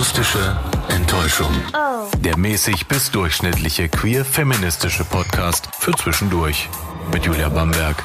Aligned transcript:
Akustische 0.00 0.56
Enttäuschung. 0.88 1.52
Der 2.24 2.38
mäßig 2.38 2.88
bis 2.88 3.10
durchschnittliche 3.10 3.90
queer-feministische 3.90 5.04
Podcast 5.04 5.68
für 5.78 5.92
zwischendurch. 5.92 6.70
Mit 7.12 7.26
Julia 7.26 7.50
Bamberg 7.50 8.02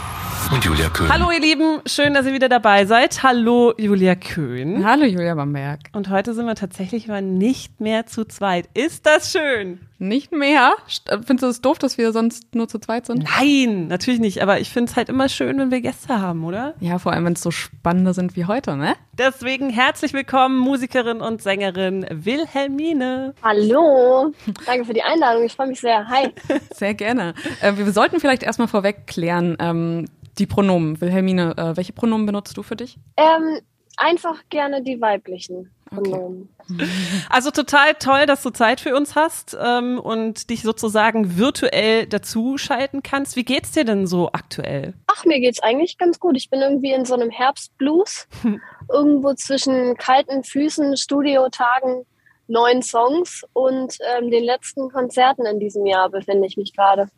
und 0.51 0.65
Julia 0.65 0.89
Köhn. 0.89 1.07
Hallo 1.07 1.31
ihr 1.31 1.39
Lieben, 1.39 1.79
schön, 1.85 2.13
dass 2.13 2.25
ihr 2.25 2.33
wieder 2.33 2.49
dabei 2.49 2.85
seid. 2.85 3.23
Hallo 3.23 3.73
Julia 3.77 4.15
Köhn. 4.15 4.85
Hallo 4.85 5.05
Julia 5.05 5.35
Bamberg. 5.35 5.79
Und 5.93 6.09
heute 6.09 6.33
sind 6.33 6.45
wir 6.47 6.55
tatsächlich 6.55 7.07
mal 7.07 7.21
nicht 7.21 7.79
mehr 7.79 8.05
zu 8.05 8.25
zweit. 8.25 8.67
Ist 8.73 9.05
das 9.05 9.31
schön? 9.31 9.79
Nicht 9.97 10.31
mehr? 10.31 10.73
Äh, 11.07 11.19
Findest 11.25 11.43
du 11.43 11.47
es 11.47 11.61
doof, 11.61 11.79
dass 11.79 11.97
wir 11.97 12.11
sonst 12.11 12.53
nur 12.53 12.67
zu 12.67 12.79
zweit 12.79 13.05
sind? 13.05 13.25
Nein, 13.39 13.87
natürlich 13.87 14.19
nicht. 14.19 14.41
Aber 14.41 14.59
ich 14.59 14.69
finde 14.69 14.91
es 14.91 14.97
halt 14.97 15.07
immer 15.09 15.29
schön, 15.29 15.57
wenn 15.57 15.71
wir 15.71 15.79
Gäste 15.81 16.21
haben, 16.21 16.43
oder? 16.43 16.73
Ja, 16.79 16.99
vor 16.99 17.13
allem, 17.13 17.25
wenn 17.25 17.33
es 17.33 17.41
so 17.41 17.51
spannende 17.51 18.13
sind 18.13 18.35
wie 18.35 18.45
heute, 18.45 18.75
ne? 18.75 18.95
Deswegen 19.13 19.69
herzlich 19.69 20.11
willkommen, 20.13 20.59
Musikerin 20.59 21.21
und 21.21 21.41
Sängerin 21.41 22.05
Wilhelmine. 22.09 23.33
Hallo, 23.41 24.33
danke 24.65 24.85
für 24.85 24.93
die 24.93 25.03
Einladung. 25.03 25.45
Ich 25.45 25.53
freue 25.53 25.67
mich 25.67 25.79
sehr. 25.79 26.07
Hi. 26.07 26.29
Sehr 26.73 26.93
gerne. 26.93 27.33
Äh, 27.61 27.77
wir 27.77 27.91
sollten 27.91 28.19
vielleicht 28.19 28.43
erstmal 28.43 28.67
vorweg 28.67 29.07
klären, 29.07 29.55
ähm, 29.59 30.05
die 30.37 30.45
Pronomen. 30.45 30.99
Wilhelmine, 30.99 31.53
äh, 31.57 31.77
welche 31.77 31.93
Pronomen 31.93 32.25
benutzt 32.25 32.57
du 32.57 32.63
für 32.63 32.75
dich? 32.75 32.97
Ähm, 33.15 33.61
einfach 33.97 34.43
gerne 34.49 34.83
die 34.83 34.99
weiblichen 34.99 35.71
Pronomen. 35.89 36.49
Also 37.29 37.51
total 37.51 37.93
toll, 37.93 38.25
dass 38.25 38.41
du 38.41 38.49
Zeit 38.49 38.81
für 38.81 38.95
uns 38.95 39.15
hast 39.15 39.55
ähm, 39.59 39.99
und 39.99 40.49
dich 40.49 40.63
sozusagen 40.63 41.37
virtuell 41.37 42.07
dazuschalten 42.07 43.03
kannst. 43.03 43.35
Wie 43.35 43.43
geht's 43.43 43.71
dir 43.71 43.85
denn 43.85 44.07
so 44.07 44.29
aktuell? 44.31 44.93
Ach, 45.05 45.25
mir 45.25 45.39
geht's 45.39 45.61
eigentlich 45.61 45.99
ganz 45.99 46.19
gut. 46.19 46.37
Ich 46.37 46.49
bin 46.49 46.61
irgendwie 46.61 46.91
in 46.91 47.05
so 47.05 47.13
einem 47.13 47.29
Herbstblues. 47.29 48.27
Irgendwo 48.91 49.33
zwischen 49.35 49.95
kalten 49.97 50.43
Füßen, 50.43 50.97
Studiotagen, 50.97 52.05
neuen 52.47 52.81
Songs 52.81 53.43
und 53.53 53.97
ähm, 54.17 54.31
den 54.31 54.43
letzten 54.43 54.89
Konzerten 54.89 55.45
in 55.45 55.59
diesem 55.59 55.85
Jahr 55.85 56.09
befinde 56.09 56.47
ich 56.47 56.57
mich 56.57 56.73
gerade. 56.73 57.09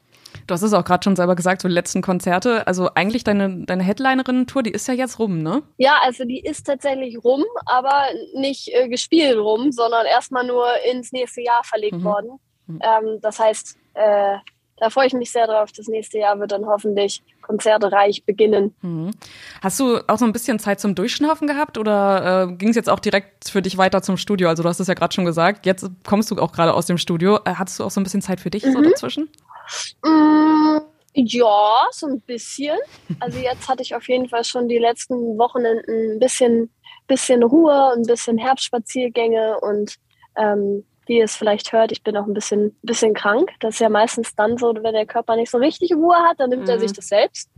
Du 0.47 0.53
hast 0.53 0.61
es 0.61 0.73
auch 0.73 0.85
gerade 0.85 1.03
schon 1.03 1.15
selber 1.15 1.35
gesagt, 1.35 1.61
so 1.61 1.67
die 1.67 1.73
letzten 1.73 2.01
Konzerte. 2.01 2.65
Also 2.67 2.89
eigentlich 2.95 3.23
deine, 3.25 3.65
deine 3.65 3.83
Headlinerinnen-Tour, 3.83 4.63
die 4.63 4.71
ist 4.71 4.87
ja 4.87 4.93
jetzt 4.93 5.19
rum, 5.19 5.39
ne? 5.43 5.61
Ja, 5.77 5.97
also 6.03 6.23
die 6.23 6.39
ist 6.39 6.65
tatsächlich 6.65 7.21
rum, 7.23 7.43
aber 7.65 8.05
nicht 8.33 8.69
äh, 8.73 8.87
gespielt 8.87 9.37
rum, 9.37 9.71
sondern 9.71 10.05
erstmal 10.05 10.45
nur 10.47 10.65
ins 10.89 11.11
nächste 11.11 11.41
Jahr 11.41 11.63
verlegt 11.63 11.97
Mhm. 11.97 12.03
worden. 12.03 12.29
Mhm. 12.67 12.79
Ähm, 12.81 13.19
das 13.21 13.39
heißt, 13.39 13.77
äh, 13.95 14.37
da 14.79 14.89
freue 14.91 15.07
ich 15.07 15.13
mich 15.13 15.31
sehr 15.31 15.47
drauf. 15.47 15.71
Das 15.75 15.87
nächste 15.87 16.19
Jahr 16.19 16.39
wird 16.39 16.51
dann 16.51 16.65
hoffentlich 16.65 17.23
konzertreich 17.41 18.23
beginnen. 18.25 18.75
Mhm. 18.81 19.11
Hast 19.61 19.79
du 19.79 19.99
auch 20.07 20.17
so 20.17 20.25
ein 20.25 20.33
bisschen 20.33 20.59
Zeit 20.59 20.79
zum 20.79 20.93
Durchschnaufen 20.95 21.47
gehabt 21.47 21.77
oder 21.77 22.43
äh, 22.49 22.53
ging 22.53 22.69
es 22.69 22.75
jetzt 22.75 22.89
auch 22.89 22.99
direkt 22.99 23.49
für 23.49 23.61
dich 23.61 23.77
weiter 23.77 24.01
zum 24.01 24.17
Studio? 24.17 24.49
Also 24.49 24.63
du 24.63 24.69
hast 24.69 24.79
es 24.79 24.87
ja 24.87 24.93
gerade 24.93 25.13
schon 25.15 25.25
gesagt, 25.25 25.65
jetzt 25.65 25.89
kommst 26.05 26.29
du 26.29 26.35
auch 26.35 26.51
gerade 26.51 26.73
aus 26.73 26.85
dem 26.85 26.97
Studio. 26.97 27.37
Äh, 27.45 27.55
hattest 27.55 27.79
du 27.79 27.85
auch 27.85 27.91
so 27.91 27.99
ein 27.99 28.03
bisschen 28.03 28.21
Zeit 28.21 28.39
für 28.39 28.49
dich 28.51 28.63
so 28.63 28.77
Mhm. 28.79 28.83
dazwischen? 28.83 29.29
Mm, 30.03 30.77
ja, 31.13 31.73
so 31.91 32.07
ein 32.07 32.21
bisschen. 32.21 32.77
Also 33.19 33.39
jetzt 33.39 33.67
hatte 33.67 33.81
ich 33.81 33.95
auf 33.95 34.07
jeden 34.07 34.29
Fall 34.29 34.43
schon 34.43 34.67
die 34.67 34.77
letzten 34.77 35.37
Wochenenden 35.37 36.15
ein 36.15 36.19
bisschen, 36.19 36.71
bisschen 37.07 37.41
Ruhe, 37.43 37.93
ein 37.95 38.03
bisschen 38.03 38.37
Herbstspaziergänge 38.37 39.59
und 39.61 39.95
ähm, 40.35 40.85
wie 41.07 41.17
ihr 41.19 41.23
es 41.25 41.35
vielleicht 41.35 41.71
hört, 41.71 41.91
ich 41.91 42.03
bin 42.03 42.17
auch 42.17 42.27
ein 42.27 42.33
bisschen, 42.33 42.77
bisschen 42.83 43.13
krank. 43.13 43.49
Das 43.61 43.75
ist 43.75 43.79
ja 43.79 43.89
meistens 43.89 44.35
dann 44.35 44.57
so, 44.57 44.73
wenn 44.75 44.93
der 44.93 45.05
Körper 45.05 45.35
nicht 45.35 45.49
so 45.49 45.57
richtig 45.57 45.93
Ruhe 45.93 46.17
hat, 46.17 46.39
dann 46.39 46.49
nimmt 46.49 46.67
er 46.69 46.75
Mhm. 46.75 46.79
sich 46.81 46.93
das 46.93 47.07
selbst. 47.07 47.49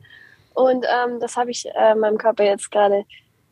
Und 0.54 0.86
ähm, 0.86 1.20
das 1.20 1.36
habe 1.36 1.52
ich 1.52 1.66
äh, 1.76 1.96
meinem 1.96 2.18
Körper 2.18 2.44
jetzt 2.44 2.70
gerade 2.72 3.06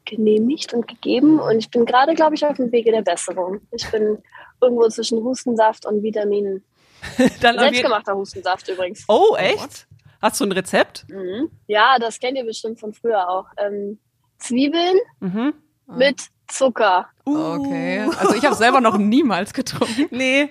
genehmigt 0.06 0.74
und 0.74 0.88
gegeben. 0.88 1.40
Und 1.40 1.58
ich 1.58 1.70
bin 1.70 1.86
gerade, 1.86 2.14
glaube 2.14 2.36
ich, 2.36 2.46
auf 2.46 2.56
dem 2.58 2.72
Wege 2.72 2.92
der 2.92 3.02
Besserung. 3.02 3.60
Ich 3.72 3.90
bin 3.92 4.20
irgendwo 4.62 4.88
zwischen 4.88 5.24
Hustensaft 5.24 5.86
und 5.86 6.04
Vitaminen. 6.04 6.64
Dann 7.42 7.60
Selbstgemachter 7.60 8.16
Hustensaft 8.16 8.68
übrigens. 8.70 9.04
Oh, 9.08 9.36
echt? 9.38 9.88
Hast 10.22 10.40
du 10.42 10.46
ein 10.46 10.52
Rezept? 10.52 11.06
Mhm. 11.10 11.50
Ja, 11.68 11.98
das 12.00 12.20
kennt 12.20 12.38
ihr 12.38 12.46
bestimmt 12.46 12.80
von 12.80 12.94
früher 12.94 13.30
auch. 13.30 13.46
Ähm, 13.58 14.00
Zwiebeln 14.40 14.98
Mhm. 15.20 15.54
mit 15.88 16.22
Zucker. 16.48 17.08
Uh. 17.26 17.56
Okay. 17.60 18.02
Also 18.20 18.34
ich 18.36 18.46
habe 18.46 18.56
selber 18.56 18.82
noch 18.82 18.98
niemals 18.98 19.54
getrunken. 19.54 20.08
Nee. 20.12 20.50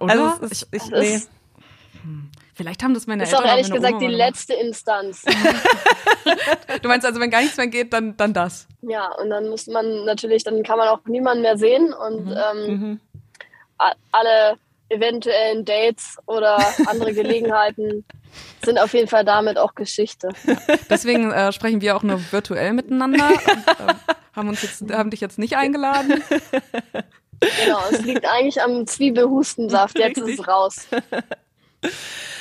Oder? 0.00 0.10
Also 0.38 0.46
ist, 0.46 0.68
ich, 0.72 0.82
Das 0.90 1.00
nee. 1.00 1.14
ist, 1.16 1.30
Vielleicht 2.54 2.82
haben 2.82 2.94
das 2.94 3.06
meine 3.06 3.24
ist 3.24 3.34
auch 3.34 3.40
Eltern 3.40 3.50
ehrlich 3.50 3.68
meine 3.68 3.80
gesagt 3.80 3.94
Oma 3.96 4.08
die 4.08 4.14
letzte 4.14 4.54
Instanz. 4.54 5.24
Du 6.82 6.88
meinst 6.88 7.06
also, 7.06 7.20
wenn 7.20 7.30
gar 7.30 7.40
nichts 7.40 7.56
mehr 7.56 7.66
geht, 7.68 7.92
dann, 7.92 8.16
dann 8.16 8.32
das. 8.32 8.66
ja, 8.82 9.08
und 9.20 9.30
dann 9.30 9.48
muss 9.48 9.66
man 9.66 10.04
natürlich, 10.04 10.42
dann 10.44 10.62
kann 10.62 10.78
man 10.78 10.88
auch 10.88 11.00
niemanden 11.06 11.42
mehr 11.42 11.56
sehen 11.56 11.92
und 11.92 12.26
Mhm. 12.26 12.36
ähm, 12.36 12.80
Mhm. 12.80 13.00
alle 14.12 14.56
eventuellen 14.88 15.64
Dates 15.64 16.16
oder 16.26 16.58
andere 16.86 17.12
Gelegenheiten 17.12 18.04
sind 18.64 18.78
auf 18.78 18.94
jeden 18.94 19.08
Fall 19.08 19.24
damit 19.24 19.58
auch 19.58 19.74
Geschichte. 19.74 20.28
Deswegen 20.90 21.32
äh, 21.32 21.52
sprechen 21.52 21.80
wir 21.80 21.96
auch 21.96 22.02
nur 22.02 22.20
virtuell 22.30 22.72
miteinander. 22.72 23.30
Und, 23.30 23.88
äh, 23.88 23.94
haben 24.32 24.48
uns 24.48 24.62
jetzt, 24.62 24.90
haben 24.92 25.10
dich 25.10 25.20
jetzt 25.20 25.38
nicht 25.38 25.56
eingeladen. 25.56 26.22
Genau, 27.64 27.78
es 27.90 28.02
liegt 28.02 28.26
eigentlich 28.26 28.62
am 28.62 28.86
Zwiebelhustensaft. 28.86 29.98
Jetzt 29.98 30.18
ist 30.18 30.40
es 30.40 30.48
raus. 30.48 30.88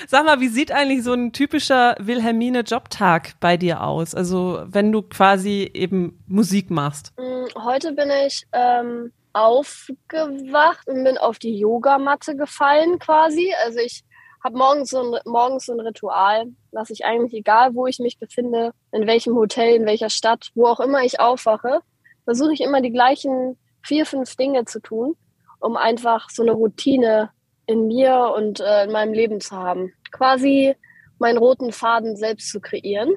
Sag 0.08 0.26
mal, 0.26 0.40
wie 0.40 0.48
sieht 0.48 0.72
eigentlich 0.72 1.04
so 1.04 1.14
ein 1.14 1.34
typischer 1.34 1.96
Wilhelmine-Jobtag 2.00 3.40
bei 3.40 3.58
dir 3.58 3.82
aus? 3.82 4.16
Also 4.16 4.64
wenn 4.68 4.92
du 4.92 5.02
quasi 5.02 5.70
eben 5.74 6.24
Musik 6.28 6.70
machst. 6.70 7.14
Mm, 7.18 7.46
Heute 7.64 7.94
bin 7.94 8.10
ich 8.26 8.46
ähm, 8.54 9.12
aufgewacht 9.36 10.88
und 10.88 11.04
bin 11.04 11.18
auf 11.18 11.40
die 11.40 11.58
Yogamatte 11.58 12.36
gefallen 12.36 13.00
quasi. 13.00 13.54
Also 13.66 13.80
ich 13.80 14.04
habe 14.44 14.58
morgens 14.58 14.92
so 14.92 15.00
ein, 15.00 15.20
morgens 15.26 15.66
so 15.66 15.74
ein 15.74 15.82
Ritual, 15.82 16.46
dass 16.72 16.90
ich 16.90 17.04
eigentlich, 17.04 17.34
egal 17.34 17.76
wo 17.76 17.86
ich 17.86 18.00
mich 18.00 18.18
befinde, 18.18 18.72
in 18.92 19.08
welchem 19.08 19.36
Hotel, 19.36 19.76
in 19.76 19.86
welcher 19.86 20.10
Stadt, 20.10 20.52
wo 20.56 20.68
auch 20.68 20.80
immer 20.80 21.02
ich 21.02 21.20
aufwache, 21.20 21.82
versuche 22.24 22.54
ich 22.54 22.62
immer 22.62 22.82
die 22.82 22.92
gleichen 22.92 23.58
vier, 23.84 24.06
fünf 24.06 24.36
Dinge 24.36 24.66
zu 24.66 24.80
tun, 24.80 25.16
um 25.60 25.76
einfach 25.76 26.30
so 26.30 26.42
eine 26.42 26.54
Routine 26.54 27.30
in 27.66 27.88
mir 27.88 28.34
und 28.36 28.62
äh, 28.62 28.86
in 28.86 28.92
meinem 28.92 29.14
Leben 29.14 29.42
zu 29.42 29.56
haben. 29.56 29.94
Quasi 30.12 30.76
meinen 31.20 31.38
roten 31.38 31.72
Faden 31.72 32.16
selbst 32.16 32.50
zu 32.52 32.62
kreieren. 32.62 33.16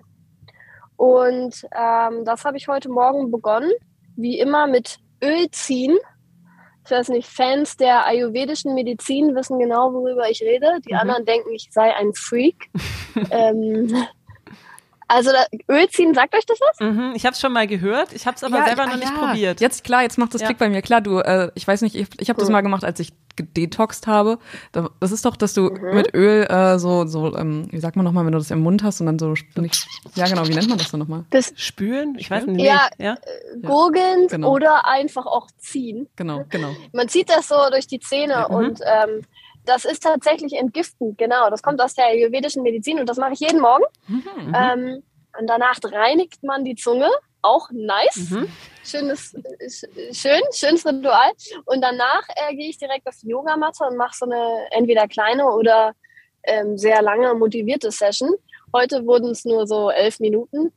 Und 0.96 1.64
ähm, 1.76 2.24
das 2.24 2.44
habe 2.44 2.56
ich 2.56 2.66
heute 2.66 2.88
Morgen 2.88 3.30
begonnen 3.30 3.70
wie 4.16 4.40
immer 4.40 4.66
mit 4.66 4.98
Öl 5.22 5.50
ziehen. 5.50 5.96
Ich 6.84 6.90
weiß 6.90 7.08
nicht, 7.10 7.28
Fans 7.28 7.76
der 7.76 8.06
ayurvedischen 8.06 8.74
Medizin 8.74 9.34
wissen 9.34 9.58
genau, 9.58 9.92
worüber 9.92 10.30
ich 10.30 10.40
rede. 10.40 10.78
Die 10.86 10.94
Mhm. 10.94 11.00
anderen 11.00 11.24
denken, 11.26 11.52
ich 11.52 11.68
sei 11.70 11.94
ein 11.94 12.14
Freak. 12.14 12.70
ähm, 13.30 13.94
also 15.08 15.30
da, 15.32 15.44
Öl 15.74 15.88
ziehen, 15.88 16.14
sagt 16.14 16.34
euch 16.34 16.46
das 16.46 16.58
was? 16.60 16.80
Mhm, 16.80 17.12
ich 17.16 17.24
habe 17.26 17.34
es 17.34 17.40
schon 17.40 17.52
mal 17.52 17.66
gehört, 17.66 18.12
ich 18.12 18.26
habe 18.26 18.36
es 18.36 18.44
aber 18.44 18.62
selber 18.64 18.82
ah, 18.82 18.86
noch 18.86 18.96
nicht 18.96 19.10
ja. 19.10 19.26
probiert. 19.26 19.60
Jetzt, 19.60 19.82
klar, 19.84 20.02
jetzt 20.02 20.18
macht 20.18 20.34
das 20.34 20.42
Ja. 20.42 20.46
Klick 20.48 20.58
bei 20.58 20.68
mir. 20.68 20.82
Klar, 20.82 21.00
du, 21.00 21.18
äh, 21.18 21.50
ich 21.54 21.66
weiß 21.66 21.82
nicht, 21.82 21.94
ich, 21.96 22.08
ich 22.20 22.28
habe 22.28 22.38
das 22.38 22.48
Cool. 22.48 22.52
mal 22.52 22.60
gemacht, 22.60 22.84
als 22.84 23.00
ich 23.00 23.12
gedetoxt 23.36 24.08
habe. 24.08 24.38
Da- 24.72 24.90
Das 24.98 25.12
ist 25.12 25.24
doch, 25.24 25.36
dass 25.36 25.54
du 25.54 25.70
Mhm. 25.70 25.94
mit 25.94 26.12
Öl 26.14 26.42
äh, 26.50 26.78
so, 26.80 27.06
so 27.06 27.36
ähm, 27.36 27.68
wie 27.70 27.78
sagt 27.78 27.94
man 27.94 28.04
nochmal, 28.04 28.24
wenn 28.26 28.32
du 28.32 28.38
das 28.38 28.50
im 28.50 28.60
Mund 28.60 28.82
hast 28.82 29.00
und 29.00 29.06
dann 29.06 29.18
so, 29.20 29.32
nicht, 29.60 29.86
ja 30.16 30.26
genau, 30.26 30.46
wie 30.48 30.54
nennt 30.54 30.68
man 30.68 30.76
das 30.78 30.90
denn 30.90 30.98
nochmal? 30.98 31.24
Das 31.30 31.52
Spülen? 31.54 32.16
Ich 32.18 32.30
weiß 32.30 32.46
nicht. 32.46 32.64
Ja. 32.64 32.88
ja? 32.98 33.16
Gurgeln 33.62 34.26
genau. 34.28 34.52
oder 34.52 34.86
einfach 34.86 35.26
auch 35.26 35.46
ziehen. 35.58 36.08
Genau, 36.16 36.44
genau. 36.48 36.70
Man 36.92 37.08
zieht 37.08 37.30
das 37.30 37.48
so 37.48 37.54
durch 37.70 37.86
die 37.86 38.00
Zähne 38.00 38.46
Mhm. 38.48 38.54
und 38.54 38.80
ähm, 38.84 39.22
das 39.68 39.84
ist 39.84 40.02
tatsächlich 40.02 40.54
entgiftend, 40.54 41.18
genau. 41.18 41.50
Das 41.50 41.62
kommt 41.62 41.80
aus 41.80 41.94
der 41.94 42.06
ayurvedischen 42.06 42.62
Medizin 42.62 42.98
und 42.98 43.08
das 43.08 43.18
mache 43.18 43.34
ich 43.34 43.40
jeden 43.40 43.60
Morgen. 43.60 43.84
Mhm. 44.06 44.52
Ähm, 44.56 45.02
und 45.38 45.46
danach 45.46 45.78
reinigt 45.84 46.42
man 46.42 46.64
die 46.64 46.74
Zunge. 46.74 47.10
Auch 47.40 47.68
nice. 47.70 48.30
Mhm. 48.30 48.48
Schönes, 48.84 49.34
sch- 49.60 49.86
schön, 50.12 50.42
schönes 50.52 50.84
Ritual. 50.84 51.30
Und 51.66 51.80
danach 51.82 52.22
äh, 52.34 52.54
gehe 52.56 52.68
ich 52.68 52.78
direkt 52.78 53.06
auf 53.06 53.14
die 53.22 53.28
Yogamatte 53.28 53.84
und 53.84 53.96
mache 53.96 54.16
so 54.16 54.24
eine 54.26 54.66
entweder 54.72 55.06
kleine 55.06 55.46
oder 55.46 55.92
ähm, 56.42 56.76
sehr 56.76 57.00
lange 57.00 57.34
motivierte 57.34 57.92
Session. 57.92 58.34
Heute 58.74 59.06
wurden 59.06 59.30
es 59.30 59.44
nur 59.44 59.66
so 59.66 59.90
elf 59.90 60.18
Minuten. 60.18 60.72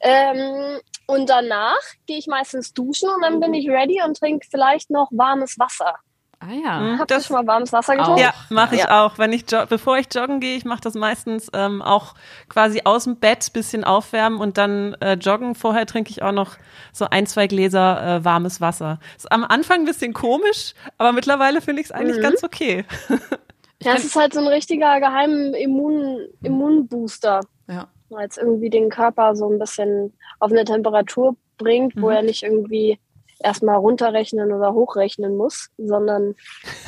Ähm, 0.00 0.80
und 1.06 1.28
danach 1.28 1.82
gehe 2.06 2.18
ich 2.18 2.26
meistens 2.26 2.72
duschen 2.72 3.10
und 3.10 3.20
dann 3.22 3.38
bin 3.38 3.52
ich 3.52 3.68
ready 3.68 4.00
und 4.02 4.16
trinke 4.16 4.46
vielleicht 4.50 4.88
noch 4.88 5.08
warmes 5.10 5.58
Wasser. 5.58 5.96
Ah 6.42 6.52
ja. 6.52 6.80
Mhm. 6.80 6.98
Habt 6.98 7.10
ihr 7.10 7.16
Das- 7.18 7.26
schon 7.26 7.36
mal 7.36 7.46
warmes 7.46 7.70
Wasser 7.72 7.96
getrunken? 7.96 8.20
Ja, 8.22 8.32
mache 8.48 8.74
ich 8.74 8.80
Ja. 8.82 9.04
auch. 9.04 9.18
Wenn 9.18 9.32
ich 9.34 9.44
bevor 9.68 9.98
ich 9.98 10.06
joggen 10.14 10.40
gehe, 10.40 10.56
ich 10.56 10.64
mache 10.64 10.80
das 10.80 10.94
meistens 10.94 11.48
ähm, 11.52 11.82
auch 11.82 12.14
quasi 12.48 12.80
aus 12.84 13.04
dem 13.04 13.16
Bett 13.16 13.52
bisschen 13.52 13.84
aufwärmen 13.84 14.40
und 14.40 14.56
dann 14.56 14.94
äh, 15.00 15.14
joggen. 15.14 15.54
Vorher 15.54 15.84
trinke 15.84 16.10
ich 16.10 16.22
auch 16.22 16.32
noch 16.32 16.56
so 16.94 17.06
ein, 17.10 17.26
zwei 17.26 17.46
Gläser 17.46 18.16
äh, 18.16 18.24
warmes 18.24 18.60
Wasser. 18.62 18.98
Ist 19.18 19.30
am 19.30 19.44
Anfang 19.44 19.80
ein 19.80 19.84
bisschen 19.84 20.14
komisch, 20.14 20.72
aber 20.96 21.12
mittlerweile 21.12 21.60
finde 21.60 21.82
ich 21.82 21.88
es 21.88 21.92
eigentlich 21.92 22.16
Mhm. 22.18 22.22
ganz 22.22 22.42
okay. 22.42 22.84
Ja, 23.82 23.94
es 23.94 24.04
ist 24.04 24.14
halt 24.14 24.34
so 24.34 24.40
ein 24.40 24.46
richtiger 24.46 25.00
geheimer 25.00 25.56
Immun, 25.56 26.26
Immunbooster, 26.42 27.40
Ja. 27.66 27.88
weil 28.10 28.28
es 28.28 28.36
irgendwie 28.36 28.68
den 28.68 28.90
Körper 28.90 29.34
so 29.34 29.50
ein 29.50 29.58
bisschen 29.58 30.12
auf 30.38 30.50
eine 30.50 30.64
Temperatur 30.66 31.34
bringt, 31.56 31.94
wo 31.96 32.08
Mhm. 32.10 32.14
er 32.16 32.22
nicht 32.22 32.42
irgendwie 32.42 32.98
erstmal 33.42 33.76
runterrechnen 33.76 34.52
oder 34.52 34.72
hochrechnen 34.74 35.36
muss, 35.36 35.70
sondern 35.78 36.34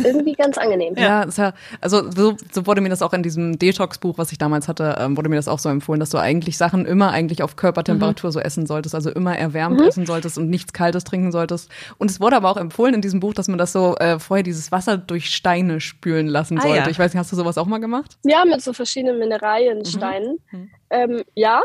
irgendwie 0.03 0.35
ganz 0.35 0.59
angenehm. 0.59 0.95
Ja, 1.03 1.27
ja 1.37 1.53
also 1.81 2.11
so, 2.11 2.37
so, 2.53 2.67
wurde 2.67 2.81
mir 2.81 2.89
das 2.89 3.03
auch 3.03 3.13
in 3.13 3.23
diesem 3.23 3.59
Detox-Buch, 3.59 4.19
was 4.19 4.31
ich 4.31 4.39
damals 4.39 4.69
hatte, 4.69 4.97
ähm, 4.99 5.17
wurde 5.17 5.29
mir 5.29 5.37
das 5.37 5.49
auch 5.49 5.59
so 5.59 5.69
empfohlen, 5.69 6.01
dass 6.01 6.11
du 6.11 6.19
eigentlich 6.19 6.57
Sachen 6.57 6.87
immer 6.87 7.11
eigentlich 7.11 7.43
auf 7.43 7.57
Körpertemperatur 7.57 8.31
mhm. 8.31 8.33
so 8.33 8.41
essen 8.41 8.67
solltest, 8.67 8.95
also 8.95 9.11
immer 9.11 9.37
erwärmt 9.37 9.81
mhm. 9.81 9.87
essen 9.87 10.07
solltest 10.07 10.39
und 10.39 10.49
nichts 10.49 10.73
Kaltes 10.73 11.05
trinken 11.05 11.33
solltest. 11.33 11.71
Und 11.99 12.11
es 12.11 12.21
wurde 12.21 12.37
aber 12.37 12.51
auch 12.51 12.57
empfohlen 12.57 12.95
in 12.95 13.01
diesem 13.01 13.21
Buch, 13.21 13.35
dass 13.35 13.49
man 13.49 13.59
das 13.59 13.73
so 13.73 13.97
äh, 13.97 14.19
vorher 14.19 14.45
dieses 14.45 14.71
Wasser 14.71 14.97
durch 14.99 15.31
Steine 15.31 15.81
spülen 15.81 16.27
lassen 16.27 16.59
ah, 16.59 16.63
sollte. 16.63 16.79
Ja. 16.79 16.89
Ich 16.89 16.99
weiß 16.99 17.13
nicht, 17.13 17.19
hast 17.21 17.33
du 17.33 17.37
sowas 17.37 17.59
auch 17.59 17.67
mal 17.67 17.79
gemacht? 17.79 18.19
Ja, 18.25 18.45
mit 18.45 18.61
so 18.61 18.73
verschiedenen 18.73 19.19
Mineraliensteinen. 19.19 20.39
Mhm. 20.51 20.59
mhm. 20.59 20.71
Ähm, 20.91 21.23
ja, 21.35 21.63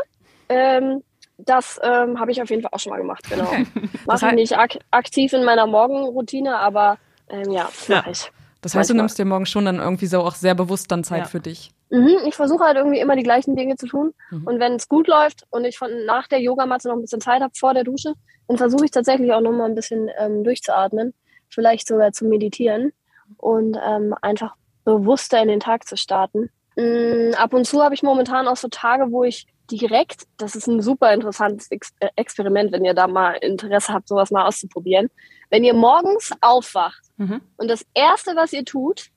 ähm, 0.48 1.02
das 1.38 1.80
ähm, 1.82 2.18
habe 2.18 2.32
ich 2.32 2.42
auf 2.42 2.50
jeden 2.50 2.62
Fall 2.62 2.70
auch 2.72 2.80
schon 2.80 2.90
mal 2.90 2.98
gemacht, 2.98 3.28
genau. 3.30 3.44
Okay. 3.44 3.66
Mache 4.06 4.26
ich 4.28 4.34
nicht 4.34 4.58
ak 4.58 4.78
aktiv 4.90 5.32
in 5.32 5.44
meiner 5.44 5.66
Morgenroutine, 5.66 6.58
aber 6.58 6.98
ähm, 7.28 7.50
ja, 7.50 7.68
ja. 7.86 8.04
ich. 8.10 8.30
Das 8.60 8.74
heißt, 8.74 8.74
Manchmal. 8.74 8.86
du 8.86 8.94
nimmst 8.94 9.18
dir 9.18 9.24
morgen 9.24 9.46
schon 9.46 9.64
dann 9.64 9.78
irgendwie 9.78 10.06
so 10.06 10.20
auch 10.20 10.34
sehr 10.34 10.54
bewusst 10.54 10.90
dann 10.90 11.04
Zeit 11.04 11.20
ja. 11.20 11.24
für 11.26 11.40
dich. 11.40 11.70
Mhm, 11.90 12.18
ich 12.26 12.34
versuche 12.34 12.64
halt 12.64 12.76
irgendwie 12.76 12.98
immer 12.98 13.14
die 13.14 13.22
gleichen 13.22 13.54
Dinge 13.54 13.76
zu 13.76 13.86
tun. 13.86 14.12
Mhm. 14.30 14.46
Und 14.46 14.60
wenn 14.60 14.74
es 14.74 14.88
gut 14.88 15.06
läuft 15.06 15.46
und 15.50 15.64
ich 15.64 15.78
von 15.78 15.90
nach 16.06 16.26
der 16.26 16.40
Yogamatte 16.40 16.88
noch 16.88 16.96
ein 16.96 17.00
bisschen 17.00 17.20
Zeit 17.20 17.40
habe 17.40 17.52
vor 17.56 17.72
der 17.72 17.84
Dusche, 17.84 18.14
dann 18.48 18.58
versuche 18.58 18.84
ich 18.84 18.90
tatsächlich 18.90 19.32
auch 19.32 19.40
noch 19.40 19.52
mal 19.52 19.66
ein 19.66 19.74
bisschen 19.74 20.10
ähm, 20.18 20.42
durchzuatmen, 20.42 21.14
vielleicht 21.48 21.86
sogar 21.86 22.12
zu 22.12 22.24
meditieren 22.24 22.92
und 23.36 23.78
ähm, 23.82 24.14
einfach 24.22 24.54
bewusster 24.84 25.40
in 25.40 25.48
den 25.48 25.60
Tag 25.60 25.86
zu 25.86 25.96
starten. 25.96 26.50
Mhm, 26.76 27.34
ab 27.36 27.54
und 27.54 27.64
zu 27.64 27.82
habe 27.82 27.94
ich 27.94 28.02
momentan 28.02 28.48
auch 28.48 28.56
so 28.56 28.68
Tage, 28.68 29.12
wo 29.12 29.24
ich 29.24 29.46
direkt, 29.70 30.26
das 30.36 30.56
ist 30.56 30.66
ein 30.66 30.80
super 30.80 31.12
interessantes 31.12 31.70
Ex 31.70 31.92
äh, 32.00 32.08
Experiment, 32.16 32.72
wenn 32.72 32.84
ihr 32.84 32.94
da 32.94 33.06
mal 33.06 33.32
Interesse 33.34 33.92
habt, 33.92 34.08
sowas 34.08 34.30
mal 34.30 34.46
auszuprobieren. 34.46 35.10
Wenn 35.50 35.64
ihr 35.64 35.74
morgens 35.74 36.32
aufwacht 36.40 37.02
mhm. 37.16 37.40
und 37.56 37.68
das 37.68 37.86
Erste, 37.94 38.36
was 38.36 38.52
ihr 38.52 38.64
tut, 38.64 39.10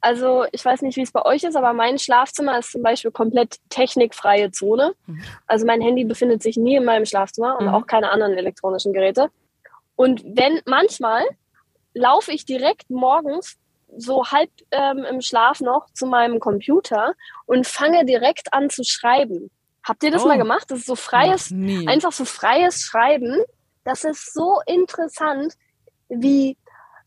also 0.00 0.44
ich 0.52 0.64
weiß 0.64 0.82
nicht, 0.82 0.96
wie 0.96 1.02
es 1.02 1.12
bei 1.12 1.24
euch 1.24 1.42
ist, 1.42 1.56
aber 1.56 1.72
mein 1.72 1.98
Schlafzimmer 1.98 2.58
ist 2.58 2.70
zum 2.70 2.82
Beispiel 2.82 3.10
komplett 3.10 3.56
technikfreie 3.70 4.50
Zone. 4.50 4.94
Mhm. 5.06 5.22
Also 5.46 5.66
mein 5.66 5.80
Handy 5.80 6.04
befindet 6.04 6.42
sich 6.42 6.56
nie 6.56 6.76
in 6.76 6.84
meinem 6.84 7.06
Schlafzimmer 7.06 7.58
und 7.58 7.66
mhm. 7.66 7.74
auch 7.74 7.86
keine 7.86 8.10
anderen 8.10 8.34
elektronischen 8.34 8.92
Geräte. 8.92 9.30
Und 9.96 10.22
wenn 10.24 10.60
manchmal 10.66 11.24
laufe 11.94 12.30
ich 12.32 12.44
direkt 12.44 12.90
morgens 12.90 13.56
so 13.96 14.26
halb 14.26 14.50
ähm, 14.70 15.04
im 15.10 15.20
Schlaf 15.20 15.60
noch 15.60 15.86
zu 15.92 16.06
meinem 16.06 16.40
Computer 16.40 17.14
und 17.46 17.66
fange 17.66 18.04
direkt 18.04 18.52
an 18.52 18.68
zu 18.68 18.84
schreiben. 18.84 19.50
Habt 19.86 20.02
ihr 20.02 20.10
das 20.10 20.24
oh. 20.24 20.28
mal 20.28 20.36
gemacht? 20.38 20.64
Das 20.68 20.80
ist 20.80 20.86
so 20.86 20.96
freies, 20.96 21.52
einfach 21.86 22.12
so 22.12 22.24
freies 22.24 22.80
Schreiben. 22.80 23.42
Das 23.84 24.04
ist 24.04 24.34
so 24.34 24.60
interessant, 24.66 25.54
wie, 26.08 26.56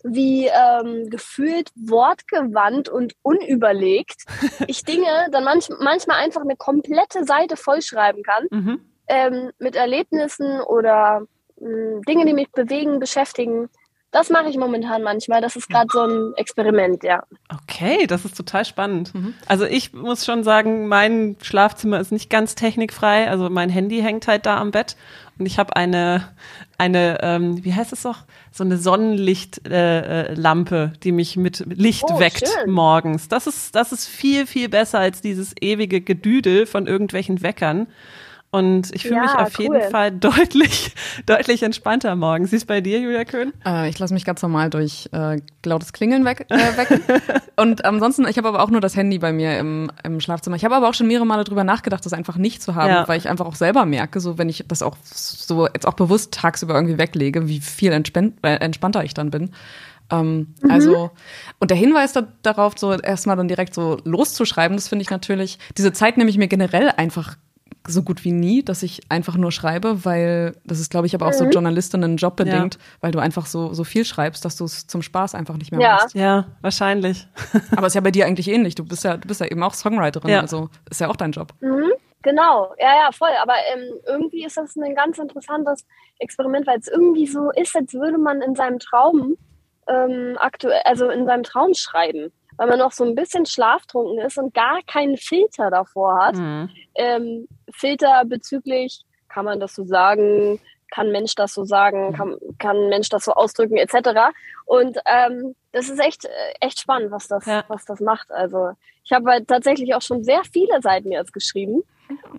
wie 0.04 0.48
ähm, 0.48 1.10
gefühlt 1.10 1.72
wortgewandt 1.76 2.88
und 2.88 3.14
unüberlegt 3.22 4.24
ich 4.68 4.84
Dinge 4.84 5.28
dann 5.32 5.44
manch, 5.44 5.68
manchmal 5.80 6.24
einfach 6.24 6.42
eine 6.42 6.56
komplette 6.56 7.26
Seite 7.26 7.58
vollschreiben 7.58 8.24
kann. 8.24 8.48
Mhm. 8.50 8.82
Ähm, 9.10 9.52
mit 9.60 9.76
Erlebnissen 9.76 10.62
oder 10.62 11.26
mh, 11.60 12.02
Dinge, 12.08 12.26
die 12.26 12.34
mich 12.34 12.52
bewegen, 12.52 13.00
beschäftigen. 13.00 13.70
Das 14.12 14.32
mache 14.32 14.50
ich 14.50 14.58
momentan 14.58 15.04
manchmal. 15.04 15.40
Das 15.40 15.56
ist 15.56 15.70
gerade 15.70 15.88
so 15.92 16.02
ein 16.02 16.34
Experiment, 16.36 17.04
ja. 17.04 17.24
Okay, 17.54 18.08
das 18.08 18.26
ist 18.26 18.36
total 18.36 18.66
spannend. 18.66 19.14
Mhm. 19.14 19.36
Also 19.48 19.66
ich 19.66 19.94
muss 19.94 20.26
schon 20.26 20.44
sagen, 20.44 20.88
mein 20.88 21.36
Schlafzimmer 21.44 22.00
ist 22.00 22.12
nicht 22.12 22.32
ganz 22.32 22.56
technikfrei. 22.56 23.30
Also 23.30 23.52
mein 23.52 23.70
Handy 23.70 24.02
hängt 24.02 24.28
halt 24.28 24.48
da 24.48 24.58
am 24.58 24.72
Bett 24.72 24.96
und 25.38 25.46
ich 25.46 25.60
habe 25.60 25.76
eine 25.76 26.28
eine 26.80 27.20
ähm, 27.22 27.64
wie 27.64 27.74
heißt 27.74 27.94
es 27.94 28.02
doch 28.02 28.24
so 28.52 28.64
eine 28.64 28.78
Sonnenlichtlampe, 28.78 30.76
äh, 30.76 30.86
äh 30.86 31.00
die 31.04 31.12
mich 31.12 31.38
mit 31.38 31.64
Licht 31.68 32.06
oh, 32.10 32.20
weckt 32.20 32.48
schön. 32.48 32.72
morgens. 32.72 33.28
Das 33.28 33.46
ist 33.46 33.76
das 33.76 33.92
ist 33.92 34.08
viel 34.08 34.48
viel 34.48 34.70
besser 34.70 34.98
als 35.00 35.22
dieses 35.22 35.54
ewige 35.62 36.02
Gedüdel 36.02 36.66
von 36.66 36.88
irgendwelchen 36.88 37.44
Weckern. 37.44 37.86
Und 38.52 38.94
ich 38.96 39.04
fühle 39.04 39.18
ja, 39.18 39.22
mich 39.22 39.36
auf 39.36 39.60
cool. 39.60 39.64
jeden 39.66 39.92
Fall 39.92 40.12
deutlich, 40.20 40.96
deutlich 41.28 41.62
entspannter 41.62 42.16
morgens. 42.16 42.52
Wie 42.52 42.56
ist 42.56 42.66
bei 42.66 42.82
dir, 42.82 43.00
Julia 43.00 43.24
Köhn? 43.24 43.54
Äh, 43.64 43.90
ich 43.90 44.00
lasse 44.00 44.14
mich 44.14 44.26
ganz 44.26 44.42
normal 44.42 44.72
durch 44.72 45.08
äh, 45.12 45.40
lautes 45.64 45.94
Klingeln 45.94 46.26
weg, 46.26 46.48
äh, 46.50 46.78
wecken. 46.78 47.02
und 47.58 47.86
ansonsten, 47.86 48.28
ich 48.28 48.38
habe 48.38 48.48
aber 48.48 48.64
auch 48.64 48.72
nur 48.72 48.82
das 48.82 48.96
Handy 48.96 49.20
bei 49.20 49.32
mir 49.32 49.60
im, 49.60 49.92
im 50.04 50.20
Schlafzimmer. 50.20 50.56
Ich 50.56 50.66
habe 50.66 50.76
aber 50.76 50.90
auch 50.90 50.96
schon 50.96 51.06
mehrere 51.06 51.28
Male 51.28 51.44
drüber 51.44 51.64
nachgedacht, 51.64 52.04
das 52.04 52.14
einfach 52.14 52.38
nicht 52.38 52.64
zu 52.64 52.74
haben, 52.74 52.90
ja. 52.90 53.08
weil 53.08 53.20
ich 53.20 53.30
einfach 53.30 53.46
auch 53.46 53.56
selber 53.56 53.86
merke, 53.86 54.20
so 54.20 54.40
wenn 54.40 54.50
ich 54.50 54.66
das 54.68 54.82
auch 54.82 54.98
so 55.04 55.68
jetzt 55.68 55.88
auch 55.88 55.94
bewusst 55.94 56.34
tagsüber 56.34 56.74
irgendwie 56.74 56.98
weglege, 56.98 57.48
wie 57.48 57.60
viel 57.60 57.92
entspannt, 57.92 58.38
äh, 58.42 58.56
entspannter 58.56 59.04
ich 59.04 59.14
dann 59.14 59.30
bin. 59.30 59.52
Ähm, 60.12 60.56
mhm. 60.64 60.72
Also, 60.72 61.12
und 61.60 61.70
der 61.70 61.78
Hinweis 61.78 62.14
da, 62.14 62.24
darauf, 62.42 62.80
so 62.80 62.94
erstmal 62.94 63.36
dann 63.36 63.48
direkt 63.48 63.76
so 63.76 63.98
loszuschreiben, 64.04 64.76
das 64.76 64.88
finde 64.88 65.04
ich 65.04 65.12
natürlich, 65.12 65.60
diese 65.78 65.94
Zeit 65.94 66.18
nehme 66.18 66.32
ich 66.32 66.38
mir 66.40 66.48
generell 66.48 66.90
einfach 66.98 67.36
so 67.88 68.04
gut 68.04 68.24
wie 68.24 68.32
nie, 68.32 68.64
dass 68.64 68.84
ich 68.84 69.02
einfach 69.10 69.36
nur 69.36 69.52
schreibe, 69.52 70.06
weil 70.06 70.56
das 70.66 70.80
ist, 70.80 70.92
glaube 70.92 71.08
ich, 71.08 71.16
aber 71.16 71.28
auch 71.28 71.32
mhm. 71.32 71.38
so 71.38 71.46
Journalistinnen 71.46 72.18
Job 72.18 72.36
bedingt, 72.36 72.76
ja. 72.76 72.82
weil 73.02 73.12
du 73.12 73.20
einfach 73.20 73.46
so, 73.46 73.74
so 73.74 73.84
viel 73.84 74.06
schreibst, 74.06 74.44
dass 74.46 74.58
du 74.58 74.66
es 74.66 74.88
zum 74.88 75.02
Spaß 75.02 75.36
einfach 75.36 75.58
nicht 75.58 75.72
mehr 75.72 75.82
ja. 75.82 75.94
machst. 75.94 76.16
Ja, 76.16 76.46
wahrscheinlich. 76.62 77.28
aber 77.72 77.88
es 77.88 77.92
ist 77.92 77.96
ja 77.96 78.02
bei 78.02 78.12
dir 78.12 78.26
eigentlich 78.26 78.48
ähnlich. 78.48 78.76
Du 78.76 78.86
bist 78.86 79.04
ja, 79.04 79.18
du 79.18 79.28
bist 79.28 79.42
ja 79.42 79.48
eben 79.48 79.64
auch 79.64 79.74
Songwriterin, 79.74 80.30
ja. 80.30 80.42
also 80.42 80.70
ist 80.90 81.02
ja 81.02 81.10
auch 81.10 81.16
dein 81.16 81.32
Job. 81.32 81.54
Mhm. 81.62 81.92
Genau, 82.22 82.74
ja, 82.78 82.96
ja, 83.04 83.10
voll. 83.14 83.32
Aber 83.42 83.54
ähm, 83.74 83.94
irgendwie 84.06 84.44
ist 84.44 84.58
das 84.58 84.76
ein 84.76 84.94
ganz 84.94 85.18
interessantes 85.18 85.86
Experiment, 86.20 86.68
weil 86.68 86.80
es 86.80 86.90
irgendwie 86.90 87.26
so 87.26 87.50
ist, 87.52 87.76
als 87.76 87.94
würde 87.94 88.18
man 88.18 88.42
in 88.42 88.56
seinem 88.56 88.80
Traum 88.80 89.38
ähm, 89.88 90.36
aktuell, 90.38 90.82
also 90.84 91.10
in 91.10 91.26
seinem 91.26 91.44
Traum 91.44 91.74
schreiben 91.74 92.32
weil 92.60 92.68
man 92.68 92.80
noch 92.80 92.92
so 92.92 93.06
ein 93.06 93.16
bisschen 93.16 93.46
schlaftrunken 93.46 94.20
ist 94.20 94.38
und 94.38 94.54
gar 94.54 94.82
keinen 94.86 95.16
Filter 95.16 95.72
davor 95.72 96.20
hat. 96.20 96.36
Mhm. 96.36 96.70
Ähm, 96.94 97.48
Filter 97.74 98.24
bezüglich, 98.26 99.02
kann 99.28 99.46
man 99.46 99.60
das 99.60 99.76
so 99.76 99.86
sagen, 99.86 100.60
kann 100.92 101.12
Mensch 101.12 101.36
das 101.36 101.54
so 101.54 101.66
sagen, 101.66 102.10
mhm. 102.10 102.14
kann, 102.14 102.38
kann 102.58 102.90
Mensch 102.90 103.10
das 103.10 103.26
so 103.26 103.34
ausdrücken, 103.34 103.78
etc. 103.78 104.34
Und 104.66 104.98
ähm, 105.06 105.56
das 105.72 105.90
ist 105.90 106.00
echt, 106.00 106.26
äh, 106.26 106.30
echt 106.62 106.80
spannend, 106.80 107.12
was 107.12 107.28
das, 107.28 107.46
ja. 107.46 107.64
was 107.68 107.86
das 107.86 108.00
macht. 108.00 108.32
Also 108.32 108.72
ich 109.04 109.12
habe 109.12 109.30
halt 109.30 109.48
tatsächlich 109.48 109.94
auch 109.96 110.02
schon 110.02 110.24
sehr 110.24 110.42
viele 110.52 110.82
Seiten 110.82 111.12
jetzt 111.12 111.34
geschrieben. 111.34 111.84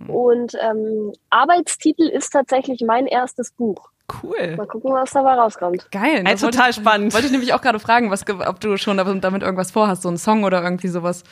Mhm. 0.01 0.11
Und 0.11 0.53
ähm, 0.61 1.13
Arbeitstitel 1.31 2.09
ist 2.09 2.31
tatsächlich 2.31 2.83
mein 2.85 3.07
erstes 3.07 3.53
Buch. 3.53 3.91
Cool. 4.23 4.57
Mal 4.57 4.67
gucken, 4.67 4.93
was 4.93 5.13
dabei 5.13 5.35
rauskommt. 5.35 5.91
Geil. 5.93 6.25
Ey, 6.27 6.35
total 6.35 6.71
ich, 6.71 6.77
spannend. 6.77 7.15
Wollte 7.15 7.27
ich 7.27 7.33
nämlich 7.33 7.55
auch 7.55 7.61
gerade 7.61 7.79
fragen, 7.79 8.11
was, 8.11 8.25
ob 8.29 8.61
du 8.61 8.77
schon 8.77 8.97
damit 8.97 9.43
irgendwas 9.43 9.71
vorhast, 9.71 10.03
so 10.03 10.09
ein 10.09 10.19
Song 10.19 10.43
oder 10.43 10.63
irgendwie 10.63 10.89
sowas. 10.89 11.23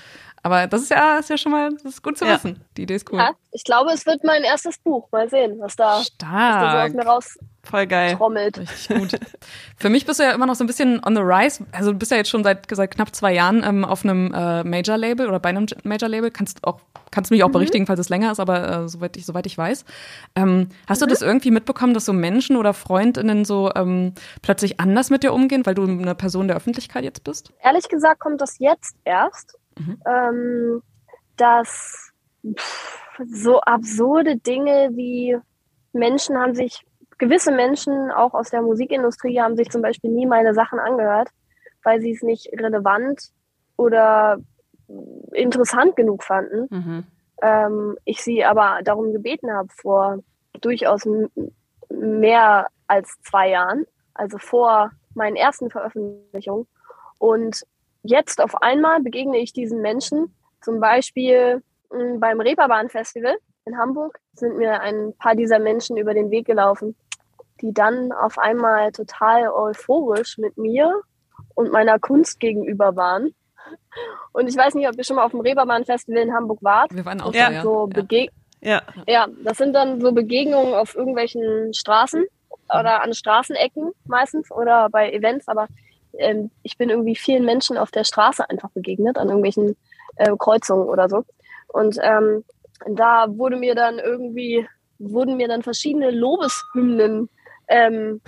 Aber 0.42 0.66
das 0.66 0.82
ist 0.82 0.90
ja, 0.90 1.18
ist 1.18 1.30
ja 1.30 1.36
schon 1.36 1.52
mal, 1.52 1.70
das 1.72 1.84
ist 1.84 2.02
gut 2.02 2.18
zu 2.18 2.24
ja. 2.24 2.34
wissen. 2.34 2.62
Die 2.76 2.82
Idee 2.82 2.94
ist 2.94 3.10
cool. 3.12 3.18
Ja, 3.18 3.32
ich 3.52 3.64
glaube, 3.64 3.90
es 3.92 4.06
wird 4.06 4.24
mein 4.24 4.42
erstes 4.42 4.78
Buch. 4.78 5.08
Mal 5.10 5.28
sehen, 5.28 5.58
was 5.58 5.76
da, 5.76 6.02
Stark. 6.02 6.32
Was 6.32 6.62
da 6.62 6.72
so 6.72 6.78
aus 6.78 6.92
mir 6.92 7.10
raus 7.10 7.38
Voll 7.62 7.86
geil. 7.86 8.16
trommelt. 8.16 8.58
Richtig 8.58 8.88
gut. 8.88 9.20
Für 9.76 9.90
mich 9.90 10.06
bist 10.06 10.20
du 10.20 10.24
ja 10.24 10.32
immer 10.32 10.46
noch 10.46 10.54
so 10.54 10.64
ein 10.64 10.66
bisschen 10.66 11.04
on 11.04 11.14
the 11.14 11.22
rise. 11.22 11.64
Also 11.72 11.92
du 11.92 11.98
bist 11.98 12.10
ja 12.10 12.16
jetzt 12.16 12.30
schon 12.30 12.44
seit, 12.44 12.66
seit 12.70 12.90
knapp 12.90 13.14
zwei 13.14 13.34
Jahren 13.34 13.62
ähm, 13.64 13.84
auf 13.84 14.04
einem 14.04 14.32
äh, 14.32 14.64
Major-Label 14.64 15.28
oder 15.28 15.38
bei 15.40 15.50
einem 15.50 15.66
Major-Label. 15.84 16.30
Kannst 16.30 16.64
auch 16.64 16.80
kannst 17.10 17.30
mich 17.30 17.42
auch 17.42 17.48
mhm. 17.48 17.52
berichtigen, 17.52 17.86
falls 17.86 18.00
es 18.00 18.08
länger 18.08 18.32
ist, 18.32 18.40
aber 18.40 18.68
äh, 18.68 18.88
soweit, 18.88 19.16
ich, 19.16 19.26
soweit 19.26 19.46
ich 19.46 19.56
weiß. 19.56 19.84
Ähm, 20.34 20.68
hast 20.86 21.00
mhm. 21.00 21.06
du 21.06 21.10
das 21.10 21.22
irgendwie 21.22 21.50
mitbekommen, 21.50 21.94
dass 21.94 22.04
so 22.04 22.12
Menschen 22.12 22.56
oder 22.56 22.74
Freundinnen 22.74 23.44
so 23.44 23.70
ähm, 23.74 24.14
plötzlich 24.42 24.80
anders 24.80 25.10
mit 25.10 25.22
dir 25.22 25.32
umgehen, 25.32 25.64
weil 25.66 25.74
du 25.74 25.84
eine 25.84 26.14
Person 26.14 26.48
der 26.48 26.56
Öffentlichkeit 26.56 27.04
jetzt 27.04 27.24
bist? 27.24 27.52
Ehrlich 27.62 27.88
gesagt 27.88 28.20
kommt 28.20 28.40
das 28.40 28.58
jetzt 28.58 28.96
erst. 29.04 29.57
Mhm. 29.78 30.02
Ähm, 30.06 30.82
dass 31.36 32.12
pff, 32.56 32.98
so 33.26 33.60
absurde 33.60 34.36
Dinge 34.36 34.90
wie 34.92 35.36
Menschen 35.92 36.38
haben 36.38 36.54
sich, 36.54 36.84
gewisse 37.18 37.52
Menschen 37.52 38.10
auch 38.10 38.34
aus 38.34 38.50
der 38.50 38.62
Musikindustrie 38.62 39.40
haben 39.40 39.56
sich 39.56 39.70
zum 39.70 39.82
Beispiel 39.82 40.10
nie 40.10 40.26
meine 40.26 40.54
Sachen 40.54 40.78
angehört, 40.78 41.28
weil 41.82 42.00
sie 42.00 42.12
es 42.12 42.22
nicht 42.22 42.48
relevant 42.52 43.20
oder 43.76 44.38
interessant 45.32 45.96
genug 45.96 46.22
fanden. 46.22 46.66
Mhm. 46.70 47.04
Ähm, 47.42 47.96
ich 48.04 48.22
sie 48.22 48.44
aber 48.44 48.80
darum 48.82 49.12
gebeten 49.12 49.52
habe 49.52 49.68
vor 49.70 50.18
durchaus 50.60 51.08
mehr 51.90 52.68
als 52.86 53.16
zwei 53.22 53.50
Jahren, 53.50 53.86
also 54.14 54.38
vor 54.38 54.90
meinen 55.14 55.36
ersten 55.36 55.70
Veröffentlichungen. 55.70 56.66
Und 57.18 57.64
jetzt 58.02 58.40
auf 58.40 58.62
einmal 58.62 59.00
begegne 59.00 59.38
ich 59.38 59.52
diesen 59.52 59.80
Menschen 59.80 60.34
zum 60.60 60.80
Beispiel 60.80 61.62
hm, 61.90 62.20
beim 62.20 62.40
Reeperbahn-Festival 62.40 63.36
in 63.64 63.78
Hamburg 63.78 64.18
sind 64.34 64.56
mir 64.56 64.80
ein 64.80 65.14
paar 65.18 65.34
dieser 65.34 65.58
Menschen 65.58 65.96
über 65.96 66.14
den 66.14 66.30
Weg 66.30 66.46
gelaufen, 66.46 66.96
die 67.60 67.72
dann 67.72 68.12
auf 68.12 68.38
einmal 68.38 68.92
total 68.92 69.48
euphorisch 69.48 70.38
mit 70.38 70.56
mir 70.56 71.02
und 71.54 71.70
meiner 71.72 71.98
Kunst 71.98 72.40
gegenüber 72.40 72.96
waren. 72.96 73.34
Und 74.32 74.48
ich 74.48 74.56
weiß 74.56 74.74
nicht, 74.74 74.88
ob 74.88 74.96
ihr 74.96 75.04
schon 75.04 75.16
mal 75.16 75.24
auf 75.24 75.32
dem 75.32 75.40
Reeperbahn-Festival 75.40 76.22
in 76.22 76.32
Hamburg 76.32 76.62
wart. 76.62 76.94
Wir 76.94 77.04
waren 77.04 77.20
auch 77.20 77.32
da, 77.32 77.50
ja. 77.50 77.62
So 77.62 77.90
ja. 77.94 78.14
ja. 78.60 78.82
ja, 79.06 79.26
das 79.44 79.58
sind 79.58 79.74
dann 79.74 80.00
so 80.00 80.12
Begegnungen 80.12 80.74
auf 80.74 80.94
irgendwelchen 80.94 81.74
Straßen. 81.74 82.24
oder 82.68 83.02
an 83.02 83.12
Straßenecken 83.12 83.92
meistens 84.06 84.50
oder 84.50 84.88
bei 84.90 85.12
Events, 85.12 85.48
aber 85.48 85.68
ähm, 86.16 86.50
ich 86.62 86.76
bin 86.76 86.90
irgendwie 86.90 87.16
vielen 87.16 87.44
Menschen 87.44 87.76
auf 87.76 87.90
der 87.90 88.04
Straße 88.04 88.48
einfach 88.48 88.70
begegnet, 88.70 89.18
an 89.18 89.28
irgendwelchen 89.28 89.76
äh, 90.16 90.30
Kreuzungen 90.38 90.88
oder 90.88 91.08
so. 91.08 91.24
Und 91.68 91.98
ähm, 92.02 92.44
da 92.86 93.26
wurde 93.28 93.56
mir 93.56 93.74
dann 93.74 93.98
irgendwie, 93.98 94.66
wurden 94.98 95.36
mir 95.36 95.48
dann 95.48 95.62
verschiedene 95.62 96.10
Lobeshymnen 96.10 97.28
ähm, 97.68 98.20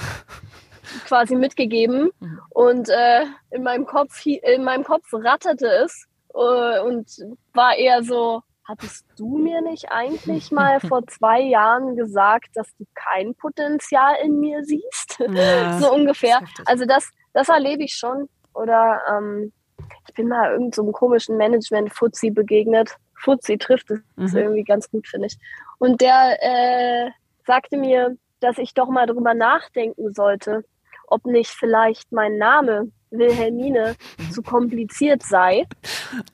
quasi 1.06 1.34
mitgegeben. 1.36 2.10
Mhm. 2.20 2.40
Und 2.50 2.88
äh, 2.88 3.24
in 3.50 3.62
meinem 3.62 3.86
Kopf, 3.86 4.24
in 4.26 4.64
meinem 4.64 4.84
Kopf 4.84 5.06
ratterte 5.12 5.66
es 5.66 6.06
äh, 6.34 6.80
und 6.80 7.06
war 7.54 7.76
eher 7.76 8.02
so, 8.02 8.42
hattest 8.66 9.06
du 9.16 9.38
mir 9.38 9.60
nicht 9.62 9.90
eigentlich 9.90 10.50
mal 10.50 10.80
vor 10.80 11.06
zwei 11.06 11.40
Jahren 11.40 11.96
gesagt, 11.96 12.48
dass 12.54 12.68
du 12.76 12.84
kein 12.94 13.34
Potenzial 13.34 14.14
in 14.22 14.38
mir 14.40 14.64
siehst? 14.64 15.18
Ja, 15.32 15.78
so 15.80 15.92
ungefähr. 15.92 16.40
Das 16.56 16.66
also 16.66 16.84
das, 16.84 17.10
das 17.32 17.48
erlebe 17.48 17.84
ich 17.84 17.94
schon. 17.94 18.28
Oder 18.54 19.02
ähm, 19.08 19.52
ich 20.08 20.14
bin 20.14 20.28
mal 20.28 20.52
irgendeinem 20.52 20.72
so 20.72 20.92
komischen 20.92 21.36
Management-Fuzzi 21.36 22.30
begegnet. 22.30 22.96
Fuzzi 23.14 23.58
trifft 23.58 23.90
es 23.90 24.32
mhm. 24.32 24.38
irgendwie 24.38 24.64
ganz 24.64 24.90
gut, 24.90 25.06
finde 25.06 25.26
ich. 25.26 25.38
Und 25.78 26.00
der 26.00 26.38
äh, 26.40 27.10
sagte 27.46 27.76
mir, 27.76 28.16
dass 28.40 28.58
ich 28.58 28.74
doch 28.74 28.88
mal 28.88 29.06
drüber 29.06 29.34
nachdenken 29.34 30.14
sollte, 30.14 30.64
ob 31.10 31.26
nicht 31.26 31.50
vielleicht 31.50 32.10
mein 32.12 32.38
Name 32.38 32.90
Wilhelmine 33.10 33.96
zu 34.32 34.42
kompliziert 34.42 35.22
sei. 35.22 35.66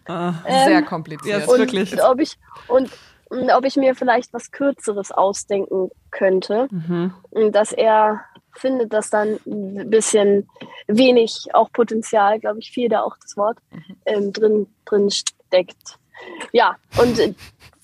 Ah, 0.06 0.35
ähm, 0.47 0.68
sehr 0.68 0.83
kompliziert. 0.83 1.49
Und, 1.49 1.59
wirklich. 1.59 2.02
Ob 2.02 2.21
ich, 2.21 2.37
und, 2.68 2.90
und, 3.30 3.50
ob 3.50 3.64
ich 3.64 3.76
mir 3.76 3.95
vielleicht 3.95 4.33
was 4.33 4.50
Kürzeres 4.52 5.11
ausdenken 5.11 5.90
könnte. 6.11 6.68
Mhm. 6.71 7.12
Und 7.30 7.52
dass 7.52 7.73
er 7.73 8.25
findet, 8.52 8.92
dass 8.92 9.11
dann 9.11 9.38
ein 9.47 9.90
bisschen 9.90 10.49
wenig 10.87 11.49
auch 11.52 11.71
Potenzial, 11.73 12.38
glaube 12.38 12.61
ich, 12.61 12.71
viel 12.71 12.88
da 12.88 13.02
auch 13.02 13.16
das 13.21 13.37
Wort, 13.37 13.59
mhm. 13.71 13.97
ähm, 14.06 14.33
drin, 14.33 14.66
drin 14.85 15.11
steckt. 15.11 15.99
Ja, 16.52 16.76
und 16.99 17.35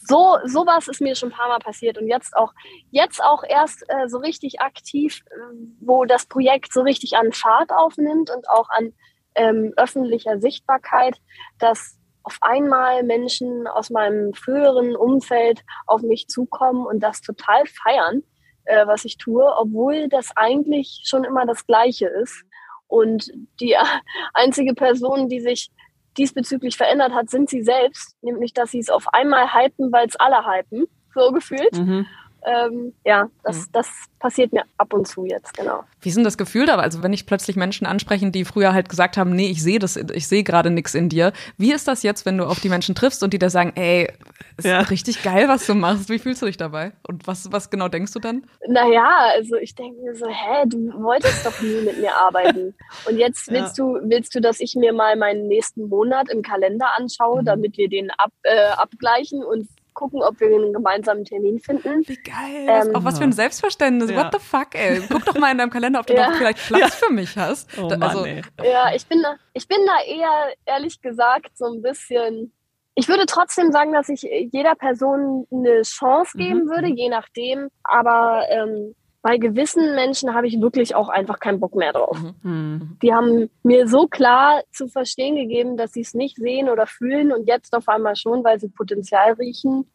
so 0.05 0.39
sowas 0.45 0.89
ist 0.89 1.01
mir 1.01 1.15
schon 1.15 1.31
ein 1.31 1.37
paar 1.37 1.49
Mal 1.49 1.59
passiert 1.59 1.99
und 1.99 2.09
jetzt 2.09 2.37
auch 2.37 2.53
jetzt 2.91 3.23
auch 3.23 3.45
erst 3.49 3.85
äh, 3.89 4.09
so 4.09 4.19
richtig 4.19 4.61
aktiv, 4.61 5.21
äh, 5.31 5.35
wo 5.81 6.05
das 6.05 6.27
Projekt 6.27 6.73
so 6.73 6.83
richtig 6.83 7.17
an 7.17 7.33
Fahrt 7.33 7.71
aufnimmt 7.71 8.31
und 8.31 8.49
auch 8.49 8.69
an 8.71 8.93
ähm, 9.35 9.73
öffentlicher 9.77 10.41
Sichtbarkeit, 10.41 11.17
dass 11.59 11.99
auf 12.25 12.39
einmal 12.41 13.03
Menschen 13.03 13.67
aus 13.67 13.91
meinem 13.91 14.33
früheren 14.35 14.97
Umfeld 14.97 15.63
auf 15.87 16.03
mich 16.03 16.29
zukommen 16.29 16.87
und 16.87 17.01
das 17.01 17.21
total 17.21 17.65
feiern, 17.67 18.23
äh, 18.65 18.87
was 18.87 19.05
ich 19.05 19.17
tue, 19.17 19.45
obwohl 19.57 20.09
das 20.09 20.31
eigentlich 20.37 21.03
schon 21.05 21.25
immer 21.25 21.47
das 21.47 21.67
Gleiche 21.67 22.07
ist. 22.07 22.45
Und 22.87 23.31
die 23.61 23.77
einzige 24.35 24.75
Person, 24.75 25.29
die 25.29 25.41
sich 25.41 25.71
diesbezüglich 26.19 26.77
verändert 26.77 27.13
hat, 27.13 27.31
sind 27.31 27.49
sie 27.51 27.63
selbst. 27.63 28.17
Nämlich, 28.23 28.53
dass 28.53 28.71
sie 28.71 28.79
es 28.79 28.91
auf 28.91 29.07
einmal 29.13 29.53
hypen, 29.55 29.93
weil 29.93 30.07
es 30.07 30.17
alle 30.17 30.47
hypen, 30.47 30.87
so 31.15 31.33
gefühlt. 31.33 31.73
Mhm 31.73 32.07
ähm, 32.45 32.93
ja, 33.05 33.29
das, 33.45 33.57
mhm. 33.57 33.67
das 33.73 33.89
passiert 34.19 34.53
mir 34.53 34.63
ab 34.77 34.93
und 34.93 35.07
zu 35.07 35.25
jetzt, 35.25 35.57
genau. 35.57 35.85
Wie 36.01 36.09
ist 36.09 36.17
denn 36.17 36.25
das 36.25 36.39
Gefühl 36.39 36.67
da? 36.67 36.77
Also 36.77 37.03
wenn 37.03 37.13
ich 37.13 37.27
plötzlich 37.27 37.57
Menschen 37.57 37.87
ansprechen, 37.87 38.33
die 38.33 38.45
früher 38.45 38.73
halt 38.73 38.89
gesagt 38.89 39.17
haben, 39.17 39.31
nee, 39.31 39.49
ich 39.49 39.63
sehe 39.63 39.79
das, 39.79 39.97
ich 39.97 40.27
sehe 40.27 40.43
gerade 40.43 40.71
nichts 40.71 40.95
in 40.95 41.09
dir. 41.09 41.33
Wie 41.57 41.73
ist 41.73 41.87
das 41.87 42.03
jetzt, 42.03 42.27
wenn 42.27 42.39
du 42.39 42.45
auf 42.45 42.61
die 42.61 42.69
Menschen 42.69 42.95
triffst 42.95 43.23
und 43.23 43.33
die 43.33 43.39
da 43.39 43.51
sagen, 43.51 43.73
ey, 43.77 44.09
ist 44.57 44.65
ja. 44.65 44.81
richtig 44.81 45.23
geil, 45.23 45.49
was 45.49 45.67
du 45.67 45.75
machst. 45.75 46.09
Wie 46.09 46.19
fühlst 46.19 46.43
du 46.43 46.47
dich 46.47 46.57
dabei? 46.57 46.93
Und 47.07 47.27
was, 47.27 47.51
was 47.53 47.71
genau 47.71 47.89
denkst 47.89 48.13
du 48.13 48.19
dann? 48.19 48.45
Naja, 48.67 49.09
also 49.35 49.57
ich 49.57 49.75
denke 49.75 50.01
mir 50.01 50.15
so, 50.15 50.27
hä, 50.27 50.65
du 50.67 50.93
wolltest 51.03 51.47
doch 51.47 51.61
nie 51.61 51.83
mit 51.85 52.01
mir 52.01 52.15
arbeiten. 52.15 52.75
Und 53.09 53.19
jetzt 53.19 53.51
willst 53.51 53.79
ja. 53.79 53.85
du, 53.85 54.01
willst 54.03 54.35
du, 54.35 54.41
dass 54.41 54.61
ich 54.61 54.75
mir 54.75 54.93
mal 54.93 55.17
meinen 55.17 55.47
nächsten 55.47 55.89
Monat 55.89 56.29
im 56.31 56.43
Kalender 56.43 56.87
anschaue, 56.97 57.43
mhm. 57.43 57.47
damit 57.47 57.77
wir 57.77 57.89
den 57.89 58.11
ab, 58.11 58.33
äh, 58.43 58.69
abgleichen 58.77 59.45
und 59.45 59.69
gucken, 59.95 60.23
ob 60.23 60.39
wir 60.41 60.49
einen 60.49 60.73
gemeinsamen 60.73 61.25
Termin 61.25 61.61
finden. 61.61 62.03
Wie 62.07 62.17
geil. 62.17 62.67
Ähm, 62.67 62.97
auch 62.97 63.05
was 63.05 63.19
für 63.19 63.25
ein 63.25 63.33
Selbstverständnis. 63.33 64.11
Ja. 64.11 64.25
What 64.25 64.33
the 64.33 64.39
fuck, 64.39 64.75
ey. 64.75 65.03
Guck 65.09 65.25
doch 65.25 65.39
mal 65.39 65.53
in 65.53 65.59
deinem 65.59 65.71
Kalender, 65.71 66.01
ob 66.01 66.07
du 66.07 66.15
ja. 66.15 66.31
noch 66.31 66.37
vielleicht 66.37 66.59
Platz 66.67 66.81
ja. 66.81 66.89
für 66.89 67.13
mich 67.13 67.37
hast. 67.37 67.69
Oh 67.79 67.89
Mann, 67.89 68.03
also, 68.03 68.25
ey. 68.25 68.43
Ja, 68.63 68.95
ich 68.95 69.07
bin, 69.07 69.23
da, 69.23 69.37
ich 69.53 69.67
bin 69.69 69.79
da 69.87 70.05
eher, 70.07 70.55
ehrlich 70.67 71.01
gesagt, 71.01 71.57
so 71.57 71.67
ein 71.67 71.83
bisschen. 71.83 72.53
Ich 72.95 73.09
würde 73.09 73.25
trotzdem 73.25 73.73
sagen, 73.73 73.93
dass 73.93 74.11
ich 74.11 74.23
jeder 74.23 74.75
Person 74.75 75.47
eine 75.51 75.83
Chance 75.83 76.37
geben 76.37 76.65
mhm. 76.65 76.69
würde, 76.69 76.89
je 76.89 77.09
nachdem. 77.09 77.69
Aber 77.85 78.45
ähm, 78.51 78.95
bei 79.23 79.39
gewissen 79.39 79.95
Menschen 79.95 80.35
habe 80.35 80.49
ich 80.49 80.61
wirklich 80.61 80.97
auch 80.97 81.09
einfach 81.09 81.39
keinen 81.39 81.61
Bock 81.61 81.77
mehr 81.77 81.93
drauf. 81.93 82.19
Mhm. 82.21 82.35
mhm. 82.43 82.99
Die 83.03 83.15
haben 83.15 83.51
mir 83.63 83.87
so 83.89 84.09
klar 84.09 84.63
zu 84.73 84.89
verstehen 84.89 85.37
gegeben, 85.37 85.77
dass 85.77 85.93
sie 85.93 86.01
es 86.01 86.13
nicht 86.13 86.37
sehen 86.37 86.69
oder 86.69 86.87
fühlen 86.87 87.33
und 87.33 87.47
jetzt 87.47 87.75
auf 87.75 87.89
einmal 87.89 88.17
schon, 88.17 88.43
weil 88.43 88.59
sie 88.59 88.69
Potenzial 88.69 89.35
riechen 89.35 89.87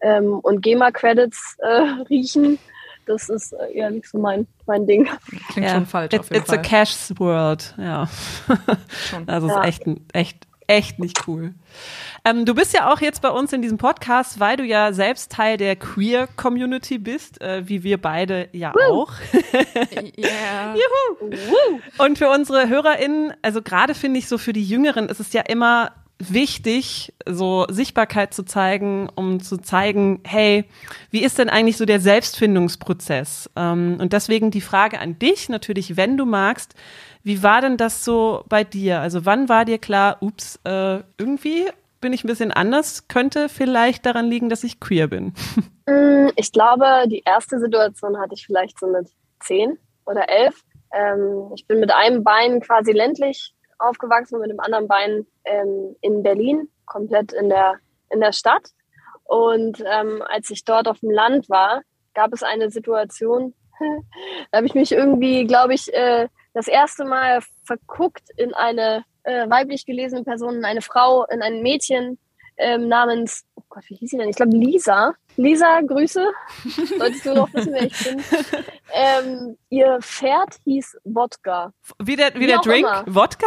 ähm, 0.00 0.38
und 0.40 0.62
GEMA-Credits 0.62 1.58
äh, 1.58 1.82
riechen. 2.08 2.58
Das 3.06 3.28
ist 3.28 3.52
äh, 3.52 3.72
eher 3.72 3.90
nicht 3.90 4.08
so 4.08 4.18
mein, 4.18 4.46
mein 4.66 4.86
Ding. 4.86 5.08
Klingt 5.50 5.68
ja. 5.68 5.74
schon 5.74 5.86
falsch. 5.86 6.14
It, 6.14 6.30
it's 6.30 6.46
Fall. 6.46 6.58
a 6.58 6.62
cash 6.62 7.10
world, 7.18 7.74
ja. 7.76 8.08
das 9.26 9.44
ist 9.44 9.50
ja. 9.50 9.64
echt, 9.64 9.82
echt 10.14 10.46
echt 10.70 11.00
nicht 11.00 11.26
cool. 11.26 11.52
Ähm, 12.24 12.44
du 12.44 12.54
bist 12.54 12.72
ja 12.72 12.92
auch 12.92 13.00
jetzt 13.00 13.22
bei 13.22 13.30
uns 13.30 13.52
in 13.52 13.60
diesem 13.60 13.76
Podcast, 13.76 14.38
weil 14.38 14.56
du 14.56 14.64
ja 14.64 14.92
selbst 14.92 15.32
Teil 15.32 15.56
der 15.56 15.74
Queer 15.74 16.28
Community 16.36 16.98
bist, 16.98 17.40
äh, 17.40 17.68
wie 17.68 17.82
wir 17.82 18.00
beide 18.00 18.48
ja 18.52 18.72
Woo. 18.72 19.02
auch. 19.02 19.12
yeah. 20.16 20.74
Juhu. 20.74 21.80
Und 21.98 22.18
für 22.18 22.30
unsere 22.30 22.68
HörerInnen, 22.68 23.34
also 23.42 23.62
gerade 23.62 23.94
finde 23.94 24.20
ich 24.20 24.28
so 24.28 24.38
für 24.38 24.52
die 24.52 24.64
Jüngeren 24.64 25.08
ist 25.08 25.18
es 25.18 25.32
ja 25.32 25.42
immer 25.42 25.90
wichtig, 26.20 27.12
so 27.26 27.66
Sichtbarkeit 27.68 28.32
zu 28.32 28.44
zeigen, 28.44 29.08
um 29.14 29.40
zu 29.40 29.56
zeigen, 29.56 30.20
hey, 30.24 30.66
wie 31.10 31.24
ist 31.24 31.38
denn 31.38 31.48
eigentlich 31.48 31.78
so 31.78 31.86
der 31.86 31.98
Selbstfindungsprozess? 31.98 33.50
Ähm, 33.56 33.96
und 33.98 34.12
deswegen 34.12 34.50
die 34.50 34.60
Frage 34.60 35.00
an 35.00 35.18
dich 35.18 35.48
natürlich, 35.48 35.96
wenn 35.96 36.16
du 36.16 36.26
magst, 36.26 36.74
wie 37.22 37.42
war 37.42 37.60
denn 37.60 37.76
das 37.76 38.04
so 38.04 38.44
bei 38.48 38.64
dir? 38.64 39.00
Also 39.00 39.26
wann 39.26 39.48
war 39.48 39.64
dir 39.64 39.78
klar, 39.78 40.18
ups, 40.20 40.58
äh, 40.64 41.00
irgendwie 41.18 41.66
bin 42.00 42.12
ich 42.12 42.24
ein 42.24 42.28
bisschen 42.28 42.50
anders, 42.50 43.08
könnte 43.08 43.48
vielleicht 43.48 44.06
daran 44.06 44.26
liegen, 44.26 44.48
dass 44.48 44.64
ich 44.64 44.80
queer 44.80 45.08
bin? 45.08 45.34
Mm, 45.86 46.28
ich 46.36 46.52
glaube, 46.52 46.84
die 47.08 47.22
erste 47.24 47.58
Situation 47.58 48.16
hatte 48.20 48.34
ich 48.34 48.46
vielleicht 48.46 48.78
so 48.78 48.86
mit 48.86 49.08
zehn 49.40 49.76
oder 50.06 50.28
elf. 50.28 50.62
Ähm, 50.92 51.50
ich 51.56 51.66
bin 51.66 51.80
mit 51.80 51.90
einem 51.90 52.22
Bein 52.22 52.60
quasi 52.60 52.92
ländlich 52.92 53.54
aufgewachsen 53.80 54.36
und 54.36 54.42
mit 54.42 54.50
dem 54.52 54.60
anderen 54.60 54.86
Bein 54.86 55.26
ähm, 55.44 55.96
in 56.00 56.22
Berlin, 56.22 56.68
komplett 56.86 57.32
in 57.32 57.48
der, 57.48 57.80
in 58.10 58.20
der 58.20 58.32
Stadt. 58.32 58.68
Und 59.24 59.82
ähm, 59.84 60.22
als 60.28 60.50
ich 60.50 60.64
dort 60.64 60.86
auf 60.86 61.00
dem 61.00 61.10
Land 61.10 61.48
war, 61.48 61.82
gab 62.14 62.32
es 62.32 62.44
eine 62.44 62.70
Situation, 62.70 63.54
da 64.52 64.58
habe 64.58 64.66
ich 64.66 64.74
mich 64.74 64.92
irgendwie, 64.92 65.44
glaube 65.46 65.74
ich, 65.74 65.92
äh, 65.92 66.28
das 66.54 66.68
erste 66.68 67.04
Mal 67.04 67.40
verguckt 67.64 68.24
in 68.36 68.54
eine 68.54 69.04
äh, 69.22 69.48
weiblich 69.48 69.86
gelesene 69.86 70.24
Person, 70.24 70.56
in 70.56 70.64
eine 70.64 70.82
Frau, 70.82 71.24
in 71.26 71.42
ein 71.42 71.62
Mädchen 71.62 72.18
ähm, 72.60 72.88
namens, 72.88 73.44
oh 73.54 73.62
Gott, 73.68 73.84
wie 73.88 73.94
hieß 73.96 74.10
sie 74.10 74.18
denn? 74.18 74.28
Ich 74.28 74.36
glaube 74.36 74.56
Lisa. 74.56 75.14
Lisa, 75.36 75.80
Grüße. 75.80 76.26
Solltest 76.98 77.26
du 77.26 77.34
noch 77.34 77.52
wissen, 77.54 77.72
wer 77.72 77.84
ich 77.84 78.04
bin. 78.04 78.22
Ähm, 78.92 79.56
ihr 79.70 79.98
Pferd 80.00 80.56
hieß 80.64 80.98
Wodka. 81.04 81.72
Wie 81.98 82.16
der, 82.16 82.34
wie, 82.34 82.40
wie 82.40 82.46
der 82.46 82.58
Drink? 82.58 82.86
Immer. 82.86 83.04
Wodka? 83.06 83.46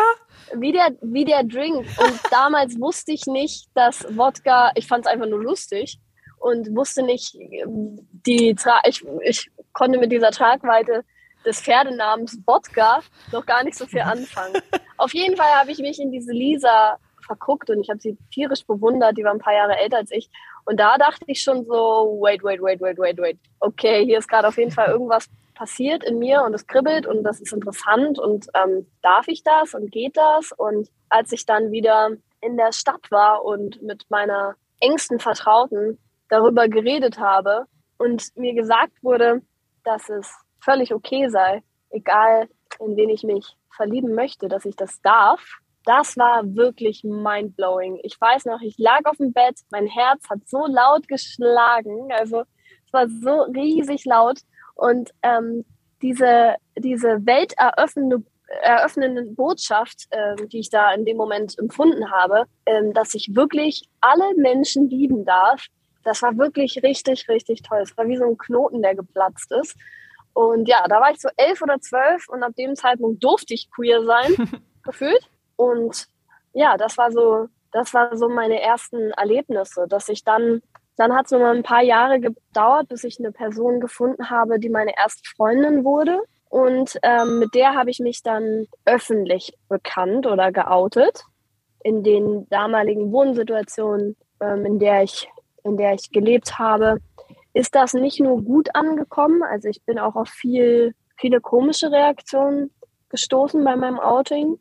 Wie 0.56 0.72
der, 0.72 0.96
wie 1.02 1.26
der 1.26 1.44
Drink. 1.44 1.86
Und 1.98 2.20
damals 2.32 2.80
wusste 2.80 3.12
ich 3.12 3.26
nicht, 3.26 3.68
dass 3.76 4.06
Wodka, 4.18 4.72
ich 4.76 4.88
fand 4.88 5.06
es 5.06 5.12
einfach 5.12 5.28
nur 5.28 5.44
lustig 5.44 6.00
und 6.40 6.76
wusste 6.76 7.04
nicht, 7.04 7.36
die, 7.36 8.56
ich, 8.86 9.06
ich 9.22 9.52
konnte 9.74 10.00
mit 10.00 10.12
dieser 10.12 10.32
Tragweite 10.32 11.04
des 11.46 11.62
Pferdenamens 11.62 12.40
Wodka 12.46 13.02
noch 13.32 13.46
gar 13.46 13.64
nicht 13.64 13.78
so 13.78 13.86
viel 13.86 14.02
anfangen. 14.02 14.56
Auf 14.98 15.14
jeden 15.14 15.36
Fall 15.36 15.52
habe 15.54 15.72
ich 15.72 15.80
mich 15.80 16.00
in 16.00 16.12
diese 16.12 16.32
Lisa 16.32 16.98
verguckt 17.26 17.70
und 17.70 17.82
ich 17.82 17.90
habe 17.90 18.00
sie 18.00 18.18
tierisch 18.32 18.66
bewundert. 18.66 19.18
Die 19.18 19.24
war 19.24 19.32
ein 19.32 19.40
paar 19.40 19.54
Jahre 19.54 19.78
älter 19.78 19.98
als 19.98 20.12
ich. 20.12 20.30
Und 20.66 20.80
da 20.80 20.98
dachte 20.98 21.26
ich 21.28 21.42
schon 21.42 21.66
so, 21.66 22.18
wait, 22.22 22.44
wait, 22.44 22.62
wait, 22.62 22.80
wait, 22.80 22.98
wait, 22.98 23.18
wait. 23.18 23.40
Okay, 23.60 24.06
hier 24.06 24.20
ist 24.20 24.30
gerade 24.30 24.48
auf 24.48 24.58
jeden 24.58 24.72
Fall 24.72 24.90
irgendwas 24.90 25.30
passiert 25.54 26.04
in 26.04 26.20
mir 26.20 26.44
und 26.44 26.54
es 26.54 26.66
kribbelt 26.68 27.06
und 27.06 27.24
das 27.24 27.40
ist 27.40 27.54
interessant 27.54 28.18
und 28.18 28.48
ähm, 28.56 28.88
darf 29.02 29.28
ich 29.28 29.44
das 29.44 29.74
und 29.74 29.92
geht 29.92 30.18
das? 30.18 30.52
Und 30.52 30.90
als 31.10 31.32
ich 31.32 31.46
dann 31.46 31.72
wieder 31.72 32.10
in 32.42 32.58
der 32.58 32.72
Stadt 32.72 33.12
war 33.12 33.46
und 33.46 33.82
mit 33.82 34.06
meiner 34.10 34.56
engsten 34.80 35.20
Vertrauten 35.20 36.00
darüber 36.30 36.68
geredet 36.68 37.20
habe 37.20 37.66
und 37.98 38.36
mir 38.36 38.54
gesagt 38.54 39.04
wurde, 39.04 39.42
dass 39.84 40.10
es 40.10 40.34
völlig 40.64 40.94
okay 40.94 41.30
sei, 41.30 41.62
egal 41.90 42.48
in 42.80 42.96
wen 42.96 43.10
ich 43.10 43.24
mich 43.24 43.56
verlieben 43.76 44.16
möchte, 44.16 44.48
dass 44.48 44.66
ich 44.66 44.76
das 44.76 45.02
darf. 45.02 45.60
Das 45.86 46.18
war 46.18 46.44
wirklich 46.56 47.04
mindblowing. 47.04 48.00
Ich 48.04 48.20
weiß 48.20 48.46
noch, 48.46 48.62
ich 48.62 48.78
lag 48.78 49.02
auf 49.06 49.18
dem 49.18 49.34
Bett, 49.34 49.60
mein 49.70 49.88
Herz 49.88 50.30
hat 50.30 50.40
so 50.48 50.66
laut 50.66 51.08
geschlagen, 51.08 52.12
also 52.12 52.44
es 52.86 52.94
war 52.94 53.08
so 53.10 53.42
riesig 53.52 54.06
laut 54.06 54.40
und 54.76 55.12
ähm, 55.24 55.66
diese, 56.02 56.56
diese 56.78 57.26
welteröffnende 57.26 58.24
eröffnende 58.62 59.24
Botschaft, 59.24 60.06
äh, 60.12 60.36
die 60.48 60.60
ich 60.60 60.70
da 60.70 60.94
in 60.94 61.06
dem 61.06 61.18
Moment 61.18 61.58
empfunden 61.58 62.12
habe, 62.12 62.46
äh, 62.66 62.92
dass 62.94 63.16
ich 63.16 63.36
wirklich 63.36 63.88
alle 64.00 64.36
Menschen 64.36 64.90
lieben 64.90 65.26
darf, 65.26 65.68
das 66.04 66.22
war 66.22 66.38
wirklich 66.38 66.82
richtig, 66.84 67.28
richtig 67.30 67.62
toll. 67.62 67.80
Es 67.82 67.98
war 67.98 68.08
wie 68.08 68.18
so 68.18 68.26
ein 68.26 68.38
Knoten, 68.38 68.82
der 68.82 68.96
geplatzt 68.96 69.52
ist. 69.52 69.76
Und 70.34 70.68
ja, 70.68 70.86
da 70.88 71.00
war 71.00 71.12
ich 71.12 71.22
so 71.22 71.30
elf 71.38 71.62
oder 71.62 71.80
zwölf 71.80 72.28
und 72.28 72.44
ab 72.44 72.54
dem 72.58 72.76
Zeitpunkt 72.76 73.24
durfte 73.24 73.54
ich 73.54 73.70
queer 73.72 74.04
sein, 74.04 74.34
gefühlt. 74.84 75.30
Und 75.56 76.08
ja, 76.54 76.78
das 76.78 76.98
war 76.98 77.12
so, 77.12 77.48
das 77.72 77.94
war 77.94 78.18
so 78.18 78.30
meine 78.30 78.62
ersten 78.62 79.12
Erlebnisse, 79.12 79.86
dass 79.88 80.10
ich 80.10 80.24
dann, 80.24 80.62
dann 80.98 81.14
hat 81.14 81.26
es 81.26 81.32
nur 81.32 81.42
mal 81.42 81.56
ein 81.56 81.64
paar 81.64 81.84
Jahre 81.84 82.20
gedauert, 82.20 82.90
bis 82.90 83.04
ich 83.04 83.20
eine 83.20 83.32
Person 83.32 83.80
gefunden 83.80 84.30
habe, 84.30 84.60
die 84.60 84.70
meine 84.70 84.98
erste 84.98 85.28
Freundin 85.36 85.84
wurde. 85.84 86.20
Und 86.50 87.00
ähm, 87.02 87.40
mit 87.40 87.56
der 87.56 87.74
habe 87.74 87.90
ich 87.90 88.00
mich 88.00 88.22
dann 88.22 88.68
öffentlich 88.86 89.58
bekannt 89.70 90.28
oder 90.28 90.52
geoutet 90.52 91.24
in 91.84 92.04
den 92.04 92.48
damaligen 92.50 93.12
Wohnsituationen, 93.12 94.16
ähm, 94.40 94.66
in 94.66 94.80
der 94.80 95.04
ich 95.04 95.28
in 95.64 95.78
der 95.78 95.94
ich 95.94 96.12
gelebt 96.12 96.60
habe, 96.60 96.98
ist 97.54 97.76
das 97.76 97.94
nicht 97.94 98.20
nur 98.20 98.42
gut 98.42 98.76
angekommen. 98.76 99.44
Also 99.44 99.70
ich 99.70 99.84
bin 99.84 100.00
auch 100.00 100.16
auf 100.16 100.30
viel, 100.30 100.94
viele 101.18 101.40
komische 101.40 101.92
Reaktionen 101.92 102.72
gestoßen 103.10 103.64
bei 103.64 103.76
meinem 103.76 104.00
Outing. 104.00 104.60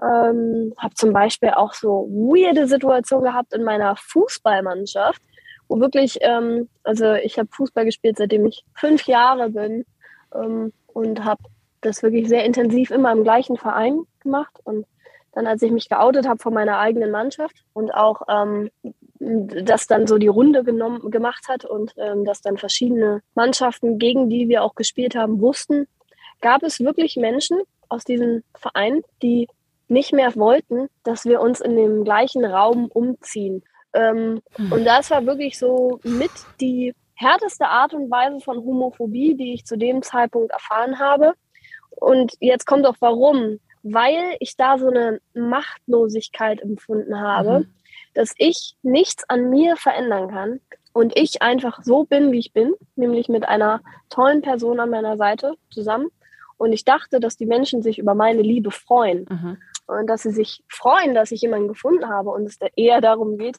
Ähm, 0.00 0.72
habe 0.78 0.94
zum 0.94 1.12
Beispiel 1.12 1.50
auch 1.50 1.74
so 1.74 2.08
weirde 2.10 2.66
Situationen 2.66 3.24
gehabt 3.24 3.52
in 3.52 3.62
meiner 3.62 3.94
Fußballmannschaft, 3.96 5.20
wo 5.68 5.78
wirklich, 5.80 6.18
ähm, 6.22 6.68
also 6.82 7.12
ich 7.14 7.38
habe 7.38 7.48
Fußball 7.52 7.84
gespielt, 7.84 8.16
seitdem 8.18 8.46
ich 8.46 8.64
fünf 8.74 9.06
Jahre 9.06 9.50
bin 9.50 9.84
ähm, 10.34 10.72
und 10.86 11.24
habe 11.24 11.42
das 11.82 12.02
wirklich 12.02 12.28
sehr 12.28 12.44
intensiv 12.44 12.90
immer 12.90 13.12
im 13.12 13.22
gleichen 13.22 13.56
Verein 13.56 14.00
gemacht. 14.20 14.58
Und 14.64 14.86
dann, 15.32 15.46
als 15.46 15.62
ich 15.62 15.70
mich 15.72 15.88
geoutet 15.88 16.28
habe 16.28 16.40
von 16.40 16.54
meiner 16.54 16.78
eigenen 16.78 17.10
Mannschaft 17.10 17.64
und 17.72 17.92
auch 17.92 18.22
ähm, 18.28 18.70
das 19.22 19.86
dann 19.86 20.06
so 20.06 20.18
die 20.18 20.28
Runde 20.28 20.64
genommen, 20.64 21.10
gemacht 21.10 21.46
hat 21.48 21.64
und 21.64 21.94
ähm, 21.96 22.24
dass 22.24 22.42
dann 22.42 22.58
verschiedene 22.58 23.22
Mannschaften, 23.34 23.98
gegen 23.98 24.28
die 24.28 24.48
wir 24.48 24.64
auch 24.64 24.74
gespielt 24.74 25.14
haben, 25.14 25.40
wussten, 25.40 25.86
gab 26.40 26.62
es 26.64 26.80
wirklich 26.80 27.16
Menschen 27.16 27.58
aus 27.88 28.04
diesem 28.04 28.42
Verein, 28.56 29.02
die 29.22 29.48
nicht 29.86 30.12
mehr 30.12 30.34
wollten, 30.34 30.88
dass 31.04 31.24
wir 31.24 31.40
uns 31.40 31.60
in 31.60 31.76
dem 31.76 32.02
gleichen 32.02 32.44
Raum 32.44 32.86
umziehen. 32.86 33.62
Ähm, 33.94 34.40
mhm. 34.56 34.72
Und 34.72 34.84
das 34.84 35.10
war 35.10 35.24
wirklich 35.24 35.58
so 35.58 36.00
mit 36.02 36.30
die 36.60 36.94
härteste 37.14 37.66
Art 37.66 37.94
und 37.94 38.10
Weise 38.10 38.40
von 38.40 38.56
Homophobie, 38.56 39.36
die 39.36 39.54
ich 39.54 39.66
zu 39.66 39.76
dem 39.76 40.02
Zeitpunkt 40.02 40.50
erfahren 40.50 40.98
habe. 40.98 41.34
Und 41.90 42.32
jetzt 42.40 42.66
kommt 42.66 42.86
auch 42.86 42.96
warum. 43.00 43.60
Weil 43.84 44.36
ich 44.38 44.56
da 44.56 44.78
so 44.78 44.88
eine 44.88 45.20
Machtlosigkeit 45.34 46.60
empfunden 46.60 47.20
habe. 47.20 47.60
Mhm 47.60 47.74
dass 48.14 48.34
ich 48.36 48.76
nichts 48.82 49.24
an 49.28 49.50
mir 49.50 49.76
verändern 49.76 50.30
kann 50.30 50.60
und 50.92 51.16
ich 51.18 51.42
einfach 51.42 51.82
so 51.82 52.04
bin, 52.04 52.32
wie 52.32 52.38
ich 52.38 52.52
bin, 52.52 52.74
nämlich 52.96 53.28
mit 53.28 53.48
einer 53.48 53.80
tollen 54.10 54.42
Person 54.42 54.80
an 54.80 54.90
meiner 54.90 55.16
Seite 55.16 55.54
zusammen. 55.70 56.08
Und 56.58 56.72
ich 56.72 56.84
dachte, 56.84 57.18
dass 57.18 57.36
die 57.36 57.46
Menschen 57.46 57.82
sich 57.82 57.98
über 57.98 58.14
meine 58.14 58.42
Liebe 58.42 58.70
freuen 58.70 59.26
mhm. 59.28 59.58
und 59.86 60.06
dass 60.06 60.22
sie 60.22 60.30
sich 60.30 60.62
freuen, 60.68 61.14
dass 61.14 61.32
ich 61.32 61.40
jemanden 61.40 61.68
gefunden 61.68 62.08
habe 62.08 62.30
und 62.30 62.44
es 62.44 62.58
eher 62.76 63.00
darum 63.00 63.38
geht, 63.38 63.56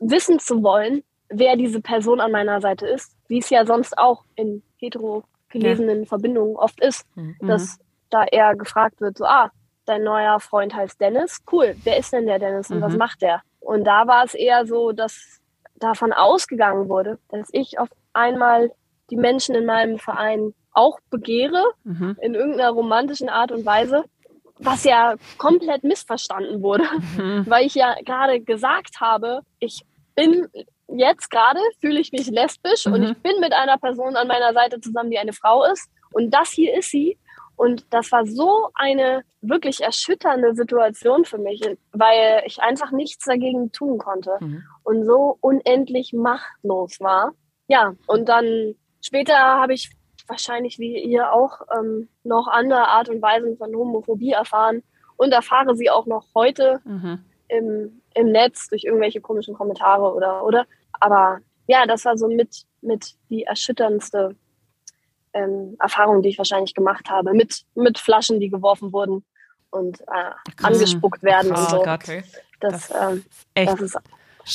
wissen 0.00 0.38
zu 0.38 0.62
wollen, 0.62 1.04
wer 1.28 1.56
diese 1.56 1.80
Person 1.80 2.20
an 2.20 2.32
meiner 2.32 2.60
Seite 2.60 2.86
ist, 2.86 3.16
wie 3.28 3.38
es 3.38 3.50
ja 3.50 3.66
sonst 3.66 3.96
auch 3.98 4.24
in 4.34 4.62
hetero 4.76 5.24
gelesenen 5.50 6.00
ja. 6.00 6.06
Verbindungen 6.06 6.56
oft 6.56 6.80
ist, 6.80 7.06
mhm. 7.14 7.36
dass 7.40 7.78
da 8.10 8.24
eher 8.24 8.56
gefragt 8.56 9.00
wird, 9.00 9.18
so, 9.18 9.24
ah, 9.24 9.50
dein 9.84 10.02
neuer 10.02 10.40
Freund 10.40 10.74
heißt 10.74 11.00
Dennis, 11.00 11.42
cool, 11.52 11.76
wer 11.84 11.98
ist 11.98 12.12
denn 12.12 12.26
der 12.26 12.38
Dennis 12.38 12.70
und 12.70 12.78
mhm. 12.78 12.82
was 12.82 12.96
macht 12.96 13.22
der? 13.22 13.42
Und 13.66 13.84
da 13.84 14.06
war 14.06 14.24
es 14.24 14.34
eher 14.34 14.64
so, 14.64 14.92
dass 14.92 15.40
davon 15.74 16.12
ausgegangen 16.12 16.88
wurde, 16.88 17.18
dass 17.28 17.48
ich 17.52 17.80
auf 17.80 17.88
einmal 18.12 18.70
die 19.10 19.16
Menschen 19.16 19.56
in 19.56 19.66
meinem 19.66 19.98
Verein 19.98 20.54
auch 20.72 21.00
begehre, 21.10 21.62
mhm. 21.82 22.16
in 22.20 22.34
irgendeiner 22.34 22.70
romantischen 22.70 23.28
Art 23.28 23.50
und 23.50 23.66
Weise, 23.66 24.04
was 24.58 24.84
ja 24.84 25.16
komplett 25.36 25.82
missverstanden 25.82 26.62
wurde, 26.62 26.84
mhm. 27.16 27.44
weil 27.48 27.66
ich 27.66 27.74
ja 27.74 27.96
gerade 28.04 28.40
gesagt 28.40 29.00
habe, 29.00 29.40
ich 29.58 29.84
bin 30.14 30.46
jetzt 30.88 31.28
gerade, 31.28 31.60
fühle 31.80 31.98
ich 31.98 32.12
mich 32.12 32.28
lesbisch 32.28 32.86
mhm. 32.86 32.92
und 32.92 33.02
ich 33.02 33.18
bin 33.18 33.40
mit 33.40 33.52
einer 33.52 33.78
Person 33.78 34.14
an 34.14 34.28
meiner 34.28 34.52
Seite 34.52 34.80
zusammen, 34.80 35.10
die 35.10 35.18
eine 35.18 35.32
Frau 35.32 35.64
ist 35.64 35.90
und 36.12 36.32
das 36.32 36.50
hier 36.50 36.78
ist 36.78 36.90
sie 36.90 37.18
und 37.56 37.86
das 37.90 38.12
war 38.12 38.26
so 38.26 38.68
eine 38.74 39.22
wirklich 39.40 39.82
erschütternde 39.82 40.54
Situation 40.54 41.24
für 41.24 41.38
mich, 41.38 41.62
weil 41.92 42.42
ich 42.44 42.60
einfach 42.60 42.92
nichts 42.92 43.24
dagegen 43.24 43.72
tun 43.72 43.98
konnte 43.98 44.36
mhm. 44.40 44.62
und 44.84 45.04
so 45.04 45.38
unendlich 45.40 46.12
machtlos 46.12 47.00
war. 47.00 47.32
Ja, 47.68 47.94
und 48.06 48.28
dann 48.28 48.74
später 49.00 49.36
habe 49.36 49.72
ich 49.72 49.90
wahrscheinlich 50.28 50.78
wie 50.78 51.02
ihr 51.02 51.32
auch 51.32 51.60
ähm, 51.76 52.08
noch 52.24 52.48
andere 52.48 52.88
Art 52.88 53.08
und 53.08 53.22
Weisen 53.22 53.56
von 53.56 53.74
Homophobie 53.74 54.32
erfahren 54.32 54.82
und 55.16 55.32
erfahre 55.32 55.76
sie 55.76 55.90
auch 55.90 56.06
noch 56.06 56.26
heute 56.34 56.80
mhm. 56.84 57.24
im, 57.48 58.02
im 58.14 58.32
Netz 58.32 58.68
durch 58.68 58.84
irgendwelche 58.84 59.20
komischen 59.20 59.54
Kommentare 59.54 60.12
oder 60.12 60.44
oder. 60.44 60.66
Aber 60.92 61.38
ja, 61.66 61.86
das 61.86 62.04
war 62.04 62.16
so 62.18 62.28
mit, 62.28 62.64
mit 62.80 63.14
die 63.30 63.44
erschütterndste 63.44 64.36
ähm, 65.36 65.76
Erfahrungen, 65.78 66.22
die 66.22 66.30
ich 66.30 66.38
wahrscheinlich 66.38 66.74
gemacht 66.74 67.10
habe, 67.10 67.34
mit, 67.34 67.62
mit 67.74 67.98
Flaschen, 67.98 68.40
die 68.40 68.48
geworfen 68.48 68.92
wurden 68.92 69.24
und 69.70 70.00
äh, 70.00 70.62
angespuckt 70.62 71.22
werden 71.22 71.52
oh, 71.54 71.58
und 71.58 71.70
so. 71.70 71.82
Gott. 71.82 72.08
Das, 72.60 72.88
das, 72.88 72.90
ähm, 72.90 73.24
das, 73.54 73.80
ist, 73.80 73.98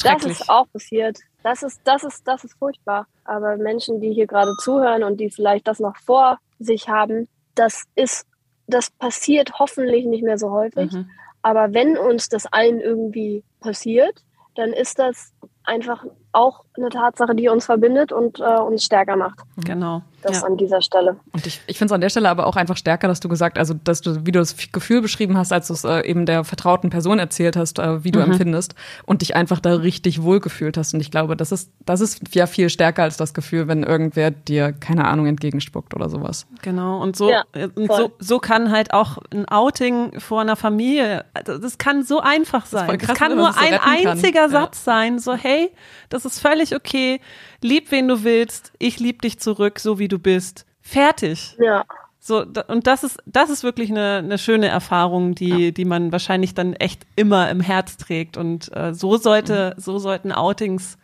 das 0.03 0.25
ist 0.25 0.49
auch 0.49 0.65
passiert. 0.71 1.19
Das 1.43 1.63
ist, 1.63 1.81
das 1.83 2.03
ist, 2.03 2.27
das 2.27 2.43
ist 2.43 2.53
furchtbar. 2.57 3.07
Aber 3.25 3.57
Menschen, 3.57 4.01
die 4.01 4.13
hier 4.13 4.27
gerade 4.27 4.51
zuhören 4.61 5.03
und 5.03 5.19
die 5.19 5.29
vielleicht 5.29 5.67
das 5.67 5.79
noch 5.79 5.97
vor 5.97 6.39
sich 6.59 6.89
haben, 6.89 7.27
das 7.55 7.83
ist, 7.95 8.25
das 8.67 8.89
passiert 8.89 9.59
hoffentlich 9.59 10.05
nicht 10.05 10.23
mehr 10.23 10.37
so 10.37 10.51
häufig. 10.51 10.91
Mhm. 10.91 11.09
Aber 11.41 11.73
wenn 11.73 11.97
uns 11.97 12.29
das 12.29 12.45
allen 12.45 12.79
irgendwie 12.79 13.43
passiert, 13.59 14.23
dann 14.55 14.73
ist 14.73 14.99
das 14.99 15.33
einfach 15.63 16.05
auch 16.33 16.63
eine 16.77 16.89
Tatsache, 16.89 17.35
die 17.35 17.49
uns 17.49 17.65
verbindet 17.65 18.11
und 18.11 18.39
äh, 18.39 18.43
uns 18.43 18.83
stärker 18.83 19.15
macht. 19.15 19.39
Genau. 19.65 20.01
Das 20.21 20.41
ja. 20.41 20.47
an 20.47 20.55
dieser 20.55 20.81
Stelle. 20.81 21.17
Und 21.33 21.47
ich, 21.47 21.61
ich 21.65 21.77
finde 21.79 21.91
es 21.91 21.95
an 21.95 22.01
der 22.01 22.09
Stelle 22.09 22.29
aber 22.29 22.45
auch 22.45 22.55
einfach 22.55 22.77
stärker, 22.77 23.07
dass 23.07 23.19
du 23.19 23.27
gesagt, 23.27 23.57
also 23.57 23.73
dass 23.73 24.01
du, 24.01 24.25
wie 24.25 24.31
du 24.31 24.39
das 24.39 24.55
Gefühl 24.71 25.01
beschrieben 25.01 25.35
hast, 25.35 25.51
als 25.51 25.67
du 25.67 25.73
es 25.73 25.83
äh, 25.83 26.01
eben 26.01 26.27
der 26.27 26.43
vertrauten 26.43 26.91
Person 26.91 27.17
erzählt 27.17 27.57
hast, 27.57 27.79
äh, 27.79 28.03
wie 28.03 28.11
du 28.11 28.19
mhm. 28.19 28.31
empfindest 28.31 28.75
und 29.05 29.21
dich 29.21 29.35
einfach 29.35 29.59
da 29.59 29.73
richtig 29.73 30.21
wohl 30.21 30.39
gefühlt 30.39 30.77
hast. 30.77 30.93
Und 30.93 30.99
ich 30.99 31.09
glaube, 31.09 31.35
das 31.35 31.51
ist, 31.51 31.71
das 31.85 32.01
ist 32.01 32.35
ja 32.35 32.45
viel 32.45 32.69
stärker 32.69 33.03
als 33.03 33.17
das 33.17 33.33
Gefühl, 33.33 33.67
wenn 33.67 33.81
irgendwer 33.81 34.29
dir, 34.29 34.73
keine 34.73 35.05
Ahnung, 35.05 35.25
entgegenspuckt 35.25 35.95
oder 35.95 36.07
sowas. 36.07 36.45
Genau. 36.61 37.01
Und 37.01 37.15
so, 37.15 37.31
ja, 37.31 37.43
äh, 37.53 37.69
und 37.73 37.91
so, 37.91 38.11
so 38.19 38.37
kann 38.37 38.71
halt 38.71 38.93
auch 38.93 39.17
ein 39.33 39.47
Outing 39.47 40.19
vor 40.19 40.41
einer 40.41 40.55
Familie, 40.55 41.25
also 41.33 41.57
das 41.57 41.79
kann 41.79 42.03
so 42.03 42.19
einfach 42.19 42.67
sein. 42.67 42.87
Das, 42.87 42.97
krass, 42.99 43.07
das 43.07 43.17
kann 43.17 43.35
nur 43.35 43.57
ein 43.57 43.79
einziger 43.79 44.41
kann. 44.41 44.51
Satz 44.51 44.85
ja. 44.85 44.93
sein, 44.93 45.19
so 45.19 45.33
hey, 45.33 45.71
das 46.09 46.20
ist 46.25 46.39
völlig 46.39 46.75
okay. 46.75 47.19
Lieb, 47.61 47.91
wen 47.91 48.07
du 48.07 48.23
willst. 48.23 48.71
Ich 48.79 48.99
lieb 48.99 49.21
dich 49.21 49.39
zurück, 49.39 49.79
so 49.79 49.99
wie 49.99 50.07
du 50.07 50.19
bist. 50.19 50.65
Fertig. 50.81 51.55
Ja. 51.59 51.85
So, 52.19 52.45
und 52.67 52.85
das 52.85 53.03
ist, 53.03 53.17
das 53.25 53.49
ist 53.49 53.63
wirklich 53.63 53.89
eine, 53.89 54.17
eine 54.17 54.37
schöne 54.37 54.67
Erfahrung, 54.67 55.33
die, 55.33 55.65
ja. 55.65 55.71
die 55.71 55.85
man 55.85 56.11
wahrscheinlich 56.11 56.53
dann 56.53 56.73
echt 56.73 57.05
immer 57.15 57.49
im 57.49 57.61
Herz 57.61 57.97
trägt. 57.97 58.37
Und 58.37 58.75
äh, 58.75 58.93
so 58.93 59.17
sollte, 59.17 59.73
mhm. 59.75 59.81
so 59.81 59.97
sollten 59.97 60.31
Outings 60.31 60.97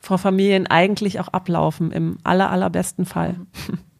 vor 0.00 0.18
Familien 0.18 0.66
eigentlich 0.66 1.20
auch 1.20 1.28
ablaufen, 1.28 1.92
im 1.92 2.18
aller, 2.24 2.50
allerbesten 2.50 3.04
Fall. 3.04 3.34
Mhm. 3.68 3.78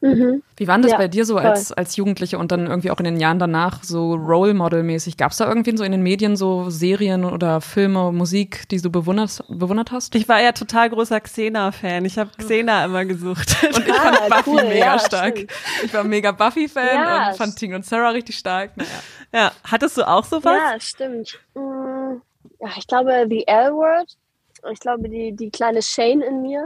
Mhm. 0.00 0.42
Wie 0.56 0.68
war 0.68 0.78
das 0.78 0.92
ja, 0.92 0.96
bei 0.96 1.08
dir 1.08 1.24
so 1.24 1.36
als, 1.36 1.72
als 1.72 1.96
Jugendliche 1.96 2.38
und 2.38 2.52
dann 2.52 2.66
irgendwie 2.66 2.90
auch 2.90 2.98
in 2.98 3.04
den 3.04 3.18
Jahren 3.18 3.38
danach 3.38 3.82
so 3.82 4.14
Role 4.14 4.54
Model-mäßig? 4.54 5.16
Gab 5.16 5.32
es 5.32 5.38
da 5.38 5.48
irgendwie 5.48 5.76
so 5.76 5.82
in 5.82 5.92
den 5.92 6.02
Medien 6.02 6.36
so 6.36 6.70
Serien 6.70 7.24
oder 7.24 7.60
Filme, 7.60 8.12
Musik, 8.12 8.68
die 8.68 8.80
du 8.80 8.90
bewundert, 8.90 9.42
bewundert 9.48 9.90
hast? 9.90 10.14
Ich 10.14 10.28
war 10.28 10.40
ja 10.40 10.52
total 10.52 10.90
großer 10.90 11.20
Xena-Fan. 11.20 12.04
Ich 12.04 12.16
habe 12.16 12.30
Xena 12.38 12.84
immer 12.84 13.04
gesucht. 13.04 13.56
Und 13.74 13.86
ich 13.86 13.92
ah, 13.92 14.12
fand 14.12 14.28
Buffy 14.28 14.50
cool, 14.50 14.62
mega 14.64 14.78
ja, 14.78 14.98
stark. 14.98 15.36
Stimmt. 15.36 15.52
Ich 15.84 15.94
war 15.94 16.04
mega 16.04 16.30
Buffy-Fan 16.32 16.94
ja, 16.94 17.30
und 17.30 17.36
fand 17.36 17.56
Ting 17.56 17.74
und 17.74 17.84
Sarah 17.84 18.10
richtig 18.10 18.38
stark. 18.38 18.76
Naja. 18.76 18.90
Ja, 19.32 19.52
hattest 19.64 19.96
du 19.96 20.06
auch 20.06 20.24
sowas? 20.24 20.56
Ja, 20.56 20.80
stimmt. 20.80 21.38
Mm, 21.54 22.20
ja, 22.60 22.68
ich 22.76 22.86
glaube, 22.86 23.26
The 23.28 23.46
L-Word. 23.46 24.16
Ich 24.72 24.80
glaube, 24.80 25.08
die, 25.08 25.32
die 25.32 25.50
kleine 25.50 25.82
Shane 25.82 26.22
in 26.22 26.42
mir, 26.42 26.64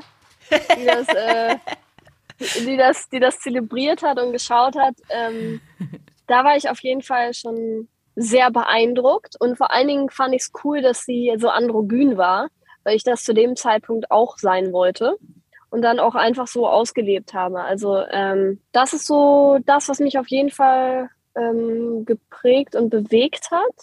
die 0.51 0.87
das... 0.87 1.09
Äh, 1.09 1.57
die 2.67 2.77
das, 2.77 3.09
die 3.09 3.21
das 3.21 3.39
zelebriert 3.41 4.03
hat 4.03 4.21
und 4.21 4.33
geschaut 4.33 4.77
hat, 4.77 4.95
ähm, 5.11 5.61
da 6.27 6.45
war 6.45 6.57
ich 6.57 6.69
auf 6.69 6.81
jeden 6.81 7.03
Fall 7.03 7.35
schon 7.35 7.89
sehr 8.15 8.51
beeindruckt. 8.51 9.37
Und 9.41 9.57
vor 9.57 9.73
allen 9.73 9.89
Dingen 9.89 10.11
fand 10.11 10.35
ich 10.35 10.43
es 10.43 10.53
cool, 10.65 10.83
dass 10.83 11.05
sie 11.05 11.35
so 11.39 11.49
androgyn 11.49 12.17
war, 12.17 12.49
weil 12.85 12.97
ich 12.97 13.05
das 13.05 13.25
zu 13.25 13.35
dem 13.35 13.57
Zeitpunkt 13.57 14.11
auch 14.11 14.39
sein 14.39 14.73
wollte. 14.73 15.17
und 15.71 15.81
dann 15.81 16.01
auch 16.01 16.15
einfach 16.15 16.47
so 16.47 16.69
ausgelebt 16.69 17.33
habe. 17.33 17.63
Also 17.63 18.03
ähm, 18.11 18.61
das 18.73 18.93
ist 18.93 19.07
so 19.07 19.59
das, 19.65 19.89
was 19.89 20.01
mich 20.01 20.19
auf 20.19 20.29
jeden 20.29 20.51
Fall 20.51 21.09
ähm, 21.35 22.05
geprägt 22.05 22.77
und 22.77 22.91
bewegt 22.91 23.51
hat. 23.51 23.75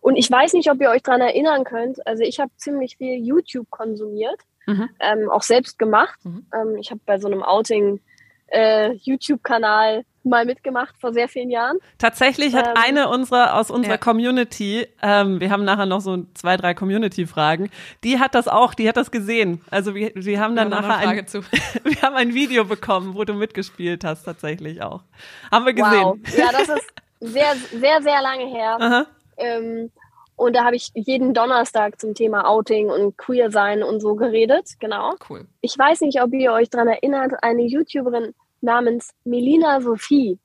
Und 0.00 0.16
ich 0.16 0.30
weiß 0.30 0.52
nicht, 0.52 0.70
ob 0.70 0.80
ihr 0.80 0.90
euch 0.90 1.02
daran 1.02 1.20
erinnern 1.22 1.64
könnt. 1.64 2.06
Also 2.06 2.22
ich 2.22 2.38
habe 2.38 2.50
ziemlich 2.56 2.98
viel 2.98 3.16
YouTube 3.24 3.70
konsumiert, 3.70 4.40
mhm. 4.66 4.88
ähm, 5.00 5.30
auch 5.30 5.42
selbst 5.42 5.78
gemacht. 5.78 6.18
Mhm. 6.24 6.46
Ähm, 6.54 6.76
ich 6.76 6.90
habe 6.90 7.00
bei 7.06 7.18
so 7.18 7.26
einem 7.28 7.42
Outing 7.42 8.00
äh, 8.48 8.92
YouTube-Kanal 9.02 10.04
mal 10.26 10.44
mitgemacht 10.44 10.96
vor 10.98 11.12
sehr 11.12 11.28
vielen 11.28 11.50
Jahren. 11.50 11.78
Tatsächlich 11.98 12.54
hat 12.54 12.66
ähm, 12.66 12.74
eine 12.76 13.08
unserer 13.08 13.54
aus 13.54 13.70
unserer 13.70 13.94
ja. 13.94 13.98
Community, 13.98 14.86
ähm, 15.00 15.40
wir 15.40 15.50
haben 15.50 15.64
nachher 15.64 15.86
noch 15.86 16.00
so 16.00 16.24
zwei, 16.34 16.56
drei 16.56 16.74
Community-Fragen, 16.74 17.70
die 18.04 18.18
hat 18.18 18.34
das 18.34 18.48
auch, 18.48 18.74
die 18.74 18.88
hat 18.88 18.96
das 18.96 19.10
gesehen. 19.10 19.62
Also 19.70 19.94
wir, 19.94 20.10
wir 20.14 20.40
haben 20.40 20.56
dann 20.56 20.70
nachher 20.70 20.98
ein, 20.98 21.16
wir 21.84 22.02
haben 22.02 22.16
ein 22.16 22.34
Video 22.34 22.64
bekommen, 22.64 23.14
wo 23.14 23.24
du 23.24 23.34
mitgespielt 23.34 24.04
hast, 24.04 24.24
tatsächlich 24.24 24.82
auch. 24.82 25.02
Haben 25.50 25.66
wir 25.66 25.74
gesehen. 25.74 26.04
Wow. 26.04 26.18
Ja, 26.36 26.50
das 26.52 26.68
ist 26.68 26.92
sehr, 27.20 27.54
sehr, 27.72 28.02
sehr 28.02 28.20
lange 28.20 28.46
her. 28.46 29.06
Ähm, 29.38 29.90
und 30.36 30.54
da 30.54 30.64
habe 30.64 30.76
ich 30.76 30.90
jeden 30.94 31.32
Donnerstag 31.32 31.98
zum 31.98 32.14
Thema 32.14 32.46
Outing 32.46 32.90
und 32.90 33.16
Queer 33.16 33.50
sein 33.50 33.82
und 33.82 34.00
so 34.00 34.14
geredet. 34.14 34.74
Genau. 34.78 35.14
Cool. 35.28 35.46
Ich 35.62 35.76
weiß 35.76 36.02
nicht, 36.02 36.22
ob 36.22 36.32
ihr 36.34 36.52
euch 36.52 36.68
daran 36.68 36.88
erinnert, 36.88 37.32
eine 37.42 37.62
YouTuberin 37.62 38.34
namens 38.60 39.14
Melina 39.24 39.80
Sophie. 39.80 40.38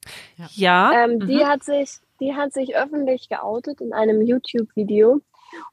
Ja. 0.54 0.92
Ähm, 0.94 1.16
mhm. 1.16 1.28
Die 1.28 1.46
hat 1.46 1.64
sich, 1.64 2.00
die 2.22 2.34
hat 2.34 2.54
sich 2.54 2.76
öffentlich 2.76 3.28
geoutet 3.28 3.82
in 3.82 3.92
einem 3.94 4.22
YouTube-Video. 4.22 5.22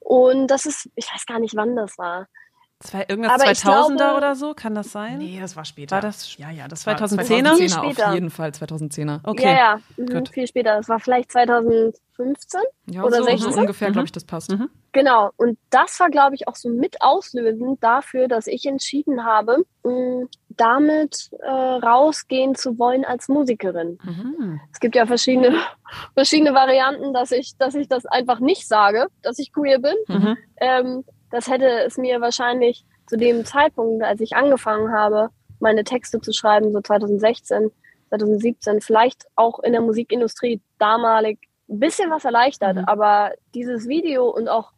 Und 0.00 0.48
das 0.48 0.66
ist, 0.66 0.90
ich 0.96 1.06
weiß 1.12 1.24
gar 1.26 1.38
nicht, 1.38 1.54
wann 1.54 1.76
das 1.76 1.96
war. 1.98 2.26
Zwei, 2.80 3.04
irgendwas 3.08 3.32
Aber 3.32 3.50
2000er 3.50 3.96
glaube, 3.96 4.16
oder 4.16 4.36
so, 4.36 4.54
kann 4.54 4.76
das 4.76 4.92
sein? 4.92 5.18
Nee, 5.18 5.38
das 5.40 5.56
war 5.56 5.64
später. 5.64 5.96
War 5.96 6.00
das? 6.00 6.36
Ja, 6.36 6.50
ja, 6.50 6.68
das 6.68 6.86
2010er? 6.86 6.86
War 6.86 7.54
2010er 7.56 8.08
auf 8.08 8.14
jeden 8.14 8.30
Fall, 8.30 8.50
2010er. 8.50 9.20
Okay. 9.24 9.46
Ja, 9.46 9.80
ja, 9.96 10.14
mhm, 10.20 10.26
viel 10.26 10.46
später. 10.46 10.76
Das 10.76 10.88
war 10.88 11.00
vielleicht 11.00 11.32
2015 11.32 12.60
ja, 12.86 13.02
oder 13.02 13.16
so, 13.16 13.24
16. 13.24 13.52
So 13.52 13.60
ungefähr, 13.60 13.88
mhm. 13.88 13.92
glaube 13.94 14.06
ich, 14.06 14.12
das 14.12 14.24
passt. 14.24 14.52
Mhm. 14.52 14.70
Genau. 14.92 15.30
Und 15.36 15.58
das 15.70 15.98
war, 15.98 16.08
glaube 16.08 16.36
ich, 16.36 16.46
auch 16.46 16.54
so 16.54 16.68
mit 16.68 17.02
auslösend 17.02 17.82
dafür, 17.82 18.28
dass 18.28 18.46
ich 18.46 18.64
entschieden 18.64 19.24
habe, 19.24 19.64
damit 20.50 21.30
äh, 21.40 21.50
rausgehen 21.50 22.54
zu 22.54 22.78
wollen 22.78 23.04
als 23.04 23.28
Musikerin. 23.28 23.98
Mhm. 24.04 24.60
Es 24.72 24.78
gibt 24.78 24.94
ja 24.94 25.06
verschiedene, 25.06 25.60
verschiedene 26.14 26.54
Varianten, 26.54 27.12
dass 27.12 27.32
ich, 27.32 27.56
dass 27.58 27.74
ich 27.74 27.88
das 27.88 28.06
einfach 28.06 28.38
nicht 28.38 28.68
sage, 28.68 29.06
dass 29.22 29.40
ich 29.40 29.52
queer 29.52 29.80
bin. 29.80 29.94
Mhm. 30.06 30.36
Ähm, 30.60 31.04
das 31.30 31.48
hätte 31.48 31.68
es 31.84 31.96
mir 31.98 32.20
wahrscheinlich 32.20 32.84
zu 33.06 33.16
dem 33.16 33.44
Zeitpunkt, 33.44 34.04
als 34.04 34.20
ich 34.20 34.36
angefangen 34.36 34.92
habe, 34.92 35.30
meine 35.60 35.84
Texte 35.84 36.20
zu 36.20 36.32
schreiben, 36.32 36.72
so 36.72 36.80
2016, 36.80 37.70
2017, 38.10 38.80
vielleicht 38.80 39.26
auch 39.34 39.60
in 39.60 39.72
der 39.72 39.80
Musikindustrie 39.80 40.60
damalig 40.78 41.38
ein 41.68 41.80
bisschen 41.80 42.10
was 42.10 42.24
erleichtert. 42.24 42.76
Mhm. 42.76 42.84
Aber 42.86 43.32
dieses 43.54 43.88
Video 43.88 44.28
und 44.28 44.48
auch 44.48 44.72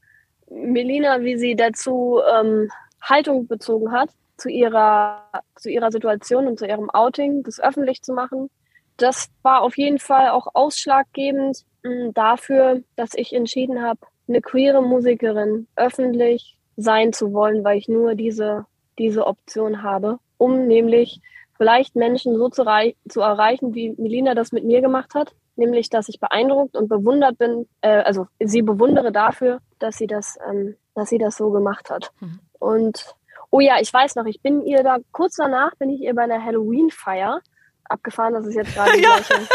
Melina, 0.50 1.20
wie 1.20 1.38
sie 1.38 1.54
dazu 1.54 2.20
ähm, 2.28 2.70
Haltung 3.02 3.46
bezogen 3.46 3.92
hat, 3.92 4.10
zu 4.36 4.48
ihrer, 4.48 5.22
zu 5.56 5.70
ihrer 5.70 5.92
Situation 5.92 6.46
und 6.46 6.58
zu 6.58 6.66
ihrem 6.66 6.90
Outing, 6.90 7.42
das 7.42 7.60
öffentlich 7.60 8.02
zu 8.02 8.12
machen, 8.12 8.50
das 8.96 9.28
war 9.42 9.62
auf 9.62 9.76
jeden 9.76 9.98
Fall 9.98 10.30
auch 10.30 10.48
ausschlaggebend 10.54 11.64
mh, 11.82 11.90
mm, 12.08 12.14
dafür, 12.14 12.82
dass 12.96 13.10
ich 13.14 13.32
entschieden 13.32 13.82
habe, 13.82 14.00
eine 14.30 14.40
queere 14.40 14.82
Musikerin 14.82 15.66
öffentlich 15.76 16.56
sein 16.76 17.12
zu 17.12 17.32
wollen, 17.32 17.62
weil 17.64 17.78
ich 17.78 17.88
nur 17.88 18.14
diese, 18.14 18.64
diese 18.98 19.26
Option 19.26 19.82
habe, 19.82 20.18
um 20.38 20.66
nämlich 20.66 21.20
vielleicht 21.56 21.94
Menschen 21.94 22.36
so 22.36 22.48
zu, 22.48 22.64
zu 23.08 23.20
erreichen, 23.20 23.74
wie 23.74 23.94
Melina 23.98 24.34
das 24.34 24.52
mit 24.52 24.64
mir 24.64 24.80
gemacht 24.80 25.14
hat, 25.14 25.34
nämlich 25.56 25.90
dass 25.90 26.08
ich 26.08 26.18
beeindruckt 26.18 26.76
und 26.76 26.88
bewundert 26.88 27.36
bin, 27.36 27.68
äh, 27.82 28.02
also 28.02 28.28
sie 28.38 28.62
bewundere 28.62 29.12
dafür, 29.12 29.60
dass 29.78 29.98
sie 29.98 30.06
das, 30.06 30.38
ähm, 30.48 30.76
dass 30.94 31.10
sie 31.10 31.18
das 31.18 31.36
so 31.36 31.50
gemacht 31.50 31.90
hat. 31.90 32.12
Mhm. 32.20 32.40
Und 32.58 33.14
oh 33.50 33.60
ja, 33.60 33.78
ich 33.80 33.92
weiß 33.92 34.14
noch, 34.14 34.24
ich 34.24 34.40
bin 34.40 34.62
ihr 34.64 34.82
da 34.82 34.98
kurz 35.12 35.36
danach 35.36 35.74
bin 35.76 35.90
ich 35.90 36.00
ihr 36.00 36.14
bei 36.14 36.22
einer 36.22 36.42
Halloween-Feier 36.42 37.40
abgefahren, 37.84 38.32
dass 38.32 38.46
es 38.46 38.54
jetzt 38.54 38.74
gerade 38.74 38.92
die 38.96 39.02
gleiche 39.02 39.48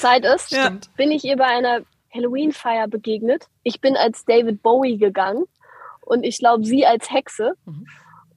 Zeit 0.00 0.24
ist. 0.24 0.52
Ja. 0.52 0.70
Bin 0.96 1.10
ich 1.10 1.24
ihr 1.24 1.36
bei 1.36 1.46
einer 1.46 1.82
Halloween-Feier 2.14 2.88
begegnet. 2.88 3.46
Ich 3.62 3.80
bin 3.80 3.96
als 3.96 4.24
David 4.24 4.62
Bowie 4.62 4.98
gegangen 4.98 5.44
und 6.00 6.24
ich 6.24 6.38
glaube, 6.38 6.64
sie 6.64 6.86
als 6.86 7.10
Hexe. 7.10 7.54
Mhm. 7.64 7.86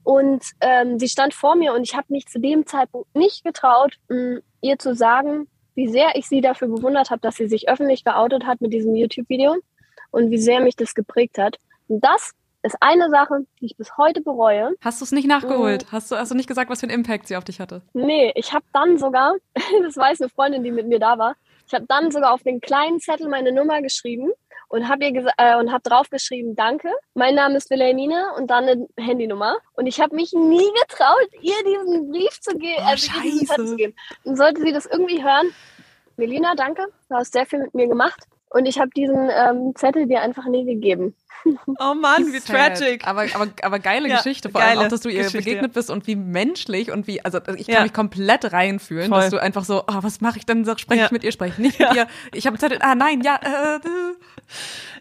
Und 0.02 0.44
ähm, 0.60 0.98
sie 0.98 1.08
stand 1.08 1.34
vor 1.34 1.56
mir 1.56 1.74
und 1.74 1.82
ich 1.82 1.96
habe 1.96 2.06
mich 2.10 2.26
zu 2.26 2.38
dem 2.38 2.64
Zeitpunkt 2.64 3.12
nicht 3.14 3.44
getraut, 3.44 3.96
mh, 4.08 4.38
ihr 4.60 4.78
zu 4.78 4.94
sagen, 4.94 5.48
wie 5.74 5.88
sehr 5.88 6.14
ich 6.14 6.28
sie 6.28 6.40
dafür 6.40 6.68
bewundert 6.68 7.10
habe, 7.10 7.20
dass 7.20 7.36
sie 7.36 7.48
sich 7.48 7.68
öffentlich 7.68 8.04
geoutet 8.04 8.46
hat 8.46 8.60
mit 8.60 8.72
diesem 8.72 8.94
YouTube-Video 8.94 9.56
und 10.12 10.30
wie 10.30 10.38
sehr 10.38 10.60
mich 10.60 10.76
das 10.76 10.94
geprägt 10.94 11.38
hat. 11.38 11.56
Und 11.88 12.04
das 12.04 12.32
ist 12.62 12.76
eine 12.80 13.10
Sache, 13.10 13.46
die 13.60 13.66
ich 13.66 13.76
bis 13.76 13.96
heute 13.96 14.20
bereue. 14.20 14.74
Hast 14.80 15.00
du 15.00 15.04
es 15.04 15.12
nicht 15.12 15.28
nachgeholt? 15.28 15.84
Mhm. 15.84 15.92
Hast, 15.92 16.10
du, 16.10 16.16
hast 16.16 16.30
du 16.30 16.34
nicht 16.34 16.48
gesagt, 16.48 16.70
was 16.70 16.80
für 16.80 16.86
einen 16.86 16.98
Impact 17.00 17.28
sie 17.28 17.36
auf 17.36 17.44
dich 17.44 17.60
hatte? 17.60 17.82
Nee, 17.92 18.32
ich 18.34 18.52
habe 18.52 18.64
dann 18.72 18.98
sogar, 18.98 19.34
das 19.82 19.96
weiß 19.96 20.20
eine 20.20 20.30
Freundin, 20.30 20.64
die 20.64 20.72
mit 20.72 20.88
mir 20.88 20.98
da 20.98 21.18
war, 21.18 21.36
ich 21.66 21.74
habe 21.74 21.86
dann 21.88 22.10
sogar 22.10 22.32
auf 22.32 22.42
den 22.42 22.60
kleinen 22.60 23.00
Zettel 23.00 23.28
meine 23.28 23.52
Nummer 23.52 23.82
geschrieben 23.82 24.30
und 24.68 24.88
habe 24.88 25.04
ihr 25.04 25.32
äh, 25.36 25.56
und 25.56 25.72
habe 25.72 25.82
draufgeschrieben, 25.82 26.56
danke. 26.56 26.90
Mein 27.14 27.34
Name 27.34 27.56
ist 27.56 27.70
Wilhelmine 27.70 28.32
und 28.36 28.50
dann 28.50 28.64
eine 28.64 28.88
Handynummer. 28.96 29.56
Und 29.74 29.86
ich 29.86 30.00
habe 30.00 30.14
mich 30.14 30.32
nie 30.32 30.68
getraut, 30.82 31.28
ihr 31.40 31.54
diesen 31.64 32.10
Brief 32.10 32.40
zu 32.40 32.56
geben, 32.56 32.82
oh, 32.82 32.88
also 32.88 33.10
diesen 33.22 33.46
Zettel 33.46 33.66
zu 33.66 33.76
geben. 33.76 33.94
Und 34.24 34.36
sollte 34.36 34.60
sie 34.62 34.72
das 34.72 34.86
irgendwie 34.86 35.22
hören, 35.22 35.52
Melina, 36.16 36.54
danke, 36.54 36.86
du 37.08 37.14
hast 37.14 37.32
sehr 37.32 37.46
viel 37.46 37.58
mit 37.60 37.74
mir 37.74 37.88
gemacht. 37.88 38.26
Und 38.50 38.66
ich 38.66 38.78
habe 38.78 38.90
diesen 38.96 39.28
ähm, 39.30 39.72
Zettel 39.74 40.06
dir 40.06 40.20
einfach 40.22 40.46
nie 40.46 40.64
gegeben. 40.64 41.14
Oh 41.78 41.94
Mann, 41.94 42.32
wie 42.32 42.40
tragic. 42.40 43.06
Aber, 43.06 43.26
aber, 43.34 43.48
aber 43.62 43.78
geile 43.78 44.08
ja, 44.08 44.16
Geschichte, 44.16 44.48
vor 44.48 44.60
allem 44.60 44.80
auch, 44.80 44.88
dass 44.88 45.02
du 45.02 45.08
ihr 45.08 45.22
Geschichte, 45.22 45.38
begegnet 45.38 45.74
bist 45.74 45.90
und 45.90 46.06
wie 46.08 46.16
menschlich 46.16 46.90
und 46.90 47.06
wie, 47.06 47.24
also 47.24 47.38
ich 47.38 47.66
kann 47.66 47.74
ja. 47.74 47.82
mich 47.82 47.92
komplett 47.92 48.52
reinfühlen, 48.52 49.10
Voll. 49.10 49.20
dass 49.20 49.30
du 49.30 49.40
einfach 49.40 49.64
so, 49.64 49.82
oh, 49.82 49.98
was 50.00 50.20
mache 50.20 50.38
ich 50.38 50.46
denn, 50.46 50.64
spreche 50.76 51.00
ja. 51.00 51.06
ich 51.06 51.12
mit 51.12 51.22
ihr, 51.22 51.30
spreche 51.30 51.52
ich 51.52 51.58
nicht 51.58 51.78
mit 51.78 51.94
ihr. 51.94 52.08
Ich 52.32 52.46
habe 52.48 52.58
Zettel, 52.58 52.78
ah 52.80 52.96
nein, 52.96 53.20
ja, 53.20 53.36
äh, 53.36 53.78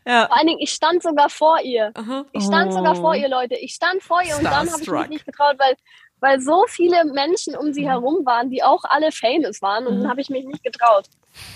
ja. 0.08 0.28
Vor 0.28 0.38
allen 0.38 0.48
Dingen, 0.48 0.60
ich 0.60 0.72
stand 0.72 1.02
sogar 1.02 1.30
vor 1.30 1.60
ihr. 1.64 1.92
Aha. 1.96 2.26
Ich 2.32 2.44
stand 2.44 2.72
oh. 2.72 2.76
sogar 2.76 2.96
vor 2.96 3.16
ihr, 3.16 3.28
Leute. 3.28 3.56
Ich 3.56 3.74
stand 3.74 4.04
vor 4.04 4.22
ihr 4.22 4.38
und 4.38 4.44
dann 4.44 4.72
habe 4.72 4.82
ich 4.82 4.88
mich 4.88 5.08
nicht 5.08 5.26
getraut, 5.26 5.56
weil 5.58 5.76
weil 6.22 6.40
so 6.40 6.64
viele 6.68 7.06
Menschen 7.06 7.56
um 7.56 7.74
sie 7.74 7.84
mhm. 7.84 7.90
herum 7.90 8.26
waren, 8.26 8.50
die 8.50 8.64
auch 8.64 8.84
alle 8.86 9.12
famous 9.12 9.62
waren 9.62 9.86
und 9.86 9.98
mhm. 9.98 10.02
dann 10.02 10.10
habe 10.12 10.22
ich 10.22 10.30
mich 10.30 10.46
nicht 10.46 10.64
getraut. 10.64 11.06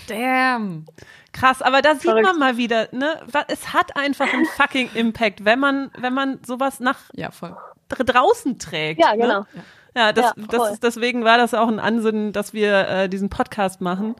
Damn. 0.06 0.86
Krass, 1.32 1.62
aber 1.62 1.80
da 1.80 1.94
sieht 1.94 2.12
man 2.12 2.38
mal 2.38 2.56
wieder, 2.56 2.88
ne, 2.92 3.20
es 3.48 3.72
hat 3.72 3.96
einfach 3.96 4.32
einen 4.32 4.46
fucking 4.46 4.90
Impact, 4.94 5.44
wenn 5.44 5.60
man, 5.60 5.90
wenn 5.96 6.12
man 6.12 6.40
sowas 6.44 6.80
nach 6.80 6.98
ja, 7.14 7.30
voll. 7.30 7.56
draußen 7.88 8.58
trägt. 8.58 9.00
Ja, 9.00 9.12
ne? 9.12 9.22
genau. 9.22 9.40
Ne? 9.40 9.64
Ja, 9.96 10.12
das, 10.12 10.32
ja, 10.36 10.44
das 10.48 10.72
ist, 10.72 10.84
deswegen 10.84 11.24
war 11.24 11.38
das 11.38 11.54
auch 11.54 11.68
ein 11.68 11.80
Ansinnen, 11.80 12.32
dass 12.32 12.52
wir 12.52 12.88
äh, 12.88 13.08
diesen 13.08 13.28
Podcast 13.28 13.80
machen, 13.80 14.14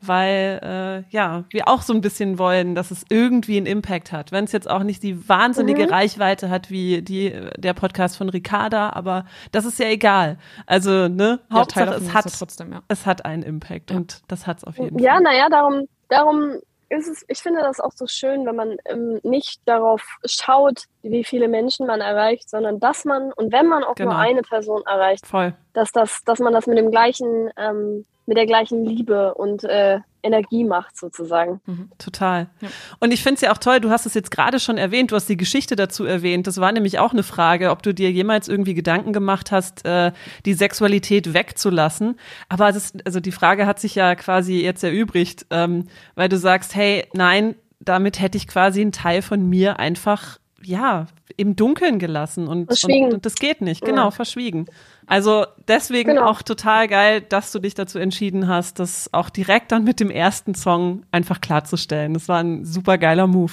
weil 0.00 0.60
äh, 0.62 1.14
ja 1.14 1.44
wir 1.50 1.68
auch 1.68 1.82
so 1.82 1.92
ein 1.92 2.00
bisschen 2.00 2.38
wollen, 2.38 2.74
dass 2.74 2.90
es 2.90 3.04
irgendwie 3.10 3.58
einen 3.58 3.66
Impact 3.66 4.12
hat. 4.12 4.32
Wenn 4.32 4.44
es 4.44 4.52
jetzt 4.52 4.68
auch 4.70 4.82
nicht 4.82 5.02
die 5.02 5.28
wahnsinnige 5.28 5.84
mhm. 5.84 5.90
Reichweite 5.90 6.48
hat 6.48 6.70
wie 6.70 7.02
die 7.02 7.34
der 7.58 7.74
Podcast 7.74 8.16
von 8.16 8.30
Ricarda, 8.30 8.90
aber 8.90 9.26
das 9.52 9.66
ist 9.66 9.78
ja 9.78 9.88
egal. 9.88 10.38
Also 10.66 11.08
ne, 11.08 11.40
Hauptsache 11.52 11.90
ja, 11.90 11.96
es 11.96 12.14
hat 12.14 12.32
trotzdem, 12.32 12.72
ja. 12.72 12.82
es 12.88 13.04
hat 13.04 13.26
einen 13.26 13.42
Impact 13.42 13.90
und 13.90 14.22
das 14.28 14.46
hat 14.46 14.58
es 14.58 14.64
auf 14.64 14.78
jeden 14.78 14.98
ja, 14.98 15.12
Fall. 15.12 15.22
Ja, 15.22 15.30
naja, 15.30 15.48
darum 15.50 15.86
darum 16.10 16.60
ist 16.90 17.08
es, 17.08 17.24
ich 17.28 17.38
finde 17.38 17.62
das 17.62 17.80
auch 17.80 17.92
so 17.92 18.06
schön, 18.06 18.44
wenn 18.46 18.56
man 18.56 18.76
ähm, 18.84 19.20
nicht 19.22 19.60
darauf 19.64 20.02
schaut, 20.24 20.84
wie 21.02 21.22
viele 21.24 21.46
Menschen 21.48 21.86
man 21.86 22.00
erreicht, 22.00 22.50
sondern 22.50 22.80
dass 22.80 23.04
man 23.04 23.32
und 23.32 23.52
wenn 23.52 23.66
man 23.66 23.84
auch 23.84 23.94
genau. 23.94 24.10
nur 24.10 24.18
eine 24.18 24.42
Person 24.42 24.82
erreicht, 24.86 25.24
Voll. 25.24 25.54
dass 25.72 25.92
das, 25.92 26.22
dass 26.24 26.40
man 26.40 26.52
das 26.52 26.66
mit 26.66 26.76
dem 26.78 26.90
gleichen 26.90 27.50
ähm, 27.56 28.04
mit 28.26 28.36
der 28.36 28.46
gleichen 28.46 28.84
Liebe 28.84 29.34
und 29.34 29.64
äh, 29.64 29.98
Energie 30.22 30.64
macht 30.64 30.96
sozusagen. 30.96 31.60
Mhm, 31.66 31.90
total. 31.98 32.48
Ja. 32.60 32.68
Und 32.98 33.12
ich 33.12 33.22
finde 33.22 33.36
es 33.36 33.40
ja 33.42 33.52
auch 33.52 33.58
toll, 33.58 33.80
du 33.80 33.90
hast 33.90 34.06
es 34.06 34.14
jetzt 34.14 34.30
gerade 34.30 34.58
schon 34.58 34.78
erwähnt, 34.78 35.12
du 35.12 35.16
hast 35.16 35.28
die 35.28 35.36
Geschichte 35.36 35.76
dazu 35.76 36.04
erwähnt. 36.04 36.46
Das 36.46 36.60
war 36.60 36.72
nämlich 36.72 36.98
auch 36.98 37.12
eine 37.12 37.22
Frage, 37.22 37.70
ob 37.70 37.82
du 37.82 37.94
dir 37.94 38.10
jemals 38.10 38.48
irgendwie 38.48 38.74
Gedanken 38.74 39.12
gemacht 39.12 39.52
hast, 39.52 39.84
äh, 39.84 40.12
die 40.46 40.54
Sexualität 40.54 41.32
wegzulassen. 41.32 42.18
Aber 42.48 42.72
das, 42.72 42.92
also 43.04 43.20
die 43.20 43.32
Frage 43.32 43.66
hat 43.66 43.78
sich 43.78 43.94
ja 43.94 44.14
quasi 44.14 44.60
jetzt 44.60 44.82
erübrigt, 44.82 45.46
ähm, 45.50 45.86
weil 46.14 46.28
du 46.28 46.38
sagst, 46.38 46.74
hey, 46.74 47.06
nein, 47.12 47.54
damit 47.78 48.20
hätte 48.20 48.36
ich 48.36 48.46
quasi 48.46 48.80
einen 48.80 48.92
Teil 48.92 49.22
von 49.22 49.48
mir 49.48 49.78
einfach 49.78 50.39
ja, 50.62 51.06
im 51.36 51.56
Dunkeln 51.56 51.98
gelassen 51.98 52.48
und, 52.48 52.70
und, 52.70 53.12
und 53.14 53.26
das 53.26 53.34
geht 53.36 53.60
nicht. 53.60 53.82
Genau, 53.82 54.04
ja. 54.04 54.10
verschwiegen. 54.10 54.66
Also 55.06 55.46
deswegen 55.66 56.10
genau. 56.10 56.26
auch 56.26 56.42
total 56.42 56.86
geil, 56.86 57.20
dass 57.20 57.50
du 57.50 57.58
dich 57.58 57.74
dazu 57.74 57.98
entschieden 57.98 58.46
hast, 58.46 58.78
das 58.78 59.12
auch 59.12 59.30
direkt 59.30 59.72
dann 59.72 59.84
mit 59.84 60.00
dem 60.00 60.10
ersten 60.10 60.54
Song 60.54 61.04
einfach 61.10 61.40
klarzustellen. 61.40 62.14
Das 62.14 62.28
war 62.28 62.38
ein 62.38 62.64
super 62.64 62.98
geiler 62.98 63.26
Move. 63.26 63.52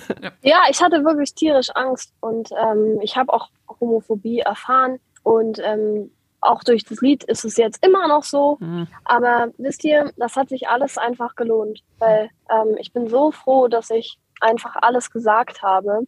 ja, 0.42 0.58
ich 0.70 0.82
hatte 0.82 1.04
wirklich 1.04 1.34
tierisch 1.34 1.70
Angst 1.74 2.12
und 2.20 2.50
ähm, 2.52 2.98
ich 3.02 3.16
habe 3.16 3.32
auch 3.32 3.48
Homophobie 3.80 4.40
erfahren 4.40 4.98
Und 5.22 5.60
ähm, 5.64 6.10
auch 6.40 6.62
durch 6.62 6.84
das 6.84 7.00
Lied 7.00 7.24
ist 7.24 7.44
es 7.44 7.56
jetzt 7.56 7.84
immer 7.84 8.06
noch 8.08 8.22
so. 8.22 8.58
Mhm. 8.60 8.86
Aber 9.04 9.48
wisst 9.58 9.84
ihr, 9.84 10.12
das 10.16 10.36
hat 10.36 10.48
sich 10.48 10.68
alles 10.68 10.98
einfach 10.98 11.34
gelohnt, 11.34 11.82
weil 11.98 12.30
ähm, 12.50 12.76
ich 12.78 12.92
bin 12.92 13.08
so 13.08 13.30
froh, 13.32 13.68
dass 13.68 13.90
ich 13.90 14.18
einfach 14.40 14.76
alles 14.80 15.10
gesagt 15.10 15.62
habe 15.62 16.00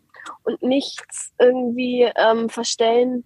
und 0.45 0.63
nichts 0.63 1.33
irgendwie 1.39 2.11
ähm, 2.17 2.49
verstellen, 2.49 3.25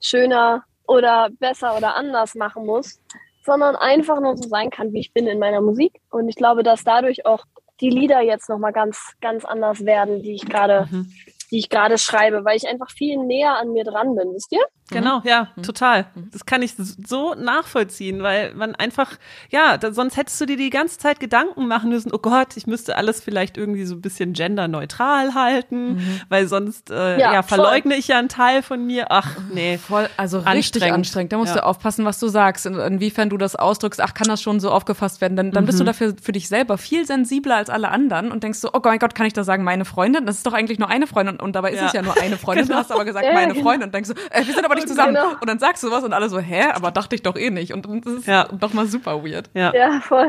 schöner 0.00 0.64
oder 0.86 1.28
besser 1.38 1.76
oder 1.76 1.96
anders 1.96 2.34
machen 2.34 2.66
muss, 2.66 3.00
sondern 3.44 3.76
einfach 3.76 4.20
nur 4.20 4.36
so 4.36 4.48
sein 4.48 4.70
kann, 4.70 4.92
wie 4.92 5.00
ich 5.00 5.12
bin 5.12 5.26
in 5.26 5.38
meiner 5.38 5.60
Musik. 5.60 6.00
Und 6.10 6.28
ich 6.28 6.36
glaube, 6.36 6.62
dass 6.62 6.84
dadurch 6.84 7.26
auch 7.26 7.44
die 7.80 7.90
Lieder 7.90 8.20
jetzt 8.20 8.48
nochmal 8.48 8.72
ganz, 8.72 9.14
ganz 9.20 9.44
anders 9.44 9.84
werden, 9.84 10.22
die 10.22 10.34
ich 10.34 10.46
gerade 10.46 10.88
mhm 10.90 11.12
die 11.50 11.58
ich 11.58 11.68
gerade 11.68 11.98
schreibe, 11.98 12.44
weil 12.44 12.56
ich 12.56 12.68
einfach 12.68 12.90
viel 12.90 13.18
näher 13.18 13.56
an 13.56 13.72
mir 13.72 13.84
dran 13.84 14.14
bin, 14.14 14.32
wisst 14.34 14.52
ihr? 14.52 14.64
Genau, 14.90 15.20
ja, 15.24 15.48
mhm. 15.56 15.62
total. 15.64 16.06
Mhm. 16.14 16.30
Das 16.32 16.46
kann 16.46 16.62
ich 16.62 16.74
so 16.76 17.34
nachvollziehen, 17.34 18.22
weil 18.22 18.54
man 18.54 18.76
einfach, 18.76 19.12
ja, 19.50 19.78
da, 19.78 19.92
sonst 19.92 20.16
hättest 20.16 20.40
du 20.40 20.46
dir 20.46 20.56
die 20.56 20.70
ganze 20.70 20.98
Zeit 20.98 21.18
Gedanken 21.18 21.66
machen 21.66 21.90
müssen, 21.90 22.12
oh 22.12 22.18
Gott, 22.18 22.56
ich 22.56 22.68
müsste 22.68 22.96
alles 22.96 23.20
vielleicht 23.20 23.56
irgendwie 23.56 23.84
so 23.84 23.96
ein 23.96 24.00
bisschen 24.00 24.32
genderneutral 24.32 25.34
halten, 25.34 25.94
mhm. 25.94 26.20
weil 26.28 26.46
sonst 26.46 26.90
äh, 26.90 27.18
ja, 27.18 27.32
ja 27.32 27.42
verleugne 27.42 27.94
voll. 27.94 27.98
ich 27.98 28.08
ja 28.08 28.18
einen 28.18 28.28
Teil 28.28 28.62
von 28.62 28.86
mir. 28.86 29.06
Ach, 29.10 29.36
nee. 29.52 29.76
Voll, 29.78 30.08
also 30.16 30.38
richtig 30.38 30.84
anstrengend. 30.92 31.32
Da 31.32 31.38
musst 31.38 31.54
ja. 31.54 31.62
du 31.62 31.66
aufpassen, 31.66 32.04
was 32.04 32.20
du 32.20 32.28
sagst, 32.28 32.64
in, 32.66 32.74
inwiefern 32.74 33.28
du 33.28 33.38
das 33.38 33.56
ausdrückst. 33.56 34.00
Ach, 34.00 34.14
kann 34.14 34.28
das 34.28 34.40
schon 34.40 34.60
so 34.60 34.70
aufgefasst 34.70 35.20
werden? 35.20 35.36
Dann, 35.36 35.50
dann 35.50 35.64
mhm. 35.64 35.66
bist 35.66 35.80
du 35.80 35.84
mhm. 35.84 35.86
dafür 35.86 36.14
für 36.22 36.32
dich 36.32 36.46
selber 36.48 36.78
viel 36.78 37.04
sensibler 37.06 37.56
als 37.56 37.70
alle 37.70 37.88
anderen 37.88 38.30
und 38.30 38.44
denkst 38.44 38.60
so, 38.60 38.70
oh 38.72 38.80
mein 38.84 39.00
Gott, 39.00 39.16
kann 39.16 39.26
ich 39.26 39.32
da 39.32 39.42
sagen, 39.42 39.64
meine 39.64 39.84
Freundin? 39.84 40.26
Das 40.26 40.36
ist 40.36 40.46
doch 40.46 40.52
eigentlich 40.52 40.78
nur 40.78 40.88
eine 40.88 41.08
Freundin 41.08 41.35
und 41.40 41.54
dabei 41.54 41.72
ist 41.72 41.80
ja. 41.80 41.86
es 41.86 41.92
ja 41.92 42.02
nur 42.02 42.20
eine 42.20 42.36
Freundin. 42.36 42.64
genau. 42.66 42.78
Du 42.78 42.80
hast 42.80 42.92
aber 42.92 43.04
gesagt, 43.04 43.26
meine 43.32 43.52
genau. 43.52 43.64
Freundin 43.64 43.88
und 43.88 43.94
denkst 43.94 44.08
so, 44.08 44.14
äh, 44.30 44.46
wir 44.46 44.54
sind 44.54 44.64
aber 44.64 44.74
nicht 44.74 44.88
zusammen. 44.88 45.14
Genau. 45.14 45.32
Und 45.40 45.46
dann 45.46 45.58
sagst 45.58 45.82
du 45.82 45.90
was 45.90 46.04
und 46.04 46.12
alle 46.12 46.28
so, 46.28 46.38
hä? 46.38 46.70
Aber 46.74 46.90
dachte 46.90 47.14
ich 47.14 47.22
doch 47.22 47.36
eh 47.36 47.50
nicht. 47.50 47.72
Und 47.72 47.86
das 48.04 48.14
ist 48.14 48.26
ja. 48.26 48.44
doch 48.44 48.72
mal 48.72 48.86
super 48.86 49.24
weird. 49.24 49.50
Ja, 49.54 49.72
ja 49.74 50.00
voll. 50.00 50.28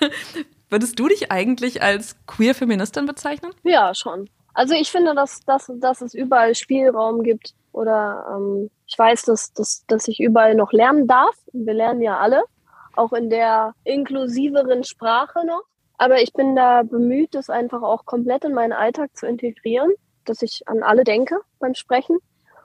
Würdest 0.70 0.98
du 0.98 1.08
dich 1.08 1.30
eigentlich 1.30 1.82
als 1.82 2.16
queer 2.26 2.54
Feministin 2.54 3.06
bezeichnen? 3.06 3.52
Ja, 3.62 3.94
schon. 3.94 4.28
Also 4.54 4.74
ich 4.74 4.90
finde, 4.90 5.14
dass, 5.14 5.40
dass, 5.44 5.70
dass 5.76 6.00
es 6.00 6.14
überall 6.14 6.54
Spielraum 6.54 7.22
gibt. 7.22 7.54
Oder 7.72 8.24
ähm, 8.30 8.70
ich 8.86 8.98
weiß, 8.98 9.22
dass, 9.22 9.52
dass, 9.52 9.84
dass 9.86 10.08
ich 10.08 10.20
überall 10.20 10.54
noch 10.54 10.72
lernen 10.72 11.06
darf. 11.06 11.34
Wir 11.52 11.74
lernen 11.74 12.00
ja 12.00 12.18
alle, 12.18 12.42
auch 12.94 13.12
in 13.12 13.30
der 13.30 13.74
inklusiveren 13.84 14.84
Sprache 14.84 15.44
noch. 15.44 15.62
Aber 15.98 16.20
ich 16.20 16.32
bin 16.32 16.56
da 16.56 16.82
bemüht, 16.82 17.34
das 17.34 17.50
einfach 17.50 17.82
auch 17.82 18.04
komplett 18.04 18.44
in 18.44 18.54
meinen 18.54 18.72
Alltag 18.72 19.16
zu 19.16 19.26
integrieren, 19.26 19.92
dass 20.24 20.42
ich 20.42 20.66
an 20.66 20.82
alle 20.82 21.04
denke 21.04 21.40
beim 21.58 21.74
Sprechen. 21.74 22.18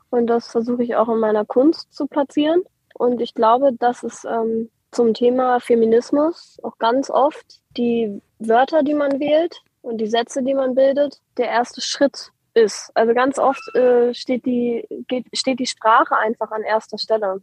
Und 0.09 0.27
das 0.27 0.49
versuche 0.49 0.83
ich 0.83 0.95
auch 0.95 1.09
in 1.09 1.19
meiner 1.19 1.45
Kunst 1.45 1.93
zu 1.93 2.07
platzieren. 2.07 2.63
Und 2.95 3.21
ich 3.21 3.33
glaube, 3.33 3.71
dass 3.73 4.03
es 4.03 4.25
ähm, 4.25 4.69
zum 4.91 5.13
Thema 5.13 5.59
Feminismus 5.59 6.57
auch 6.63 6.77
ganz 6.79 7.09
oft 7.09 7.61
die 7.77 8.21
Wörter, 8.39 8.83
die 8.83 8.93
man 8.93 9.19
wählt 9.19 9.61
und 9.81 9.99
die 9.99 10.07
Sätze, 10.07 10.43
die 10.43 10.53
man 10.53 10.75
bildet, 10.75 11.19
der 11.37 11.47
erste 11.47 11.81
Schritt 11.81 12.31
ist. 12.53 12.91
Also 12.95 13.13
ganz 13.13 13.37
oft 13.37 13.61
äh, 13.75 14.13
steht, 14.13 14.45
die, 14.45 14.85
geht, 15.07 15.25
steht 15.33 15.59
die 15.59 15.67
Sprache 15.67 16.17
einfach 16.17 16.51
an 16.51 16.63
erster 16.63 16.97
Stelle. 16.97 17.41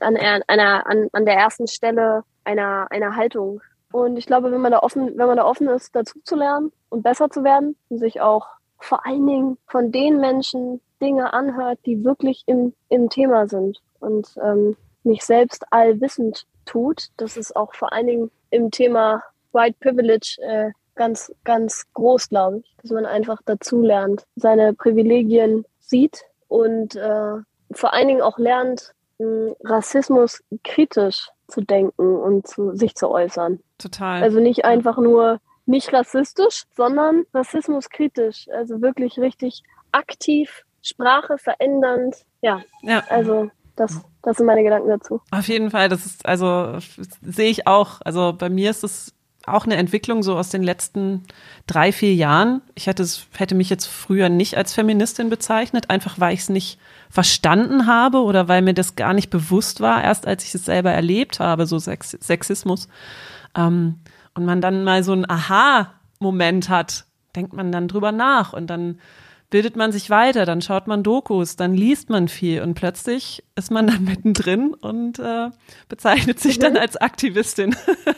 An, 0.00 0.16
einer, 0.16 0.86
an, 0.86 1.08
an 1.12 1.24
der 1.26 1.34
ersten 1.34 1.66
Stelle 1.66 2.22
einer, 2.44 2.86
einer 2.90 3.16
Haltung. 3.16 3.60
Und 3.90 4.16
ich 4.16 4.26
glaube, 4.26 4.52
wenn 4.52 4.60
man 4.60 4.72
da 4.72 4.80
offen, 4.80 5.18
wenn 5.18 5.26
man 5.26 5.36
da 5.36 5.44
offen 5.44 5.68
ist, 5.68 5.94
dazu 5.94 6.20
zu 6.22 6.36
lernen 6.36 6.72
und 6.88 7.02
besser 7.02 7.30
zu 7.30 7.42
werden 7.42 7.76
und 7.88 7.98
sich 7.98 8.20
auch 8.20 8.46
vor 8.78 9.04
allen 9.06 9.26
Dingen 9.26 9.58
von 9.66 9.92
den 9.92 10.18
Menschen 10.20 10.80
Dinge 11.00 11.32
anhört, 11.32 11.78
die 11.86 12.04
wirklich 12.04 12.42
im, 12.46 12.74
im 12.88 13.08
Thema 13.08 13.46
sind 13.48 13.80
und 14.00 14.34
ähm, 14.42 14.76
nicht 15.04 15.24
selbst 15.24 15.64
allwissend 15.70 16.46
tut. 16.64 17.08
Das 17.16 17.36
ist 17.36 17.54
auch 17.54 17.74
vor 17.74 17.92
allen 17.92 18.06
Dingen 18.06 18.30
im 18.50 18.70
Thema 18.70 19.22
White 19.52 19.76
Privilege 19.80 20.36
äh, 20.42 20.70
ganz, 20.94 21.32
ganz 21.44 21.84
groß, 21.94 22.28
glaube 22.28 22.58
ich, 22.58 22.76
dass 22.82 22.90
man 22.90 23.06
einfach 23.06 23.40
dazu 23.44 23.80
lernt, 23.80 24.26
seine 24.36 24.74
Privilegien 24.74 25.64
sieht 25.78 26.24
und 26.48 26.96
äh, 26.96 27.36
vor 27.70 27.94
allen 27.94 28.08
Dingen 28.08 28.22
auch 28.22 28.38
lernt, 28.38 28.94
Rassismus 29.64 30.42
kritisch 30.62 31.28
zu 31.48 31.60
denken 31.60 32.16
und 32.16 32.46
zu, 32.46 32.76
sich 32.76 32.94
zu 32.94 33.10
äußern. 33.10 33.60
Total. 33.78 34.22
Also 34.22 34.38
nicht 34.40 34.64
einfach 34.64 34.98
nur 34.98 35.40
nicht 35.68 35.92
rassistisch, 35.92 36.64
sondern 36.76 37.24
rassismuskritisch. 37.32 38.48
Also 38.48 38.80
wirklich 38.80 39.18
richtig 39.18 39.62
aktiv 39.92 40.64
Sprache 40.82 41.38
verändernd. 41.38 42.16
Ja, 42.40 42.62
ja. 42.82 43.04
also 43.08 43.50
das, 43.76 44.00
das 44.22 44.38
sind 44.38 44.46
meine 44.46 44.62
Gedanken 44.64 44.88
dazu. 44.88 45.20
Auf 45.30 45.46
jeden 45.48 45.70
Fall, 45.70 45.88
das 45.88 46.06
ist, 46.06 46.26
also 46.26 46.78
sehe 47.22 47.50
ich 47.50 47.66
auch. 47.66 48.00
Also 48.04 48.32
bei 48.32 48.48
mir 48.48 48.70
ist 48.70 48.82
es 48.82 49.14
auch 49.46 49.64
eine 49.64 49.76
Entwicklung 49.76 50.22
so 50.22 50.36
aus 50.36 50.50
den 50.50 50.62
letzten 50.62 51.24
drei, 51.66 51.92
vier 51.92 52.14
Jahren. 52.14 52.60
Ich 52.74 52.86
hätte, 52.86 53.06
hätte 53.36 53.54
mich 53.54 53.70
jetzt 53.70 53.86
früher 53.86 54.28
nicht 54.28 54.56
als 54.56 54.74
Feministin 54.74 55.30
bezeichnet, 55.30 55.90
einfach 55.90 56.18
weil 56.20 56.34
ich 56.34 56.40
es 56.40 56.48
nicht 56.48 56.78
verstanden 57.10 57.86
habe 57.86 58.22
oder 58.22 58.48
weil 58.48 58.62
mir 58.62 58.74
das 58.74 58.96
gar 58.96 59.14
nicht 59.14 59.30
bewusst 59.30 59.80
war, 59.80 60.02
erst 60.04 60.26
als 60.26 60.44
ich 60.44 60.54
es 60.54 60.64
selber 60.66 60.90
erlebt 60.92 61.40
habe, 61.40 61.66
so 61.66 61.78
Sex 61.78 62.10
Sexismus. 62.20 62.88
Ähm, 63.56 64.00
und 64.38 64.46
man 64.46 64.60
dann 64.60 64.84
mal 64.84 65.02
so 65.02 65.12
einen 65.12 65.28
Aha-Moment 65.28 66.68
hat, 66.68 67.04
denkt 67.34 67.52
man 67.52 67.72
dann 67.72 67.88
drüber 67.88 68.12
nach 68.12 68.52
und 68.52 68.68
dann 68.68 68.98
bildet 69.50 69.76
man 69.76 69.92
sich 69.92 70.10
weiter, 70.10 70.44
dann 70.44 70.60
schaut 70.60 70.86
man 70.86 71.02
Dokus, 71.02 71.56
dann 71.56 71.72
liest 71.74 72.10
man 72.10 72.28
viel 72.28 72.62
und 72.62 72.74
plötzlich 72.74 73.42
ist 73.56 73.70
man 73.70 73.86
dann 73.86 74.04
mittendrin 74.04 74.74
und 74.74 75.18
äh, 75.18 75.48
bezeichnet 75.88 76.38
sich 76.38 76.58
dann 76.58 76.74
mhm. 76.74 76.78
als 76.78 76.96
Aktivistin. 76.96 77.74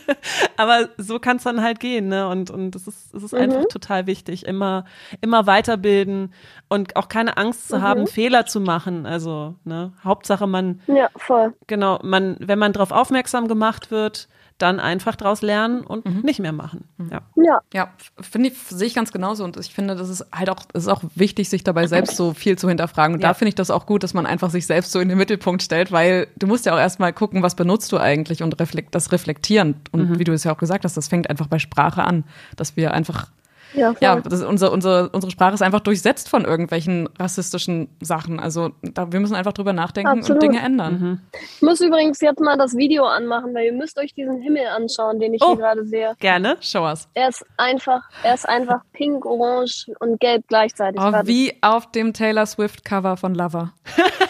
Aber 0.57 0.89
so 0.99 1.21
kann 1.21 1.39
es 1.39 1.45
dann 1.45 1.63
halt 1.63 1.81
gehen, 1.81 2.09
ne? 2.09 2.29
Und 2.29 2.51
und 2.51 2.75
es 2.77 2.87
ist 2.87 3.15
es 3.15 3.23
ist 3.23 3.33
mhm. 3.33 3.39
einfach 3.39 3.65
total 3.71 4.07
wichtig, 4.07 4.45
immer 4.45 4.85
immer 5.21 5.47
weiterbilden 5.47 6.35
und 6.69 6.97
auch 6.97 7.09
keine 7.09 7.37
Angst 7.37 7.69
zu 7.69 7.79
mhm. 7.79 7.83
haben, 7.83 8.07
Fehler 8.07 8.45
zu 8.45 8.61
machen. 8.61 9.07
Also 9.07 9.55
ne, 9.65 9.93
Hauptsache 10.05 10.47
man 10.47 10.81
ja 10.87 11.09
voll 11.17 11.55
genau 11.67 12.01
man 12.03 12.37
wenn 12.41 12.59
man 12.59 12.73
darauf 12.73 12.91
aufmerksam 12.91 13.49
gemacht 13.49 13.91
wird 13.91 14.29
dann 14.63 14.81
einfach 14.81 15.17
daraus 15.17 15.43
lernen 15.43 15.81
und 15.83 16.07
mhm. 16.07 16.21
nicht 16.23 16.41
mehr 16.41 16.53
machen. 16.53 16.85
Mhm. 16.99 17.11
Ja, 17.11 17.21
ja, 17.37 17.61
ja 17.73 17.89
finde 18.21 18.51
ich, 18.51 18.59
sehe 18.59 18.87
ich 18.87 18.95
ganz 18.95 19.13
genauso. 19.13 19.45
Und 19.45 19.57
ich 19.57 19.73
finde, 19.73 19.97
das 19.97 20.09
ist 20.09 20.25
halt 20.33 20.51
auch, 20.51 20.61
es 20.73 20.83
ist 20.83 20.89
auch 20.89 21.03
wichtig, 21.15 21.49
sich 21.49 21.65
dabei 21.65 21.87
selbst 21.87 22.17
so 22.17 22.35
viel 22.35 22.59
zu 22.59 22.69
hinterfragen. 22.69 23.15
Und 23.15 23.23
ja. 23.23 23.29
da 23.29 23.35
finde 23.35 23.51
ich 23.51 23.55
das 23.55 23.71
auch 23.71 23.87
gut, 23.87 24.03
dass 24.03 24.15
man 24.15 24.27
einfach 24.27 24.51
sich 24.51 24.67
selbst 24.67 24.93
so 24.93 25.01
in 25.01 25.09
den 25.09 25.19
Mittelpunkt 25.19 25.63
stellt, 25.63 25.93
weil 25.93 26.29
du 26.39 26.47
musst 26.47 26.67
ja 26.67 26.75
auch 26.75 26.79
erstmal 26.79 27.13
gucken, 27.13 27.43
was 27.43 27.55
benutzt 27.55 27.91
du 27.93 27.99
eigentlich 27.99 28.43
und 28.43 28.59
reflekt, 28.61 28.95
das 28.95 29.13
reflektieren. 29.13 29.77
Und 29.93 30.11
mhm. 30.11 30.19
wie 30.19 30.25
du 30.25 30.33
es 30.33 30.45
ja 30.45 30.53
auch 30.53 30.59
gesagt 30.59 30.85
hast, 30.85 30.97
das 30.97 31.09
fängt 31.09 31.31
einfach 31.31 31.47
bei 31.47 31.59
Sprache 31.59 32.05
an, 32.05 32.25
dass 32.57 32.77
wir 32.77 32.93
einfach 32.93 33.29
ja, 33.75 33.95
ja 34.01 34.21
das, 34.21 34.43
unser, 34.43 34.73
unser, 34.73 35.13
unsere 35.13 35.31
Sprache 35.31 35.55
ist 35.55 35.63
einfach 35.63 35.81
durchsetzt 35.81 36.29
von 36.29 36.45
irgendwelchen 36.45 37.09
rassistischen 37.19 37.89
Sachen. 38.01 38.41
Also 38.41 38.71
da, 38.83 39.13
wir 39.13 39.21
müssen 39.21 39.35
einfach 39.35 39.53
drüber 39.53 39.73
nachdenken 39.73 40.19
Absolut. 40.21 40.43
und 40.43 40.53
Dinge 40.53 40.65
ändern. 40.65 40.93
Mhm. 41.01 41.21
Ich 41.57 41.63
muss 41.63 41.81
übrigens 41.81 42.21
jetzt 42.21 42.41
mal 42.41 42.57
das 42.57 42.77
Video 42.77 43.05
anmachen, 43.05 43.55
weil 43.55 43.67
ihr 43.67 43.73
müsst 43.73 43.99
euch 43.99 44.15
diesen 44.15 44.41
Himmel 44.41 44.67
anschauen, 44.67 45.19
den 45.19 45.35
ich 45.35 45.43
oh, 45.43 45.49
hier 45.49 45.57
gerade 45.57 45.85
sehe. 45.85 46.15
Gerne, 46.19 46.57
show 46.61 46.85
us. 46.85 47.09
Er 47.15 47.29
ist 47.29 47.45
einfach, 47.57 48.03
er 48.23 48.35
ist 48.35 48.49
einfach 48.49 48.81
pink, 48.93 49.25
orange 49.25 49.87
und 50.01 50.21
gelb 50.21 50.45
gleichzeitig. 50.49 51.01
Oh, 51.01 51.13
wie 51.25 51.55
auf 51.63 51.91
dem 51.93 52.13
Taylor 52.13 52.47
Swift 52.47 52.85
Cover 52.85 53.17
von 53.17 53.35
Lover. 53.35 53.73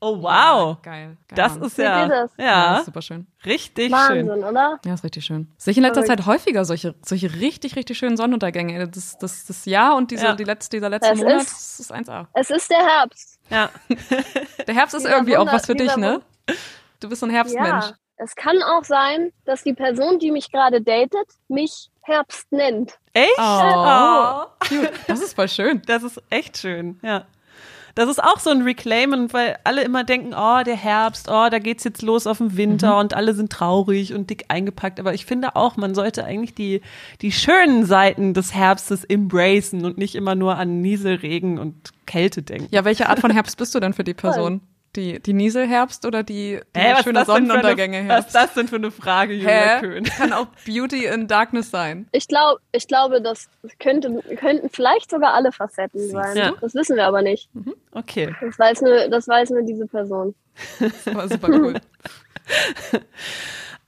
Oh 0.00 0.22
wow. 0.22 0.76
Geil. 0.82 1.16
geil. 1.28 1.36
Das 1.36 1.56
ist 1.56 1.78
ja, 1.78 2.06
das? 2.06 2.30
ja, 2.36 2.44
ja 2.76 2.82
super 2.84 3.02
schön. 3.02 3.26
Richtig 3.44 3.90
Wahnsinn, 3.90 4.26
schön. 4.26 4.44
oder? 4.44 4.78
Ja, 4.84 4.94
ist 4.94 5.04
richtig 5.04 5.24
schön. 5.24 5.50
Sehe 5.56 5.72
ich 5.72 5.78
in 5.78 5.82
letzter 5.82 6.04
Zeit 6.04 6.26
häufiger 6.26 6.64
solche, 6.64 6.94
solche 7.04 7.32
richtig, 7.34 7.76
richtig 7.76 7.96
schönen 7.96 8.16
Sonnenuntergänge. 8.16 8.88
Das, 8.88 9.16
das, 9.18 9.46
das 9.46 9.64
Jahr 9.64 9.96
und 9.96 10.10
diese, 10.10 10.26
ja. 10.26 10.34
die 10.34 10.44
letzte, 10.44 10.76
dieser 10.76 10.90
letzte 10.90 11.12
es 11.12 11.18
Monat 11.18 11.42
ist, 11.42 11.80
ist 11.80 11.94
1A. 11.94 12.26
Es 12.34 12.50
ist 12.50 12.70
der 12.70 12.86
Herbst. 12.86 13.38
Ja. 13.50 13.70
der 14.66 14.74
Herbst 14.74 14.94
ist 14.94 15.06
irgendwie 15.06 15.36
Wunder, 15.36 15.50
auch 15.50 15.54
was 15.54 15.66
für 15.66 15.74
dich, 15.74 15.96
ne? 15.96 16.20
Du 17.00 17.08
bist 17.08 17.20
so 17.20 17.26
ein 17.26 17.30
Herbstmensch. 17.30 17.86
Ja. 17.86 17.94
Es 18.18 18.34
kann 18.34 18.62
auch 18.62 18.84
sein, 18.84 19.32
dass 19.44 19.62
die 19.62 19.74
Person, 19.74 20.18
die 20.18 20.30
mich 20.30 20.50
gerade 20.50 20.80
datet, 20.80 21.28
mich 21.48 21.90
Herbst 22.02 22.50
nennt. 22.50 22.98
Echt? 23.12 23.38
Oh. 23.38 23.42
oh. 23.42 24.44
Das 25.06 25.20
ist 25.20 25.34
voll 25.34 25.48
schön. 25.48 25.82
Das 25.86 26.02
ist 26.02 26.22
echt 26.30 26.56
schön, 26.58 26.98
ja. 27.02 27.26
Das 27.96 28.10
ist 28.10 28.22
auch 28.22 28.38
so 28.38 28.50
ein 28.50 28.60
Reclaimen, 28.60 29.32
weil 29.32 29.56
alle 29.64 29.82
immer 29.82 30.04
denken, 30.04 30.34
oh, 30.34 30.62
der 30.62 30.76
Herbst, 30.76 31.28
oh, 31.30 31.48
da 31.50 31.58
geht's 31.58 31.82
jetzt 31.82 32.02
los 32.02 32.26
auf 32.26 32.38
den 32.38 32.54
Winter 32.58 32.92
mhm. 32.92 32.98
und 33.00 33.14
alle 33.14 33.32
sind 33.32 33.50
traurig 33.50 34.12
und 34.12 34.28
dick 34.28 34.44
eingepackt. 34.48 35.00
Aber 35.00 35.14
ich 35.14 35.24
finde 35.24 35.56
auch, 35.56 35.78
man 35.78 35.94
sollte 35.94 36.22
eigentlich 36.22 36.54
die, 36.54 36.82
die 37.22 37.32
schönen 37.32 37.86
Seiten 37.86 38.34
des 38.34 38.52
Herbstes 38.52 39.02
embracen 39.02 39.86
und 39.86 39.96
nicht 39.96 40.14
immer 40.14 40.34
nur 40.34 40.58
an 40.58 40.82
Nieselregen 40.82 41.58
und 41.58 41.94
Kälte 42.04 42.42
denken. 42.42 42.68
Ja, 42.70 42.84
welche 42.84 43.08
Art 43.08 43.20
von 43.20 43.30
Herbst 43.30 43.56
bist 43.56 43.74
du 43.74 43.80
denn 43.80 43.94
für 43.94 44.04
die 44.04 44.12
Person? 44.12 44.60
Die, 44.96 45.20
die 45.20 45.34
Nieselherbst 45.34 46.06
oder 46.06 46.22
die, 46.22 46.60
die 46.74 46.80
Hä, 46.80 47.02
schöne 47.02 47.24
Sonnenuntergänge 47.24 47.98
eine, 47.98 48.08
Was 48.08 48.26
ist 48.26 48.34
das 48.34 48.54
denn 48.54 48.66
für 48.66 48.76
eine 48.76 48.90
Frage, 48.90 49.34
Julia 49.34 49.80
Köhn? 49.80 50.04
Kann 50.18 50.32
auch 50.32 50.46
Beauty 50.64 51.04
in 51.04 51.28
Darkness 51.28 51.70
sein. 51.70 52.08
Ich 52.12 52.28
glaube, 52.28 52.60
ich 52.72 52.88
glaube, 52.88 53.20
das 53.20 53.50
könnte, 53.78 54.22
könnten 54.36 54.70
vielleicht 54.70 55.10
sogar 55.10 55.34
alle 55.34 55.52
Facetten 55.52 56.08
sein. 56.08 56.36
Ja. 56.36 56.54
Das 56.60 56.74
wissen 56.74 56.96
wir 56.96 57.06
aber 57.06 57.20
nicht. 57.20 57.54
Mhm. 57.54 57.74
Okay. 57.92 58.34
Das 58.40 58.58
weiß 58.58 58.80
nur, 58.80 59.08
das 59.08 59.28
weiß 59.28 59.50
nur 59.50 59.62
diese 59.62 59.86
Person. 59.86 60.34
das 60.78 61.14
war 61.14 61.28
super 61.28 61.48
cool. 61.50 61.74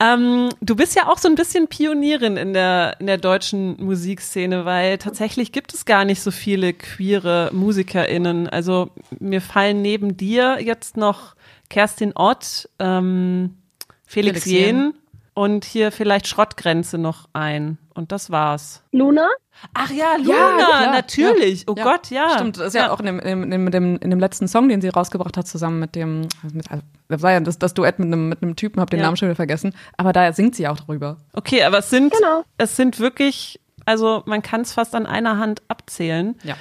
Ähm, 0.01 0.49
du 0.61 0.77
bist 0.77 0.95
ja 0.95 1.07
auch 1.07 1.17
so 1.17 1.27
ein 1.27 1.35
bisschen 1.35 1.67
Pionierin 1.67 2.37
in 2.37 2.53
der, 2.53 2.95
in 2.99 3.07
der 3.07 3.17
deutschen 3.17 3.75
Musikszene, 3.83 4.63
weil 4.63 4.97
tatsächlich 4.97 5.51
gibt 5.51 5.73
es 5.73 5.83
gar 5.83 6.05
nicht 6.05 6.21
so 6.21 6.31
viele 6.31 6.71
queere 6.73 7.49
MusikerInnen. 7.51 8.47
Also 8.47 8.91
mir 9.19 9.41
fallen 9.41 9.81
neben 9.81 10.15
dir 10.15 10.59
jetzt 10.61 10.95
noch 10.95 11.35
Kerstin 11.69 12.13
Ott, 12.15 12.69
ähm, 12.79 13.57
Felix, 14.05 14.43
Felix 14.43 14.45
Jen 14.45 14.93
und 15.33 15.65
hier 15.65 15.91
vielleicht 15.91 16.27
Schrottgrenze 16.27 16.97
noch 16.97 17.27
ein. 17.33 17.77
Und 17.99 18.13
das 18.13 18.31
war's. 18.31 18.81
Luna? 18.93 19.27
Ach 19.73 19.91
ja, 19.91 20.15
Luna, 20.15 20.83
ja, 20.85 20.91
natürlich. 20.93 21.63
Ja. 21.63 21.65
Oh 21.67 21.75
ja. 21.75 21.83
Gott, 21.83 22.09
ja. 22.09 22.29
Stimmt, 22.35 22.57
das 22.57 22.67
ist 22.67 22.75
ja, 22.75 22.91
auch 22.91 23.01
in 23.01 23.07
dem, 23.07 23.19
in, 23.19 23.51
dem, 23.51 23.65
in, 23.65 23.71
dem, 23.73 23.97
in 23.97 24.09
dem 24.09 24.19
letzten 24.21 24.47
Song, 24.47 24.69
den 24.69 24.79
sie 24.79 24.87
rausgebracht 24.87 25.35
hat, 25.35 25.49
zusammen 25.49 25.81
mit 25.81 25.95
dem, 25.95 26.29
mit, 26.53 26.71
also, 26.71 26.81
das 27.09 27.21
war 27.21 27.33
ja 27.33 27.41
das, 27.41 27.59
das 27.59 27.73
Duett 27.73 27.99
mit 27.99 28.07
einem, 28.07 28.29
mit 28.29 28.41
einem 28.41 28.55
Typen, 28.55 28.79
hab 28.79 28.89
den 28.89 29.01
Namen 29.01 29.17
schon 29.17 29.27
wieder 29.27 29.35
vergessen. 29.35 29.75
Aber 29.97 30.13
da 30.13 30.31
singt 30.31 30.55
sie 30.55 30.65
auch 30.69 30.77
drüber. 30.77 31.17
Okay, 31.33 31.61
aber 31.63 31.79
es 31.79 31.89
sind, 31.89 32.13
genau. 32.13 32.45
es 32.57 32.77
sind 32.77 33.01
wirklich, 33.01 33.59
also 33.83 34.23
man 34.25 34.41
kann 34.41 34.61
es 34.61 34.71
fast 34.71 34.95
an 34.95 35.05
einer 35.05 35.37
Hand 35.37 35.61
abzählen. 35.67 36.35
Ja. 36.43 36.55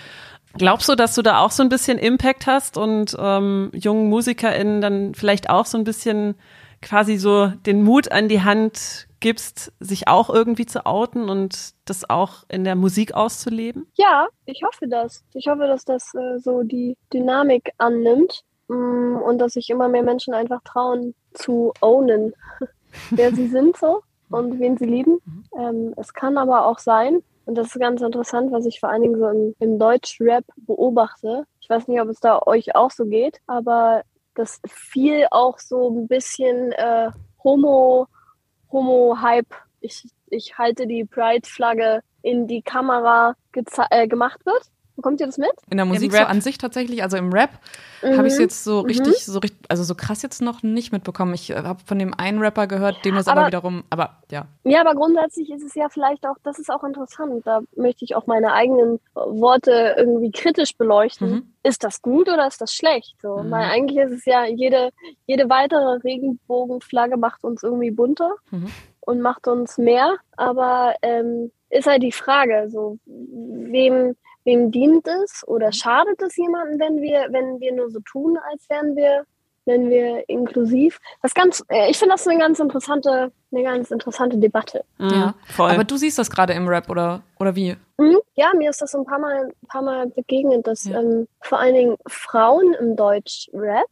Glaubst 0.54 0.88
du, 0.88 0.96
dass 0.96 1.14
du 1.14 1.22
da 1.22 1.38
auch 1.38 1.52
so 1.52 1.62
ein 1.62 1.68
bisschen 1.68 1.98
Impact 1.98 2.48
hast 2.48 2.76
und 2.76 3.16
ähm, 3.16 3.70
jungen 3.74 4.08
MusikerInnen 4.08 4.80
dann 4.80 5.14
vielleicht 5.14 5.50
auch 5.50 5.66
so 5.66 5.78
ein 5.78 5.84
bisschen 5.84 6.34
quasi 6.82 7.16
so 7.16 7.52
den 7.64 7.84
Mut 7.84 8.10
an 8.10 8.26
die 8.26 8.42
Hand 8.42 9.07
gibst, 9.20 9.72
sich 9.80 10.08
auch 10.08 10.30
irgendwie 10.30 10.66
zu 10.66 10.86
outen 10.86 11.28
und 11.28 11.74
das 11.84 12.08
auch 12.08 12.44
in 12.48 12.64
der 12.64 12.76
Musik 12.76 13.14
auszuleben? 13.14 13.86
Ja, 13.94 14.28
ich 14.46 14.62
hoffe 14.64 14.88
das. 14.88 15.24
Ich 15.34 15.48
hoffe, 15.48 15.66
dass 15.66 15.84
das 15.84 16.14
äh, 16.14 16.38
so 16.38 16.62
die 16.62 16.96
Dynamik 17.12 17.72
annimmt 17.78 18.44
mm, 18.68 19.16
und 19.16 19.38
dass 19.38 19.54
sich 19.54 19.70
immer 19.70 19.88
mehr 19.88 20.02
Menschen 20.02 20.34
einfach 20.34 20.62
trauen 20.64 21.14
zu 21.34 21.72
ownen, 21.80 22.34
wer 23.10 23.34
sie 23.34 23.48
sind 23.48 23.76
so 23.76 24.02
und 24.30 24.58
wen 24.58 24.76
sie 24.76 24.86
lieben. 24.86 25.18
Mhm. 25.24 25.44
Ähm, 25.58 25.94
es 25.96 26.12
kann 26.12 26.38
aber 26.38 26.66
auch 26.66 26.78
sein, 26.78 27.22
und 27.48 27.54
das 27.54 27.68
ist 27.68 27.80
ganz 27.80 28.02
interessant, 28.02 28.52
was 28.52 28.66
ich 28.66 28.78
vor 28.78 28.90
allen 28.90 29.00
Dingen 29.00 29.18
so 29.18 29.26
im, 29.26 29.54
im 29.58 29.78
Deutsch-Rap 29.78 30.44
beobachte. 30.58 31.44
Ich 31.62 31.70
weiß 31.70 31.88
nicht, 31.88 31.98
ob 31.98 32.08
es 32.08 32.20
da 32.20 32.42
euch 32.42 32.76
auch 32.76 32.90
so 32.90 33.06
geht, 33.06 33.40
aber 33.46 34.02
dass 34.34 34.60
viel 34.66 35.26
auch 35.30 35.58
so 35.58 35.88
ein 35.88 36.08
bisschen 36.08 36.72
äh, 36.72 37.10
Homo 37.42 38.06
Homo-Hype, 38.70 39.54
ich, 39.80 40.04
ich 40.26 40.58
halte 40.58 40.86
die 40.86 41.04
Pride-Flagge 41.04 42.02
in 42.22 42.46
die 42.46 42.62
Kamera 42.62 43.34
äh, 43.90 44.08
gemacht 44.08 44.44
wird. 44.44 44.62
Bekommt 44.98 45.20
ihr 45.20 45.26
das 45.26 45.38
mit? 45.38 45.52
In 45.70 45.76
der 45.76 45.86
Musik 45.86 46.12
so 46.12 46.18
an 46.18 46.40
sich 46.40 46.58
tatsächlich, 46.58 47.04
also 47.04 47.16
im 47.16 47.32
Rap 47.32 47.50
mhm. 48.02 48.18
habe 48.18 48.26
ich 48.26 48.32
es 48.32 48.40
jetzt 48.40 48.64
so 48.64 48.80
mhm. 48.80 48.86
richtig, 48.86 49.28
mhm. 49.28 49.32
so 49.32 49.38
richtig, 49.38 49.60
also 49.68 49.84
so 49.84 49.94
krass 49.94 50.22
jetzt 50.22 50.42
noch 50.42 50.64
nicht 50.64 50.90
mitbekommen. 50.90 51.34
Ich 51.34 51.50
äh, 51.50 51.62
habe 51.62 51.78
von 51.86 52.00
dem 52.00 52.14
einen 52.14 52.40
Rapper 52.40 52.66
gehört, 52.66 53.04
dem 53.04 53.16
ist 53.16 53.28
aber, 53.28 53.42
aber, 53.42 53.46
wiederum, 53.46 53.84
aber 53.90 54.16
ja. 54.32 54.48
Ja, 54.64 54.80
aber 54.80 54.96
grundsätzlich 54.96 55.52
ist 55.52 55.62
es 55.62 55.76
ja 55.76 55.88
vielleicht 55.88 56.26
auch, 56.26 56.34
das 56.42 56.58
ist 56.58 56.68
auch 56.68 56.82
interessant. 56.82 57.46
Da 57.46 57.60
möchte 57.76 58.04
ich 58.04 58.16
auch 58.16 58.26
meine 58.26 58.52
eigenen 58.52 58.98
Worte 59.14 59.94
irgendwie 59.96 60.32
kritisch 60.32 60.76
beleuchten. 60.76 61.30
Mhm. 61.30 61.54
Ist 61.62 61.84
das 61.84 62.02
gut 62.02 62.28
oder 62.28 62.48
ist 62.48 62.60
das 62.60 62.74
schlecht? 62.74 63.14
So, 63.22 63.36
mhm. 63.36 63.52
weil 63.52 63.70
eigentlich 63.70 63.98
ist 63.98 64.10
es 64.10 64.24
ja 64.24 64.46
jede, 64.46 64.90
jede 65.26 65.48
weitere 65.48 66.00
Regenbogenflagge 66.02 67.16
macht 67.16 67.44
uns 67.44 67.62
irgendwie 67.62 67.92
bunter 67.92 68.32
mhm. 68.50 68.66
und 69.02 69.20
macht 69.20 69.46
uns 69.46 69.78
mehr. 69.78 70.16
Aber 70.36 70.94
ähm, 71.02 71.52
ist 71.70 71.86
halt 71.86 72.02
die 72.02 72.10
Frage, 72.10 72.68
so 72.68 72.98
wem 73.06 74.16
wem 74.48 74.70
dient 74.70 75.06
es 75.06 75.46
oder 75.46 75.72
schadet 75.72 76.20
es 76.22 76.36
jemandem, 76.36 76.80
wenn 76.80 77.02
wir, 77.02 77.26
wenn 77.30 77.60
wir 77.60 77.74
nur 77.74 77.90
so 77.90 78.00
tun, 78.00 78.38
als 78.50 78.68
wären 78.70 78.96
wir, 78.96 79.24
wenn 79.66 79.90
wir 79.90 80.26
inklusiv? 80.28 80.98
Das 81.22 81.34
ganz, 81.34 81.62
äh, 81.68 81.90
ich 81.90 81.98
finde 81.98 82.14
das 82.14 82.26
eine 82.26 82.38
ganz 82.38 82.58
interessante, 82.58 83.30
eine 83.52 83.62
ganz 83.62 83.90
interessante 83.90 84.38
Debatte. 84.38 84.84
Mhm, 84.96 85.10
ja, 85.10 85.34
voll. 85.46 85.70
Aber 85.70 85.84
du 85.84 85.98
siehst 85.98 86.18
das 86.18 86.30
gerade 86.30 86.54
im 86.54 86.66
Rap 86.66 86.88
oder, 86.88 87.22
oder 87.38 87.54
wie? 87.54 87.76
Mhm, 87.98 88.18
ja, 88.34 88.52
mir 88.56 88.70
ist 88.70 88.80
das 88.80 88.94
ein 88.94 89.04
paar 89.04 89.18
Mal, 89.18 89.48
ein 89.48 89.68
paar 89.68 89.82
Mal 89.82 90.06
begegnet, 90.06 90.66
dass 90.66 90.84
ja. 90.84 90.98
ähm, 90.98 91.28
vor 91.40 91.58
allen 91.58 91.74
Dingen 91.74 91.96
Frauen 92.06 92.74
im 92.80 92.96
Deutsch-Rap 92.96 93.86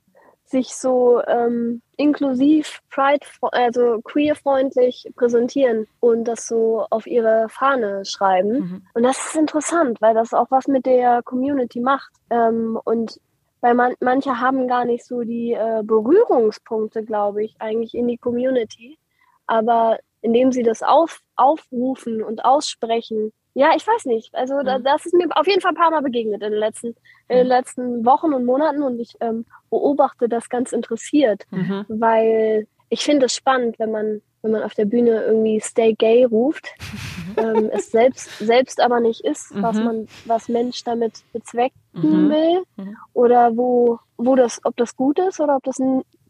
sich 0.48 0.74
so 0.74 1.20
ähm, 1.26 1.82
inklusiv, 1.96 2.80
pride, 2.90 3.26
also 3.52 4.00
queerfreundlich 4.02 5.10
präsentieren 5.16 5.86
und 6.00 6.24
das 6.24 6.46
so 6.46 6.86
auf 6.90 7.06
ihre 7.06 7.48
Fahne 7.48 8.04
schreiben. 8.04 8.52
Mhm. 8.52 8.86
Und 8.94 9.02
das 9.02 9.18
ist 9.26 9.36
interessant, 9.36 10.00
weil 10.00 10.14
das 10.14 10.32
auch 10.32 10.50
was 10.50 10.68
mit 10.68 10.86
der 10.86 11.22
Community 11.24 11.80
macht. 11.80 12.12
Ähm, 12.30 12.78
und 12.84 13.20
weil 13.60 13.74
man, 13.74 13.94
manche 14.00 14.40
haben 14.40 14.68
gar 14.68 14.84
nicht 14.84 15.04
so 15.04 15.22
die 15.22 15.52
äh, 15.52 15.82
Berührungspunkte, 15.82 17.02
glaube 17.02 17.42
ich, 17.42 17.56
eigentlich 17.58 17.94
in 17.94 18.06
die 18.06 18.18
Community. 18.18 18.98
Aber 19.46 19.98
indem 20.20 20.52
sie 20.52 20.62
das 20.62 20.82
auf, 20.82 21.20
aufrufen 21.34 22.22
und 22.22 22.44
aussprechen, 22.44 23.32
ja, 23.56 23.70
ich 23.74 23.86
weiß 23.86 24.04
nicht. 24.04 24.34
Also 24.34 24.56
mhm. 24.56 24.84
das 24.84 25.06
ist 25.06 25.14
mir 25.14 25.28
auf 25.34 25.46
jeden 25.46 25.62
Fall 25.62 25.72
ein 25.72 25.76
paar 25.76 25.90
Mal 25.90 26.02
begegnet 26.02 26.42
in 26.42 26.50
den 26.50 26.60
letzten, 26.60 26.88
in 27.28 27.38
den 27.38 27.46
mhm. 27.46 27.52
letzten 27.52 28.04
Wochen 28.04 28.34
und 28.34 28.44
Monaten 28.44 28.82
und 28.82 29.00
ich 29.00 29.14
ähm, 29.20 29.46
beobachte 29.70 30.28
das 30.28 30.50
ganz 30.50 30.72
interessiert, 30.72 31.44
mhm. 31.50 31.86
weil 31.88 32.66
ich 32.90 33.02
finde 33.02 33.24
es 33.26 33.34
spannend, 33.34 33.78
wenn 33.78 33.90
man, 33.90 34.20
wenn 34.42 34.50
man 34.50 34.62
auf 34.62 34.74
der 34.74 34.84
Bühne 34.84 35.24
irgendwie 35.24 35.58
Stay 35.60 35.94
Gay 35.94 36.24
ruft, 36.24 36.68
ähm, 37.38 37.70
es 37.72 37.90
selbst, 37.90 38.28
selbst 38.40 38.78
aber 38.78 39.00
nicht 39.00 39.22
ist, 39.22 39.54
mhm. 39.54 39.62
was 39.62 39.76
man, 39.78 40.06
was 40.26 40.50
Mensch 40.50 40.84
damit 40.84 41.24
bezwecken 41.32 41.80
mhm. 41.94 42.28
will 42.28 42.62
mhm. 42.76 42.96
oder 43.14 43.56
wo, 43.56 43.98
wo 44.18 44.36
das, 44.36 44.60
ob 44.64 44.76
das 44.76 44.94
gut 44.94 45.18
ist 45.18 45.40
oder 45.40 45.56
ob 45.56 45.62
das, 45.62 45.78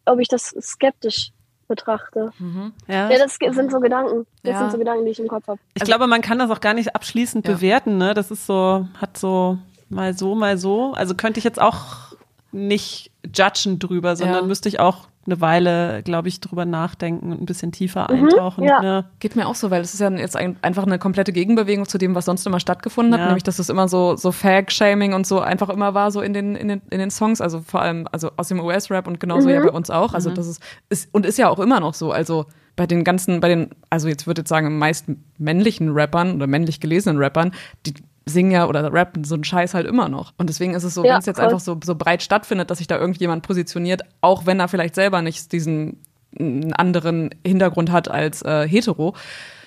ob 0.05 0.21
ich 0.21 0.29
das 0.29 0.55
skeptisch 0.61 1.33
betrachte. 1.67 2.33
Mhm. 2.39 2.73
Ja. 2.87 3.11
ja. 3.11 3.19
das 3.19 3.37
sind 3.37 3.71
so 3.71 3.81
Gedanken. 3.81 4.27
Das 4.43 4.53
ja. 4.53 4.59
sind 4.61 4.73
so 4.73 4.79
Gedanken, 4.79 5.05
die 5.05 5.11
ich 5.11 5.21
im 5.21 5.29
Kopf 5.29 5.47
habe. 5.49 5.59
Ich 5.75 5.83
also, 5.83 5.91
glaube, 5.91 6.07
man 6.07 6.23
kann 6.23 6.39
das 6.39 6.51
auch 6.51 6.61
gar 6.61 6.75
nicht 6.75 6.95
abschließend 6.95 7.47
ja. 7.47 7.55
bewerten. 7.55 7.99
Ne? 7.99 8.15
Das 8.15 8.31
ist 8.31 8.47
so, 8.47 8.87
hat 9.01 9.17
so 9.17 9.59
mal 9.89 10.17
so, 10.17 10.35
mal 10.35 10.59
so. 10.59 10.93
Also 10.93 11.15
könnte 11.15 11.39
ich 11.39 11.45
jetzt 11.45 11.61
auch 11.61 12.17
nicht 12.53 13.11
judgen 13.35 13.79
drüber, 13.79 14.17
sondern 14.17 14.47
müsste 14.47 14.69
ich 14.69 14.81
auch 14.81 15.09
eine 15.27 15.41
Weile, 15.41 16.03
glaube 16.03 16.29
ich, 16.29 16.41
drüber 16.41 16.65
nachdenken 16.65 17.33
und 17.33 17.43
ein 17.43 17.47
bisschen 17.47 17.73
tiefer 17.73 18.09
mhm, 18.11 18.25
eintauchen. 18.25 18.65
Ja. 18.65 18.83
ja. 18.83 19.05
Geht 19.21 19.37
mir 19.37 19.47
auch 19.47 19.55
so, 19.55 19.71
weil 19.71 19.83
es 19.83 19.95
ist 19.95 20.01
ja 20.01 20.11
jetzt 20.11 20.37
ein, 20.37 20.57
einfach 20.63 20.85
eine 20.85 20.99
komplette 20.99 21.33
Gegenbewegung 21.33 21.87
zu 21.87 21.99
dem, 21.99 22.15
was 22.15 22.25
sonst 22.25 22.47
immer 22.47 22.61
stattgefunden 22.61 23.15
hat, 23.15 23.21
ja. 23.21 23.27
nämlich 23.27 23.43
dass 23.43 23.59
es 23.59 23.69
immer 23.69 23.89
so, 23.89 24.17
so 24.17 24.33
Fag-Shaming 24.33 25.13
und 25.15 25.27
so 25.27 25.41
einfach 25.41 25.69
immer 25.69 25.95
war, 25.95 26.11
so 26.11 26.21
in 26.21 26.33
den, 26.33 26.55
in 26.57 26.69
den, 26.69 26.83
in 26.91 26.99
den 26.99 27.11
Songs, 27.11 27.41
also 27.41 27.61
vor 27.61 27.83
allem 27.83 28.07
also 28.13 28.31
aus 28.37 28.49
dem 28.49 28.61
US-Rap 28.61 29.07
und 29.07 29.21
genauso 29.21 29.49
mhm. 29.49 29.55
ja 29.55 29.61
bei 29.61 29.71
uns 29.71 29.91
auch. 29.91 30.15
Also 30.15 30.31
mhm. 30.31 30.35
das 30.35 30.47
ist, 30.47 30.63
ist, 30.89 31.15
und 31.15 31.27
ist 31.27 31.39
ja 31.39 31.49
auch 31.49 31.59
immer 31.59 31.81
noch 31.81 31.95
so. 31.95 32.13
Also 32.13 32.47
bei 32.77 32.87
den 32.87 33.05
ganzen, 33.05 33.41
bei 33.41 33.49
den, 33.49 33.71
also 33.91 34.09
jetzt 34.09 34.27
würde 34.27 34.43
ich 34.43 34.49
sagen, 34.49 34.79
meist 34.79 35.07
männlichen 35.39 35.91
Rappern 35.91 36.37
oder 36.37 36.47
männlich 36.47 36.81
gelesenen 36.81 37.19
Rappern, 37.19 37.53
die 37.87 37.95
singen 38.27 38.51
ja 38.51 38.67
oder 38.67 38.93
rappen 38.93 39.25
so 39.25 39.35
einen 39.35 39.45
Scheiß 39.45 39.73
halt 39.75 39.87
immer 39.87 40.09
noch. 40.09 40.33
Und 40.37 40.49
deswegen 40.51 40.75
ist 40.75 40.83
es 40.83 40.95
so, 40.95 41.05
ja, 41.05 41.13
wenn 41.13 41.19
es 41.21 41.27
jetzt 41.27 41.37
voll. 41.37 41.45
einfach 41.47 41.61
so, 41.61 41.79
so 41.83 41.95
breit 41.95 42.23
stattfindet, 42.23 42.71
dass 42.71 42.79
sich 42.79 42.89
da 42.89 42.99
irgendjemand 42.99 43.45
positioniert, 43.45 44.03
auch 44.21 44.47
wenn 44.47 44.61
er 44.61 44.69
vielleicht 44.69 44.97
selber 44.97 45.23
nicht 45.23 45.53
diesen 45.53 46.03
anderen 46.39 47.31
Hintergrund 47.47 47.91
hat 47.91 48.11
als 48.11 48.43
äh, 48.43 48.69
hetero 48.69 49.15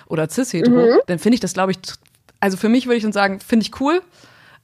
oder 0.07 0.29
cis-hetero, 0.29 0.75
mhm. 0.75 0.99
dann 1.07 1.19
finde 1.19 1.35
ich 1.35 1.39
das, 1.39 1.53
glaube 1.53 1.71
ich, 1.71 1.79
also 2.39 2.57
für 2.57 2.69
mich 2.69 2.85
würde 2.85 2.97
ich 2.97 3.03
dann 3.03 3.13
sagen, 3.13 3.39
finde 3.39 3.65
ich 3.65 3.79
cool, 3.79 4.01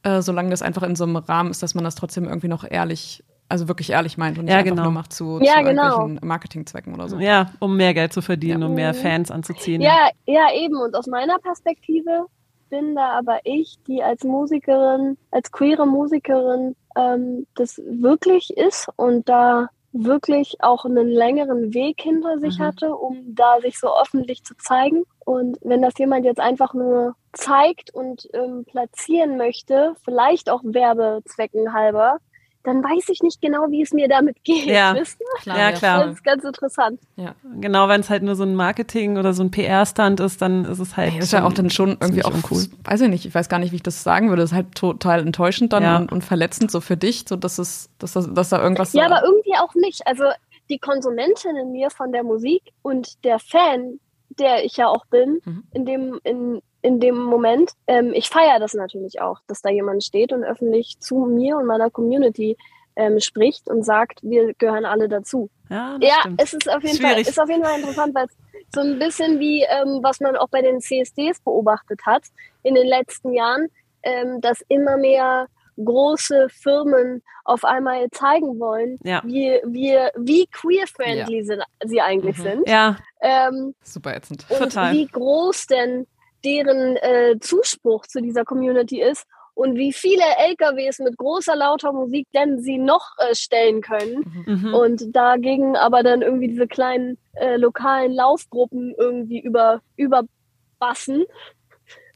äh, 0.03 0.21
solange 0.21 0.49
das 0.49 0.61
einfach 0.61 0.83
in 0.83 0.95
so 0.95 1.05
einem 1.05 1.15
Rahmen 1.15 1.49
ist, 1.49 1.63
dass 1.63 1.73
man 1.73 1.83
das 1.83 1.95
trotzdem 1.95 2.25
irgendwie 2.25 2.47
noch 2.47 2.69
ehrlich 2.69 3.23
also 3.47 3.67
wirklich 3.67 3.91
ehrlich 3.91 4.17
meint 4.17 4.39
und 4.39 4.45
nicht 4.45 4.53
ja, 4.53 4.59
einfach 4.59 4.71
genau. 4.71 4.83
nur 4.83 4.91
macht 4.91 5.13
zu, 5.13 5.39
ja, 5.41 5.57
zu 5.57 5.63
genau. 5.65 5.83
irgendwelchen 5.83 6.27
Marketingzwecken 6.27 6.95
oder 6.95 7.07
so. 7.07 7.19
Ja, 7.19 7.51
um 7.59 7.77
mehr 7.77 7.93
Geld 7.93 8.11
zu 8.11 8.23
verdienen, 8.23 8.61
ja. 8.61 8.67
um 8.67 8.73
mehr 8.73 8.93
Fans 8.95 9.29
anzuziehen. 9.29 9.81
Ja, 9.81 10.09
ja, 10.25 10.47
eben. 10.55 10.75
Und 10.75 10.95
aus 10.95 11.05
meiner 11.05 11.37
Perspektive 11.37 12.25
bin 12.69 12.95
da 12.95 13.17
aber 13.17 13.39
ich, 13.43 13.77
die 13.87 14.03
als 14.03 14.23
Musikerin, 14.23 15.17
als 15.31 15.51
queere 15.51 15.85
Musikerin 15.85 16.75
ähm, 16.95 17.47
das 17.55 17.81
wirklich 17.85 18.55
ist 18.57 18.89
und 18.95 19.27
da 19.29 19.69
wirklich 19.91 20.57
auch 20.59 20.83
einen 20.85 21.07
längeren 21.07 21.73
Weg 21.73 22.01
hinter 22.01 22.39
sich 22.39 22.59
mhm. 22.59 22.63
hatte, 22.63 22.95
um 22.95 23.33
da 23.33 23.59
sich 23.61 23.79
so 23.79 23.87
öffentlich 23.97 24.43
zu 24.43 24.55
zeigen. 24.57 25.03
Und 25.23 25.57
wenn 25.61 25.81
das 25.81 25.97
jemand 25.97 26.25
jetzt 26.25 26.39
einfach 26.39 26.73
nur 26.73 27.15
zeigt 27.31 27.93
und 27.93 28.27
ähm, 28.33 28.65
platzieren 28.65 29.37
möchte, 29.37 29.95
vielleicht 30.03 30.49
auch 30.49 30.61
Werbezwecken 30.63 31.73
halber, 31.73 32.19
dann 32.65 32.83
weiß 32.83 33.09
ich 33.09 33.21
nicht 33.21 33.41
genau, 33.41 33.67
wie 33.69 33.81
es 33.81 33.93
mir 33.93 34.07
damit 34.07 34.43
geht. 34.43 34.65
Ja, 34.65 34.95
klar. 35.41 35.57
Ja, 35.57 35.71
klar. 35.71 36.05
Das 36.05 36.15
ist 36.15 36.23
ganz 36.23 36.43
interessant. 36.43 36.99
Ja. 37.15 37.35
Genau, 37.59 37.87
wenn 37.87 38.01
es 38.01 38.09
halt 38.09 38.23
nur 38.23 38.35
so 38.35 38.43
ein 38.43 38.55
Marketing 38.55 39.17
oder 39.17 39.33
so 39.33 39.43
ein 39.43 39.51
PR-Stand 39.51 40.19
ist, 40.19 40.41
dann 40.41 40.65
ist 40.65 40.79
es 40.79 40.97
halt. 40.97 41.13
Ja, 41.13 41.19
ist 41.19 41.31
ja 41.31 41.45
auch 41.45 41.53
dann 41.53 41.69
schon 41.69 41.97
irgendwie 41.99 42.25
auch 42.25 42.33
cool. 42.49 42.65
Weiß 42.83 43.01
ich 43.01 43.09
nicht, 43.09 43.25
ich 43.25 43.35
weiß 43.35 43.49
gar 43.49 43.59
nicht, 43.59 43.71
wie 43.71 43.77
ich 43.77 43.83
das 43.83 44.03
sagen 44.03 44.29
würde. 44.29 44.41
Das 44.41 44.51
ist 44.51 44.55
halt 44.55 44.73
total 44.75 45.21
enttäuschend 45.21 45.73
dann 45.73 45.83
ja. 45.83 45.97
und, 45.97 46.11
und, 46.11 46.23
verletzend 46.23 46.71
so 46.71 46.81
für 46.81 46.97
dich, 46.97 47.25
so 47.27 47.35
dass 47.35 47.59
es, 47.59 47.89
dass, 47.99 48.13
dass, 48.13 48.33
dass 48.33 48.49
da 48.49 48.61
irgendwas. 48.61 48.93
Ja, 48.93 49.05
aber 49.05 49.23
irgendwie 49.23 49.53
auch 49.57 49.75
nicht. 49.75 50.05
Also 50.07 50.23
die 50.69 50.79
Konsumentin 50.79 51.55
in 51.55 51.71
mir 51.71 51.91
von 51.91 52.11
der 52.11 52.23
Musik 52.23 52.63
und 52.81 53.23
der 53.23 53.39
Fan, 53.39 53.99
der 54.29 54.65
ich 54.65 54.77
ja 54.77 54.87
auch 54.87 55.05
bin, 55.05 55.39
mhm. 55.45 55.63
in 55.73 55.85
dem, 55.85 56.19
in, 56.23 56.61
in 56.85 56.99
dem 56.99 57.17
Moment, 57.17 57.71
ähm, 57.87 58.13
ich 58.13 58.29
feiere 58.29 58.59
das 58.59 58.75
natürlich 58.75 59.19
auch, 59.19 59.39
dass 59.47 59.63
da 59.63 59.69
jemand 59.69 60.03
steht 60.03 60.31
und 60.31 60.43
öffentlich 60.43 60.99
zu 60.99 61.25
mir 61.25 61.57
und 61.57 61.65
meiner 61.65 61.89
Community 61.89 62.57
ähm, 62.95 63.19
spricht 63.19 63.67
und 63.69 63.83
sagt, 63.83 64.19
wir 64.21 64.53
gehören 64.53 64.85
alle 64.85 65.09
dazu. 65.09 65.49
Ja, 65.69 65.97
ja 65.99 66.23
es 66.37 66.53
ist 66.53 66.69
auf 66.69 66.83
jeden 66.83 67.01
Fall, 67.01 67.19
ist 67.19 67.41
auf 67.41 67.49
jeden 67.49 67.63
Fall 67.63 67.79
interessant, 67.79 68.13
weil 68.13 68.25
es 68.25 68.37
so 68.71 68.81
ein 68.81 68.99
bisschen 68.99 69.39
wie 69.39 69.63
ähm, 69.63 69.99
was 70.03 70.19
man 70.19 70.35
auch 70.35 70.47
bei 70.49 70.61
den 70.61 70.79
CSDs 70.79 71.39
beobachtet 71.41 72.01
hat 72.05 72.23
in 72.61 72.75
den 72.75 72.85
letzten 72.85 73.33
Jahren, 73.33 73.67
ähm, 74.03 74.39
dass 74.41 74.61
immer 74.69 74.97
mehr 74.97 75.47
große 75.83 76.49
Firmen 76.49 77.23
auf 77.45 77.65
einmal 77.65 78.09
zeigen 78.11 78.59
wollen, 78.59 78.97
ja. 79.03 79.21
wie, 79.25 79.59
wie, 79.65 79.97
wie 80.15 80.47
queer-friendly 80.47 81.43
ja. 81.43 81.65
sie 81.83 82.01
eigentlich 82.01 82.37
mhm. 82.37 82.43
sind. 82.43 82.69
Ja. 82.69 82.97
Ähm, 83.21 83.73
Super 83.83 84.15
ätzend. 84.15 84.45
Und 84.49 84.59
Total. 84.59 84.93
wie 84.93 85.07
groß 85.07 85.65
denn 85.67 86.07
deren 86.45 86.95
äh, 86.97 87.37
Zuspruch 87.39 88.05
zu 88.05 88.21
dieser 88.21 88.45
Community 88.45 89.01
ist 89.01 89.25
und 89.55 89.77
wie 89.77 89.93
viele 89.93 90.23
LKWs 90.49 90.99
mit 90.99 91.17
großer, 91.17 91.55
lauter 91.55 91.93
Musik 91.93 92.27
denn 92.35 92.59
sie 92.59 92.77
noch 92.77 93.11
äh, 93.17 93.33
stellen 93.33 93.81
können. 93.81 94.43
Mhm. 94.45 94.73
Und 94.73 95.15
dagegen 95.15 95.77
aber 95.77 96.03
dann 96.03 96.21
irgendwie 96.21 96.49
diese 96.49 96.67
kleinen 96.67 97.17
äh, 97.33 97.55
lokalen 97.55 98.11
Laufgruppen 98.11 98.93
irgendwie 98.97 99.39
über, 99.39 99.81
überbassen 99.95 101.23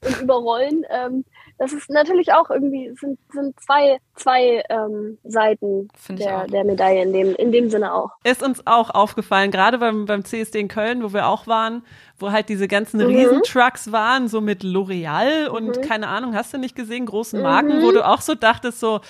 und 0.06 0.22
überrollen. 0.22 0.86
Ähm, 0.90 1.24
das 1.60 1.74
ist 1.74 1.90
natürlich 1.90 2.32
auch 2.34 2.50
irgendwie, 2.50 2.92
sind, 3.00 3.20
sind 3.34 3.60
zwei, 3.60 3.98
zwei 4.16 4.64
ähm, 4.70 5.18
Seiten 5.26 5.90
der, 6.08 6.48
der 6.48 6.64
Medaille 6.64 7.04
in 7.04 7.12
dem, 7.12 7.36
in 7.36 7.52
dem 7.52 7.70
Sinne 7.70 7.94
auch. 7.94 8.12
Ist 8.24 8.42
uns 8.42 8.66
auch 8.66 8.90
aufgefallen, 8.90 9.52
gerade 9.52 9.78
beim, 9.78 10.06
beim 10.06 10.24
CSD 10.24 10.62
in 10.62 10.68
Köln, 10.70 11.04
wo 11.04 11.14
wir 11.14 11.28
auch 11.28 11.48
waren, 11.48 11.84
wo 12.18 12.32
halt 12.32 12.48
diese 12.48 12.70
ganzen 12.70 13.02
mhm. 13.02 13.08
Riesentrucks 13.08 13.92
waren, 13.92 14.30
so 14.30 14.40
mit 14.40 14.64
L'Oreal 14.64 15.48
und 15.48 15.78
mhm. 15.78 15.82
keine 15.82 16.08
Ahnung, 16.08 16.34
hast 16.34 16.54
du 16.54 16.58
nicht 16.58 16.78
gesehen, 16.78 17.06
großen 17.06 17.42
Marken, 17.42 17.80
mhm. 17.80 17.84
wo 17.84 17.92
du 17.92 18.08
auch 18.08 18.22
so 18.22 18.36
dachtest, 18.36 18.80
so, 18.80 19.02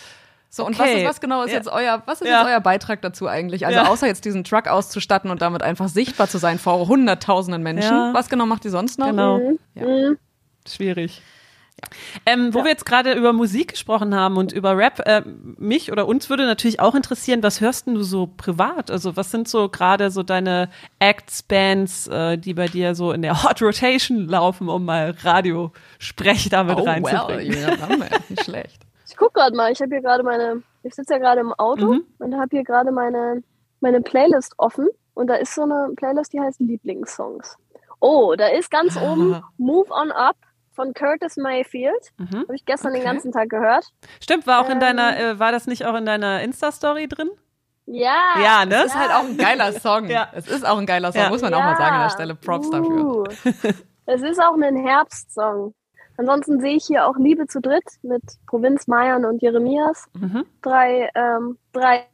so, 0.49 0.65
und 0.65 0.73
okay. 0.73 0.93
was, 0.93 1.01
ist, 1.01 1.07
was 1.07 1.21
genau 1.21 1.43
ist 1.43 1.51
ja. 1.51 1.57
jetzt 1.57 1.67
euer, 1.67 2.01
was 2.07 2.21
ist 2.21 2.27
ja. 2.27 2.39
jetzt 2.39 2.49
euer 2.49 2.59
Beitrag 2.61 3.03
dazu 3.03 3.27
eigentlich? 3.27 3.67
Also 3.67 3.77
ja. 3.77 3.87
außer 3.87 4.07
jetzt 4.07 4.25
diesen 4.25 4.43
Truck 4.43 4.67
auszustatten 4.67 5.29
und 5.29 5.43
damit 5.43 5.61
einfach 5.61 5.87
sichtbar 5.87 6.27
zu 6.27 6.39
sein 6.39 6.57
vor 6.57 6.87
hunderttausenden 6.87 7.61
Menschen. 7.61 8.15
Was 8.15 8.27
genau 8.27 8.47
macht 8.47 8.65
ihr 8.65 8.71
sonst 8.71 8.97
noch? 8.97 9.05
Genau. 9.05 9.37
Mhm. 9.75 10.17
Schwierig. 10.67 11.21
Ähm, 12.25 12.53
wo 12.53 12.59
ja. 12.59 12.65
wir 12.65 12.71
jetzt 12.71 12.85
gerade 12.85 13.13
über 13.13 13.33
Musik 13.33 13.71
gesprochen 13.71 14.15
haben 14.15 14.37
und 14.37 14.51
über 14.51 14.77
Rap, 14.77 14.99
äh, 15.05 15.21
mich 15.57 15.91
oder 15.91 16.07
uns 16.07 16.29
würde 16.29 16.45
natürlich 16.45 16.79
auch 16.79 16.95
interessieren, 16.95 17.43
was 17.43 17.61
hörst 17.61 17.87
du 17.87 18.01
so 18.03 18.27
privat? 18.27 18.91
Also 18.91 19.15
was 19.15 19.31
sind 19.31 19.47
so 19.47 19.69
gerade 19.69 20.11
so 20.11 20.23
deine 20.23 20.69
Acts, 20.99 21.43
Bands, 21.43 22.07
äh, 22.07 22.37
die 22.37 22.53
bei 22.53 22.67
dir 22.67 22.95
so 22.95 23.11
in 23.11 23.21
der 23.21 23.43
Hot 23.43 23.61
Rotation 23.61 24.27
laufen, 24.27 24.69
um 24.69 24.85
mal 24.85 25.15
Radiosprech 25.21 26.49
damit 26.49 26.77
oh, 26.77 26.83
reinzubringen? 26.83 27.55
Well, 27.55 28.09
nicht 28.29 28.43
schlecht. 28.45 28.81
Ich 29.07 29.15
guck 29.15 29.33
gerade 29.33 29.55
mal, 29.55 29.71
ich 29.71 29.81
habe 29.81 29.89
hier 29.89 30.01
gerade 30.01 30.23
meine, 30.23 30.61
ich 30.83 30.93
sitze 30.93 31.13
ja 31.13 31.19
gerade 31.19 31.41
im 31.41 31.53
Auto 31.53 31.93
mhm. 31.93 32.03
und 32.19 32.35
habe 32.35 32.49
hier 32.51 32.63
gerade 32.63 32.91
meine, 32.91 33.43
meine 33.79 34.01
Playlist 34.01 34.53
offen 34.57 34.87
und 35.13 35.27
da 35.27 35.35
ist 35.35 35.55
so 35.55 35.63
eine 35.63 35.89
Playlist, 35.95 36.31
die 36.33 36.39
heißt 36.39 36.59
Lieblingssongs. 36.59 37.57
Oh, 37.99 38.35
da 38.37 38.47
ist 38.47 38.71
ganz 38.71 38.95
oben 38.95 39.41
Move 39.57 39.89
On 39.91 40.11
Up 40.11 40.37
von 40.79 40.93
Curtis 40.93 41.35
Mayfield. 41.35 42.13
Mhm. 42.17 42.43
Habe 42.43 42.55
ich 42.55 42.63
gestern 42.63 42.91
okay. 42.91 43.01
den 43.01 43.05
ganzen 43.05 43.31
Tag 43.33 43.49
gehört. 43.49 43.85
Stimmt, 44.21 44.47
war 44.47 44.61
auch 44.61 44.67
ähm, 44.67 44.73
in 44.73 44.79
deiner, 44.79 45.17
ähm, 45.17 45.35
äh, 45.35 45.39
war 45.39 45.51
das 45.51 45.67
nicht 45.67 45.85
auch 45.85 45.95
in 45.95 46.05
deiner 46.05 46.41
Insta-Story 46.41 47.09
drin? 47.09 47.29
Ja. 47.85 48.39
Ja, 48.41 48.65
ne? 48.65 48.71
Das 48.71 48.85
ist 48.85 48.95
halt 48.95 49.11
auch 49.11 49.25
ein 49.25 49.35
geiler 49.35 49.73
Song. 49.73 50.07
ja. 50.09 50.29
Es 50.33 50.47
ist 50.47 50.65
auch 50.65 50.77
ein 50.77 50.85
geiler 50.85 51.11
Song, 51.11 51.23
ja. 51.23 51.29
muss 51.29 51.41
man 51.41 51.53
auch 51.53 51.59
mal 51.59 51.75
sagen 51.75 51.95
an 51.95 52.03
der 52.03 52.09
Stelle. 52.11 52.35
Props 52.35 52.67
uh. 52.67 52.71
dafür. 52.71 53.23
es 54.05 54.21
ist 54.21 54.41
auch 54.41 54.55
ein 54.55 54.77
Herbstsong. 54.77 55.73
Ansonsten 56.15 56.61
sehe 56.61 56.75
ich 56.77 56.85
hier 56.85 57.05
auch 57.05 57.17
Liebe 57.17 57.47
zu 57.47 57.59
dritt 57.59 57.83
mit 58.01 58.23
Provinz 58.47 58.87
Meiern 58.87 59.25
und 59.25 59.41
Jeremias. 59.41 60.05
Mhm. 60.13 60.45
Drei, 60.61 61.09
ähm, 61.13 61.57
drei 61.73 62.05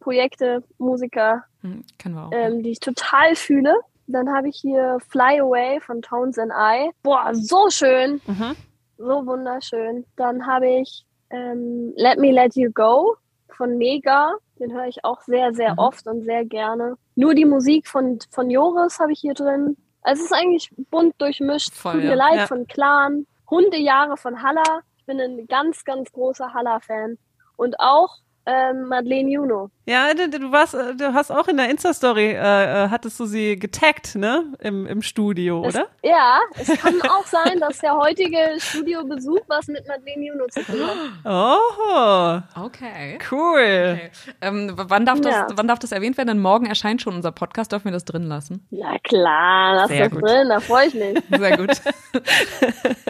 Projekte, 0.00 0.62
Musiker, 0.76 1.44
mhm, 1.62 1.84
ähm, 2.32 2.62
die 2.62 2.72
ich 2.72 2.80
total 2.80 3.36
fühle. 3.36 3.74
Dann 4.06 4.32
habe 4.32 4.48
ich 4.48 4.56
hier 4.56 4.98
Fly 5.08 5.40
Away 5.40 5.80
von 5.80 6.02
Tones 6.02 6.38
and 6.38 6.52
I. 6.52 6.90
Boah, 7.02 7.30
so 7.32 7.70
schön. 7.70 8.20
Mhm. 8.26 8.56
So 8.98 9.26
wunderschön. 9.26 10.04
Dann 10.16 10.46
habe 10.46 10.68
ich 10.68 11.04
ähm, 11.30 11.92
Let 11.96 12.18
Me 12.18 12.30
Let 12.30 12.54
You 12.56 12.70
Go 12.72 13.16
von 13.48 13.78
Mega. 13.78 14.32
Den 14.58 14.72
höre 14.72 14.86
ich 14.86 15.04
auch 15.04 15.20
sehr, 15.22 15.52
sehr 15.54 15.72
mhm. 15.72 15.78
oft 15.78 16.06
und 16.06 16.24
sehr 16.24 16.44
gerne. 16.44 16.96
Nur 17.14 17.34
die 17.34 17.44
Musik 17.44 17.88
von, 17.88 18.18
von 18.30 18.50
Joris 18.50 18.98
habe 19.00 19.12
ich 19.12 19.20
hier 19.20 19.34
drin. 19.34 19.76
Also 20.02 20.22
es 20.22 20.30
ist 20.30 20.36
eigentlich 20.36 20.70
bunt 20.90 21.14
durchmischt. 21.18 21.72
Voll, 21.74 21.94
Tut 21.94 22.02
mir 22.02 22.10
ja. 22.10 22.14
leid 22.14 22.36
ja. 22.36 22.46
von 22.46 22.66
Clan. 22.66 23.26
Hundejahre 23.50 24.16
von 24.16 24.42
Halla. 24.42 24.80
Ich 24.96 25.06
bin 25.06 25.20
ein 25.20 25.46
ganz, 25.46 25.84
ganz 25.84 26.10
großer 26.12 26.54
Halla-Fan. 26.54 27.18
Und 27.56 27.78
auch 27.78 28.16
ähm, 28.46 28.88
Madeleine 28.88 29.30
Juno. 29.30 29.70
Ja, 29.84 30.14
du, 30.14 30.30
du, 30.30 30.52
warst, 30.52 30.74
äh, 30.74 30.94
du 30.94 31.12
hast 31.12 31.32
auch 31.32 31.48
in 31.48 31.56
der 31.56 31.68
Insta-Story, 31.68 32.30
äh, 32.30 32.34
äh, 32.84 32.88
hattest 32.88 33.18
du 33.18 33.26
sie 33.26 33.58
getaggt, 33.58 34.14
ne? 34.14 34.44
Im, 34.60 34.86
im 34.86 35.02
Studio, 35.02 35.64
es, 35.66 35.74
oder? 35.74 35.88
Ja, 36.04 36.38
es 36.56 36.68
kann 36.80 37.02
auch 37.02 37.26
sein, 37.26 37.58
dass 37.58 37.78
der 37.78 37.96
heutige 37.96 38.38
Studiobesuch 38.58 39.40
was 39.48 39.66
mit 39.66 39.84
Madeleine 39.88 40.24
Juno 40.24 40.46
zu 40.46 40.62
tun 40.62 40.86
hat. 40.86 42.44
Oh, 42.54 42.64
okay. 42.64 43.18
Cool. 43.28 43.98
Okay. 43.98 44.10
Ähm, 44.40 44.72
wann, 44.76 45.04
darf 45.04 45.20
das, 45.20 45.32
ja. 45.34 45.46
wann 45.52 45.66
darf 45.66 45.80
das 45.80 45.90
erwähnt 45.90 46.16
werden? 46.16 46.28
Denn 46.28 46.38
morgen 46.38 46.66
erscheint 46.66 47.02
schon 47.02 47.16
unser 47.16 47.32
Podcast. 47.32 47.72
Dürfen 47.72 47.86
wir 47.86 47.92
das 47.92 48.04
drin 48.04 48.28
lassen? 48.28 48.64
Na 48.70 48.98
klar, 49.02 49.74
lass 49.74 49.88
Sehr 49.88 50.08
das 50.08 50.12
gut. 50.12 50.22
drin, 50.22 50.48
da 50.48 50.60
freue 50.60 50.86
ich 50.86 50.94
mich. 50.94 51.18
Sehr 51.40 51.56
gut. 51.56 51.70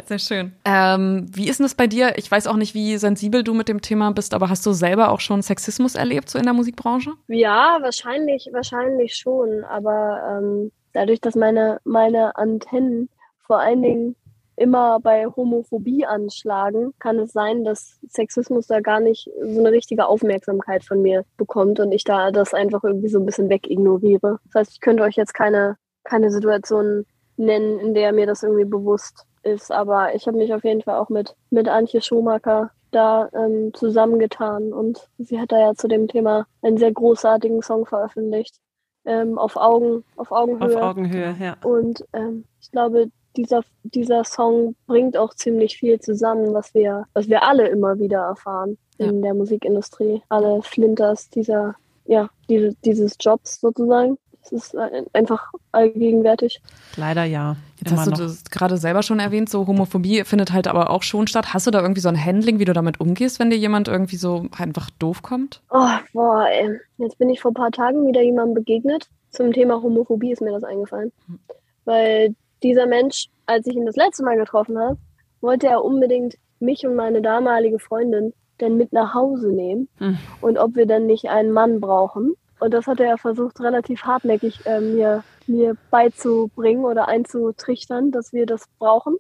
Sehr 0.07 0.19
schön. 0.19 0.53
Ähm, 0.65 1.27
wie 1.31 1.49
ist 1.51 1.59
denn 1.59 1.65
das 1.65 1.75
bei 1.75 1.87
dir? 1.87 2.17
Ich 2.17 2.31
weiß 2.31 2.47
auch 2.47 2.57
nicht, 2.57 2.73
wie 2.75 2.97
sensibel 2.97 3.45
du 3.45 3.53
mit 3.53 3.69
dem 3.69 3.83
Thema 3.83 4.11
bist, 4.13 4.33
aber 4.33 4.49
hast 4.49 4.65
du 4.65 4.73
selber 4.73 5.11
auch 5.11 5.21
schon 5.21 5.43
Sexismus 5.43 5.97
erlebt, 5.97 6.31
so 6.31 6.39
in 6.39 6.45
der 6.45 6.55
Musikbranche? 6.63 7.13
Ja, 7.27 7.79
wahrscheinlich, 7.81 8.49
wahrscheinlich 8.53 9.17
schon. 9.17 9.65
Aber 9.65 10.39
ähm, 10.39 10.71
dadurch, 10.93 11.21
dass 11.21 11.35
meine, 11.35 11.81
meine 11.83 12.37
Antennen 12.37 13.09
vor 13.45 13.59
allen 13.59 13.83
Dingen 13.83 14.17
immer 14.55 15.01
bei 15.01 15.27
Homophobie 15.27 16.07
anschlagen, 16.07 16.95
kann 17.01 17.19
es 17.19 17.33
sein, 17.33 17.65
dass 17.65 17.99
Sexismus 18.07 18.69
da 18.69 18.81
gar 18.81 19.01
nicht 19.01 19.29
so 19.41 19.59
eine 19.59 19.73
richtige 19.73 20.07
Aufmerksamkeit 20.07 20.85
von 20.85 21.03
mir 21.03 21.25
bekommt 21.37 21.81
und 21.81 21.91
ich 21.91 22.05
da 22.05 22.31
das 22.31 22.55
einfach 22.55 22.85
irgendwie 22.85 23.09
so 23.09 23.19
ein 23.19 23.27
bisschen 23.27 23.49
wegignoriere. 23.49 24.39
Das 24.45 24.55
heißt, 24.55 24.73
ich 24.73 24.81
könnte 24.81 25.03
euch 25.03 25.17
jetzt 25.17 25.35
keine, 25.35 25.77
keine 26.05 26.31
Situation 26.31 27.07
nennen, 27.37 27.81
in 27.81 27.95
der 27.95 28.13
mir 28.13 28.27
das 28.27 28.45
irgendwie 28.45 28.67
bewusst 28.67 29.27
ist, 29.43 29.73
aber 29.73 30.15
ich 30.15 30.29
habe 30.29 30.37
mich 30.37 30.55
auf 30.55 30.63
jeden 30.63 30.83
Fall 30.83 30.97
auch 30.97 31.09
mit, 31.09 31.35
mit 31.51 31.69
Antje 31.69 32.01
Schumacher 32.01 32.71
da 32.93 33.29
ähm, 33.35 33.73
zusammengetan 33.75 34.73
und 34.73 35.09
sie 35.19 35.41
hat 35.41 35.51
da 35.53 35.59
ja 35.59 35.75
zu 35.75 35.89
dem 35.89 36.09
Thema 36.09 36.47
einen 36.63 36.79
sehr 36.79 36.93
großartigen 36.93 37.63
Song 37.63 37.87
veröffentlicht. 37.87 38.57
Ähm, 39.05 39.37
auf 39.37 39.57
Augen, 39.57 40.05
auf 40.17 40.31
Augenhöhe. 40.31 40.77
Auf 40.77 40.83
Augenhöhe, 40.83 41.37
ja. 41.41 41.57
Und 41.65 42.05
ähm, 42.13 42.45
ich 42.61 42.71
glaube, 42.71 43.11
dieser, 43.37 43.63
dieser 43.83 44.23
Song 44.25 44.77
bringt 44.87 45.17
auch 45.17 45.35
ziemlich 45.35 45.77
viel 45.77 45.99
zusammen, 46.01 46.55
was 46.55 46.73
wir, 46.75 47.07
was 47.13 47.29
wir 47.29 47.43
alle 47.43 47.67
immer 47.69 47.99
wieder 47.99 48.21
erfahren 48.21 48.79
in 48.99 49.17
ja. 49.17 49.23
der 49.23 49.35
Musikindustrie. 49.35 50.23
Alle 50.29 50.63
Flinters 50.63 51.31
dieser, 51.31 51.75
ja, 52.05 52.29
diese, 52.49 52.75
dieses 52.85 53.17
Jobs 53.19 53.61
sozusagen. 53.61 54.19
Es 54.45 54.51
ist 54.53 54.77
einfach 55.13 55.53
allgegenwärtig. 55.71 56.61
Leider 56.97 57.25
ja. 57.25 57.57
Jetzt 57.79 57.93
hast 57.93 58.07
du 58.07 58.11
noch. 58.11 58.19
das 58.19 58.45
gerade 58.45 58.77
selber 58.77 59.03
schon 59.03 59.21
erwähnt, 59.21 59.49
so 59.49 59.67
Homophobie 59.67 60.25
findet 60.25 60.53
halt 60.53 60.67
aber 60.67 60.91
auch 60.91 61.03
schon 61.03 61.27
statt. 61.27 61.55
Hast 61.55 61.67
du 61.67 61.71
da 61.71 61.81
irgendwie 61.81 62.01
so 62.01 62.09
ein 62.09 62.23
Handling, 62.23 62.59
wie 62.59 62.65
du 62.65 62.73
damit 62.73 63.01
umgehst, 63.01 63.39
wenn 63.39 63.51
dir 63.51 63.57
jemand 63.57 63.89
irgendwie 63.89 64.17
so 64.17 64.47
einfach 64.57 64.91
doof 64.91 65.23
kommt? 65.23 65.63
Oh, 65.71 65.89
boah, 66.13 66.47
ey. 66.49 66.81
Jetzt 66.99 67.19
bin 67.19 67.31
ich 67.31 67.41
vor 67.41 67.53
ein 67.53 67.55
paar 67.55 67.71
Tagen 67.71 68.07
wieder 68.07 68.23
jemandem 68.23 68.55
begegnet. 68.55 69.09
Zum 69.31 69.53
Thema 69.53 69.81
Homophobie 69.83 70.33
ist 70.33 70.43
mir 70.43 70.53
das 70.53 70.65
eingefallen. 70.65 71.13
Hm. 71.27 71.39
Weil 71.85 72.35
dieser 72.63 72.87
Mensch, 72.87 73.29
als 73.47 73.67
ich 73.67 73.75
ihn 73.75 73.87
das 73.87 73.97
letzte 73.97 74.25
Mal 74.25 74.37
getroffen 74.37 74.79
habe, 74.79 74.99
wollte 75.41 75.69
er 75.69 75.85
unbedingt 75.85 76.37
mich 76.61 76.87
und 76.87 76.95
meine 76.95 77.23
damalige 77.23 77.79
Freundin 77.79 78.33
denn 78.61 78.77
mit 78.77 78.93
nach 78.93 79.15
Hause 79.15 79.49
nehmen 79.49 79.89
hm. 79.99 80.19
und 80.41 80.59
ob 80.59 80.77
wir 80.77 80.87
dann 80.87 81.07
nicht 81.07 81.29
einen 81.29 81.51
Mann 81.51 81.81
brauchen. 81.81 82.35
Und 82.63 82.73
das 82.73 82.87
hat 82.87 83.01
er 83.01 83.19
versucht, 83.19 83.61
relativ 83.61 84.05
hartnäckig 84.05 84.65
äh, 84.67 84.81
mir, 84.81 85.25
mir 85.49 85.77
beizubringen 85.91 86.85
oder 86.85 87.09
einzutrichtern, 87.09 88.13
dass 88.13 88.33
wir 88.33 88.47
das 88.47 88.69
brauchen. 88.79 89.17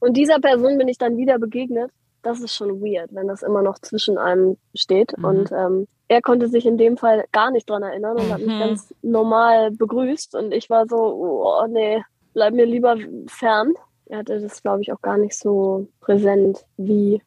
Und 0.00 0.16
dieser 0.16 0.40
Person 0.40 0.78
bin 0.78 0.88
ich 0.88 0.96
dann 0.96 1.18
wieder 1.18 1.38
begegnet. 1.38 1.90
das 2.22 2.40
ist 2.40 2.54
schon 2.54 2.80
weird, 2.80 3.14
wenn 3.14 3.28
das 3.28 3.42
immer 3.42 3.60
noch 3.60 3.78
zwischen 3.80 4.16
einem 4.16 4.56
steht. 4.74 5.16
Mhm. 5.18 5.24
Und 5.26 5.52
ähm, 5.52 5.86
er 6.08 6.22
konnte 6.22 6.48
sich 6.48 6.64
in 6.64 6.78
dem 6.78 6.96
Fall 6.96 7.26
gar 7.32 7.50
nicht 7.50 7.68
dran 7.68 7.82
erinnern 7.82 8.16
und 8.16 8.32
hat 8.32 8.40
mich 8.40 8.54
mhm. 8.54 8.60
ganz 8.60 8.94
normal 9.02 9.72
begrüßt. 9.72 10.34
Und 10.34 10.52
ich 10.52 10.70
war 10.70 10.86
so, 10.88 10.96
oh 10.96 11.66
nee, 11.68 12.02
bleib 12.32 12.54
mir 12.54 12.64
lieber 12.64 12.96
fern. 13.26 13.74
Er 14.06 14.18
hatte 14.20 14.40
das, 14.40 14.62
glaube 14.62 14.80
ich, 14.80 14.90
auch 14.90 15.02
gar 15.02 15.18
nicht 15.18 15.38
so 15.38 15.86
präsent, 16.00 16.64
wie 16.78 17.20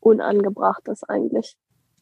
unangebracht 0.00 0.82
das 0.84 1.04
eigentlich 1.04 1.54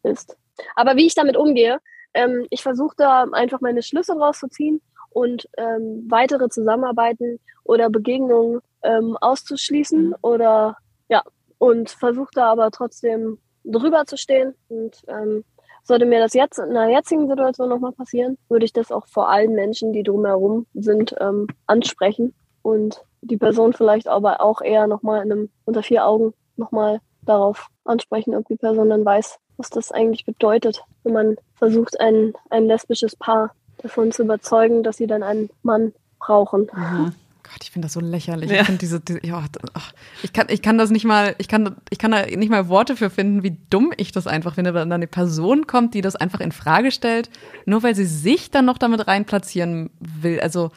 ist. 0.04 0.38
Aber 0.74 0.96
wie 0.96 1.06
ich 1.06 1.14
damit 1.14 1.36
umgehe, 1.36 1.80
ähm, 2.14 2.46
ich 2.50 2.62
versuche 2.62 2.94
da 2.96 3.24
einfach 3.32 3.60
meine 3.60 3.82
Schlüsse 3.82 4.14
rauszuziehen 4.14 4.80
und 5.10 5.48
ähm, 5.56 6.06
weitere 6.08 6.48
Zusammenarbeiten 6.48 7.40
oder 7.64 7.90
Begegnungen 7.90 8.60
ähm, 8.82 9.16
auszuschließen 9.20 10.08
mhm. 10.08 10.16
oder 10.22 10.76
ja, 11.08 11.22
und 11.58 11.90
versuche 11.90 12.30
da 12.34 12.50
aber 12.50 12.70
trotzdem 12.70 13.38
drüber 13.64 14.06
zu 14.06 14.16
stehen. 14.16 14.54
Und 14.68 15.02
ähm, 15.08 15.44
sollte 15.84 16.06
mir 16.06 16.20
das 16.20 16.34
jetzt 16.34 16.58
in 16.58 16.74
der 16.74 16.88
jetzigen 16.88 17.28
Situation 17.28 17.68
nochmal 17.68 17.92
passieren, 17.92 18.38
würde 18.48 18.64
ich 18.64 18.72
das 18.72 18.92
auch 18.92 19.06
vor 19.06 19.28
allen 19.28 19.52
Menschen, 19.54 19.92
die 19.92 20.02
drumherum 20.02 20.66
sind, 20.74 21.14
ähm, 21.20 21.46
ansprechen 21.66 22.34
und 22.62 23.02
die 23.22 23.36
Person 23.36 23.72
vielleicht 23.72 24.08
aber 24.08 24.40
auch 24.40 24.60
eher 24.62 24.86
nochmal 24.86 25.24
in 25.24 25.32
einem 25.32 25.50
unter 25.64 25.82
vier 25.82 26.06
Augen 26.06 26.32
nochmal 26.56 27.00
darauf 27.22 27.68
ansprechen, 27.84 28.34
ob 28.34 28.46
die 28.46 28.56
Person 28.56 28.90
dann 28.90 29.04
weiß, 29.04 29.38
was 29.56 29.70
das 29.70 29.92
eigentlich 29.92 30.24
bedeutet, 30.24 30.82
wenn 31.02 31.12
man 31.12 31.36
versucht, 31.60 32.00
ein, 32.00 32.32
ein 32.48 32.66
lesbisches 32.66 33.14
Paar 33.14 33.54
davon 33.78 34.10
zu 34.10 34.24
überzeugen, 34.24 34.82
dass 34.82 34.96
sie 34.96 35.06
dann 35.06 35.22
einen 35.22 35.50
Mann 35.62 35.92
brauchen. 36.18 36.68
Mhm. 36.74 37.12
Gott, 37.50 37.64
ich 37.64 37.70
finde 37.72 37.86
das 37.86 37.94
so 37.94 38.00
lächerlich. 38.00 38.48
Ja. 38.48 38.62
Ich 38.62 38.78
diese, 38.78 39.00
diese 39.00 39.26
ja, 39.26 39.42
ach, 39.74 39.92
ich 40.22 40.32
kann, 40.32 40.46
ich 40.50 40.62
kann 40.62 40.78
das 40.78 40.90
nicht 40.90 41.04
mal, 41.04 41.34
ich 41.38 41.48
kann, 41.48 41.76
ich 41.90 41.98
kann 41.98 42.12
da 42.12 42.24
nicht 42.24 42.48
mal 42.48 42.68
Worte 42.68 42.94
für 42.94 43.10
finden, 43.10 43.42
wie 43.42 43.56
dumm 43.70 43.92
ich 43.96 44.12
das 44.12 44.28
einfach 44.28 44.54
finde, 44.54 44.72
wenn 44.72 44.88
dann 44.88 44.92
eine 44.92 45.08
Person 45.08 45.66
kommt, 45.66 45.94
die 45.94 46.00
das 46.00 46.14
einfach 46.14 46.38
in 46.38 46.52
Frage 46.52 46.92
stellt, 46.92 47.28
nur 47.66 47.82
weil 47.82 47.96
sie 47.96 48.04
sich 48.04 48.52
dann 48.52 48.66
noch 48.66 48.78
damit 48.78 49.08
reinplatzieren 49.08 49.90
will. 49.98 50.38
Also 50.40 50.70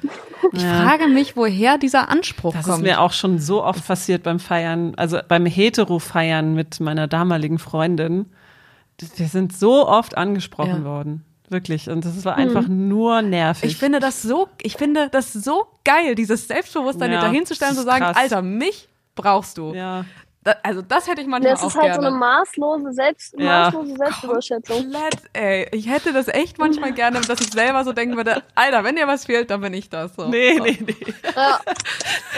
ich 0.51 0.63
ja. 0.63 0.83
frage 0.83 1.09
mich, 1.09 1.37
woher 1.37 1.77
dieser 1.77 2.09
Anspruch 2.09 2.53
das 2.53 2.65
kommt. 2.65 2.73
Das 2.73 2.77
ist 2.79 2.83
mir 2.83 3.01
auch 3.01 3.13
schon 3.13 3.37
so 3.37 3.63
oft 3.63 3.85
passiert 3.85 4.23
beim 4.23 4.39
Feiern, 4.39 4.95
also 4.95 5.19
beim 5.27 5.45
Hetero-Feiern 5.45 6.55
mit 6.55 6.79
meiner 6.79 7.07
damaligen 7.07 7.59
Freundin. 7.59 8.25
Wir 8.99 9.27
sind 9.27 9.55
so 9.55 9.87
oft 9.87 10.17
angesprochen 10.17 10.83
ja. 10.83 10.85
worden. 10.85 11.25
Wirklich. 11.49 11.89
Und 11.89 12.03
das 12.05 12.25
war 12.25 12.35
einfach 12.35 12.65
hm. 12.65 12.87
nur 12.87 13.21
nervig. 13.21 13.71
Ich 13.71 13.77
finde 13.77 13.99
das 13.99 14.21
so, 14.21 14.49
ich 14.61 14.75
finde 14.75 15.09
das 15.09 15.33
so 15.33 15.67
geil, 15.83 16.15
dieses 16.15 16.47
Selbstbewusstsein 16.47 17.11
ja, 17.11 17.21
dahinzustellen 17.21 17.73
und 17.73 17.79
zu 17.79 17.85
sagen, 17.85 18.05
krass. 18.05 18.17
Alter, 18.17 18.41
mich 18.41 18.89
brauchst 19.15 19.57
du. 19.57 19.73
Ja. 19.73 20.05
Da, 20.43 20.55
also 20.61 20.81
das 20.81 21.07
hätte 21.07 21.21
ich 21.21 21.27
manchmal 21.27 21.53
das 21.53 21.63
auch 21.63 21.71
gerne. 21.73 21.87
Das 21.87 21.97
ist 21.97 22.01
halt 22.01 22.01
gerne. 22.01 22.01
so 22.01 22.07
eine 22.07 22.17
maßlose, 22.17 22.93
Selbst, 22.93 23.35
ja. 23.37 23.65
maßlose 23.65 23.95
Selbstüberschätzung. 23.95 24.77
Komplett, 24.77 25.17
ey. 25.31 25.67
Ich 25.71 25.87
hätte 25.87 26.11
das 26.11 26.27
echt 26.27 26.57
manchmal 26.57 26.91
gerne, 26.91 27.21
dass 27.21 27.39
ich 27.39 27.51
selber 27.51 27.83
so 27.85 27.93
denken 27.93 28.17
würde, 28.17 28.43
Alter, 28.55 28.83
wenn 28.83 28.95
dir 28.95 29.07
was 29.07 29.25
fehlt, 29.25 29.49
dann 29.51 29.61
bin 29.61 29.73
ich 29.73 29.89
das. 29.89 30.15
So. 30.15 30.27
Nee, 30.27 30.59
nee, 30.59 30.79
nee. 30.85 31.13
Ja. 31.35 31.59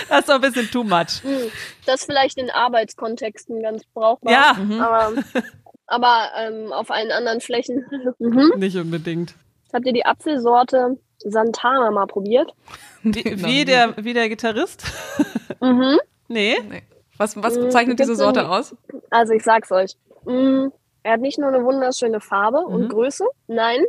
Das 0.10 0.20
ist 0.20 0.30
doch 0.30 0.36
ein 0.36 0.41
bisschen 0.41 0.70
too 0.70 0.84
much. 0.84 1.24
Hm. 1.24 1.51
Das 1.86 2.01
ist 2.01 2.06
vielleicht 2.06 2.38
in 2.38 2.51
Arbeitskontexten 2.51 3.62
ganz 3.64 3.84
brauchbar. 3.86 4.32
Ja. 4.32 4.53
Mhm. 4.53 4.80
Aber 4.80 5.14
aber 5.88 6.29
ähm, 6.38 6.71
auf 6.71 6.91
allen 6.91 7.11
anderen 7.11 7.41
Flächen. 7.41 7.86
mhm. 8.19 8.53
Nicht 8.57 8.77
unbedingt. 8.77 9.36
Habt 9.73 9.86
ihr 9.86 9.93
die 9.93 10.05
Apfelsorte 10.05 10.97
Santana 11.19 11.91
mal 11.91 12.07
probiert? 12.07 12.51
Wie, 13.03 13.23
wie 13.23 13.65
der, 13.65 13.93
wie 14.03 14.13
der 14.13 14.29
Gitarrist? 14.29 14.83
mhm. 15.61 15.99
Nee. 16.27 16.57
nee. 16.67 16.81
Was, 17.17 17.41
was 17.41 17.55
bezeichnet 17.55 17.99
diese 17.99 18.15
Sorte 18.15 18.49
aus? 18.49 18.75
Also 19.11 19.33
ich 19.33 19.43
sag's 19.43 19.71
euch. 19.71 19.95
Mm, 20.25 20.69
er 21.03 21.13
hat 21.13 21.21
nicht 21.21 21.38
nur 21.38 21.49
eine 21.49 21.63
wunderschöne 21.63 22.19
Farbe 22.19 22.61
mhm. 22.67 22.73
und 22.73 22.89
Größe, 22.89 23.23
nein, 23.45 23.86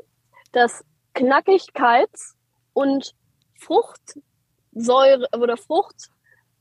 das 0.52 0.84
Knackigkeits- 1.14 2.34
und 2.74 3.14
Fruchtsäure 3.58 5.26
oder 5.34 5.56
Frucht, 5.56 6.10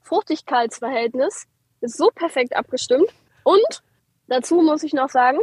Fruchtigkeitsverhältnis 0.02 1.46
ist 1.82 1.98
so 1.98 2.10
perfekt 2.16 2.56
abgestimmt 2.56 3.10
und 3.44 3.84
Dazu 4.28 4.62
muss 4.62 4.84
ich 4.84 4.94
noch 4.94 5.10
sagen, 5.10 5.40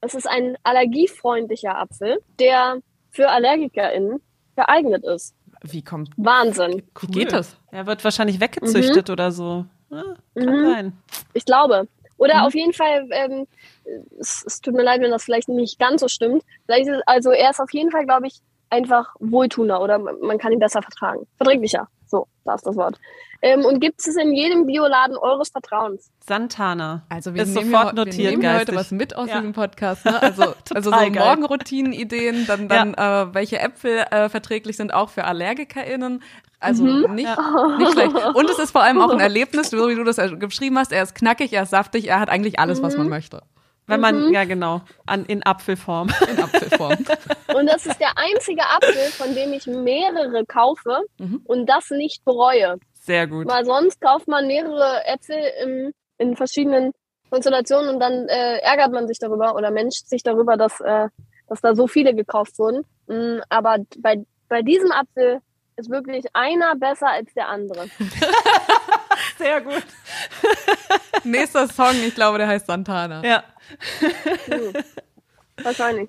es 0.00 0.14
ist 0.14 0.28
ein 0.28 0.56
allergiefreundlicher 0.62 1.76
Apfel, 1.76 2.18
der 2.38 2.80
für 3.10 3.28
AllergikerInnen 3.28 4.20
geeignet 4.56 5.04
ist. 5.04 5.34
Wie 5.62 5.82
kommt 5.82 6.10
Wahnsinn. 6.16 6.82
Wie 7.00 7.06
geht 7.06 7.32
das? 7.32 7.56
Er 7.70 7.86
wird 7.86 8.04
wahrscheinlich 8.04 8.40
weggezüchtet 8.40 9.08
mhm. 9.08 9.12
oder 9.12 9.30
so. 9.32 9.66
Ja, 9.90 10.02
kann 10.34 10.60
mhm. 10.60 10.66
sein. 10.66 10.92
Ich 11.32 11.44
glaube. 11.44 11.88
Oder 12.18 12.36
mhm. 12.36 12.40
auf 12.42 12.54
jeden 12.54 12.72
Fall, 12.72 13.08
ähm, 13.10 13.46
es, 14.18 14.42
es, 14.46 14.60
tut 14.60 14.74
mir 14.74 14.82
leid, 14.82 15.00
wenn 15.00 15.10
das 15.10 15.24
vielleicht 15.24 15.48
nicht 15.48 15.78
ganz 15.78 16.00
so 16.00 16.08
stimmt. 16.08 16.42
Vielleicht 16.64 16.88
ist, 16.88 17.02
also 17.06 17.30
er 17.30 17.50
ist 17.50 17.60
auf 17.60 17.72
jeden 17.72 17.90
Fall, 17.90 18.04
glaube 18.04 18.26
ich, 18.26 18.40
einfach 18.70 19.14
wohltuender 19.20 19.80
oder 19.80 19.98
man 19.98 20.38
kann 20.38 20.52
ihn 20.52 20.58
besser 20.58 20.82
vertragen. 20.82 21.26
Verträglicher. 21.36 21.88
So, 22.06 22.26
da 22.44 22.54
ist 22.54 22.66
das 22.66 22.76
Wort. 22.76 22.98
Ähm, 23.42 23.64
und 23.64 23.80
gibt 23.80 24.00
es 24.00 24.16
in 24.16 24.32
jedem 24.32 24.66
Bioladen 24.66 25.16
eures 25.16 25.50
Vertrauens. 25.50 26.10
Santana. 26.26 27.04
Also 27.08 27.34
wir 27.34 27.42
ist 27.42 27.54
sofort 27.54 27.90
hier, 27.90 27.92
notiert. 27.92 28.30
Wir 28.32 28.38
nehmen 28.38 28.58
heute 28.58 28.74
was 28.74 28.90
mit 28.90 29.16
aus 29.16 29.28
ja. 29.28 29.36
diesem 29.36 29.52
Podcast. 29.52 30.04
Ne? 30.04 30.22
Also, 30.22 30.54
also 30.74 30.90
so 30.90 30.96
Morgenroutinen-Ideen, 30.96 32.46
dann, 32.46 32.68
dann 32.68 32.94
ja. 32.96 33.22
äh, 33.22 33.34
welche 33.34 33.58
Äpfel 33.58 34.04
äh, 34.10 34.28
verträglich 34.28 34.76
sind 34.76 34.92
auch 34.92 35.10
für 35.10 35.24
AllergikerInnen. 35.24 36.22
Also 36.58 36.84
mhm. 36.84 37.14
nicht, 37.14 37.28
ja. 37.28 37.76
nicht 37.78 37.92
schlecht. 37.92 38.14
Und 38.34 38.50
es 38.50 38.58
ist 38.58 38.70
vor 38.70 38.82
allem 38.82 39.00
auch 39.00 39.10
ein 39.10 39.20
Erlebnis, 39.20 39.70
so 39.70 39.88
wie 39.88 39.94
du 39.94 40.04
das 40.04 40.16
geschrieben 40.38 40.78
hast. 40.78 40.92
Er 40.92 41.02
ist 41.02 41.14
knackig, 41.14 41.52
er 41.52 41.64
ist 41.64 41.70
saftig, 41.70 42.08
er 42.08 42.20
hat 42.20 42.28
eigentlich 42.28 42.58
alles, 42.58 42.80
mhm. 42.80 42.84
was 42.84 42.96
man 42.96 43.06
mhm. 43.06 43.10
möchte. 43.10 43.42
Wenn 43.86 44.00
man, 44.00 44.26
mhm. 44.26 44.34
ja 44.34 44.44
genau, 44.44 44.82
an, 45.06 45.24
in 45.26 45.44
Apfelform. 45.44 46.08
In 46.28 46.42
Apfelform. 46.42 46.96
und 47.54 47.66
das 47.66 47.86
ist 47.86 48.00
der 48.00 48.12
einzige 48.16 48.62
Apfel, 48.62 49.12
von 49.12 49.32
dem 49.34 49.52
ich 49.52 49.66
mehrere 49.66 50.44
kaufe 50.44 51.02
mhm. 51.18 51.40
und 51.44 51.66
das 51.66 51.90
nicht 51.90 52.24
bereue. 52.24 52.78
Sehr 53.06 53.28
gut. 53.28 53.46
Weil 53.46 53.64
sonst 53.64 54.00
kauft 54.00 54.26
man 54.26 54.48
mehrere 54.48 55.04
Äpfel 55.06 55.38
im, 55.62 55.92
in 56.18 56.36
verschiedenen 56.36 56.92
Konstellationen 57.30 57.94
und 57.94 58.00
dann 58.00 58.28
äh, 58.28 58.58
ärgert 58.58 58.92
man 58.92 59.06
sich 59.06 59.18
darüber 59.20 59.54
oder 59.54 59.70
menscht 59.70 60.08
sich 60.08 60.24
darüber, 60.24 60.56
dass, 60.56 60.80
äh, 60.80 61.08
dass 61.48 61.60
da 61.60 61.74
so 61.76 61.86
viele 61.86 62.14
gekauft 62.14 62.58
wurden. 62.58 62.84
Mhm, 63.06 63.42
aber 63.48 63.78
bei, 63.98 64.24
bei 64.48 64.62
diesem 64.62 64.90
Apfel 64.90 65.40
ist 65.76 65.88
wirklich 65.88 66.24
einer 66.32 66.74
besser 66.74 67.10
als 67.10 67.32
der 67.34 67.48
andere. 67.48 67.86
Sehr 69.38 69.60
gut. 69.60 69.84
Nächster 71.22 71.68
Song, 71.68 71.94
ich 72.04 72.14
glaube, 72.14 72.38
der 72.38 72.48
heißt 72.48 72.66
Santana. 72.66 73.22
Ja. 73.24 73.44
Mhm. 75.58 75.64
Wahrscheinlich. 75.64 76.08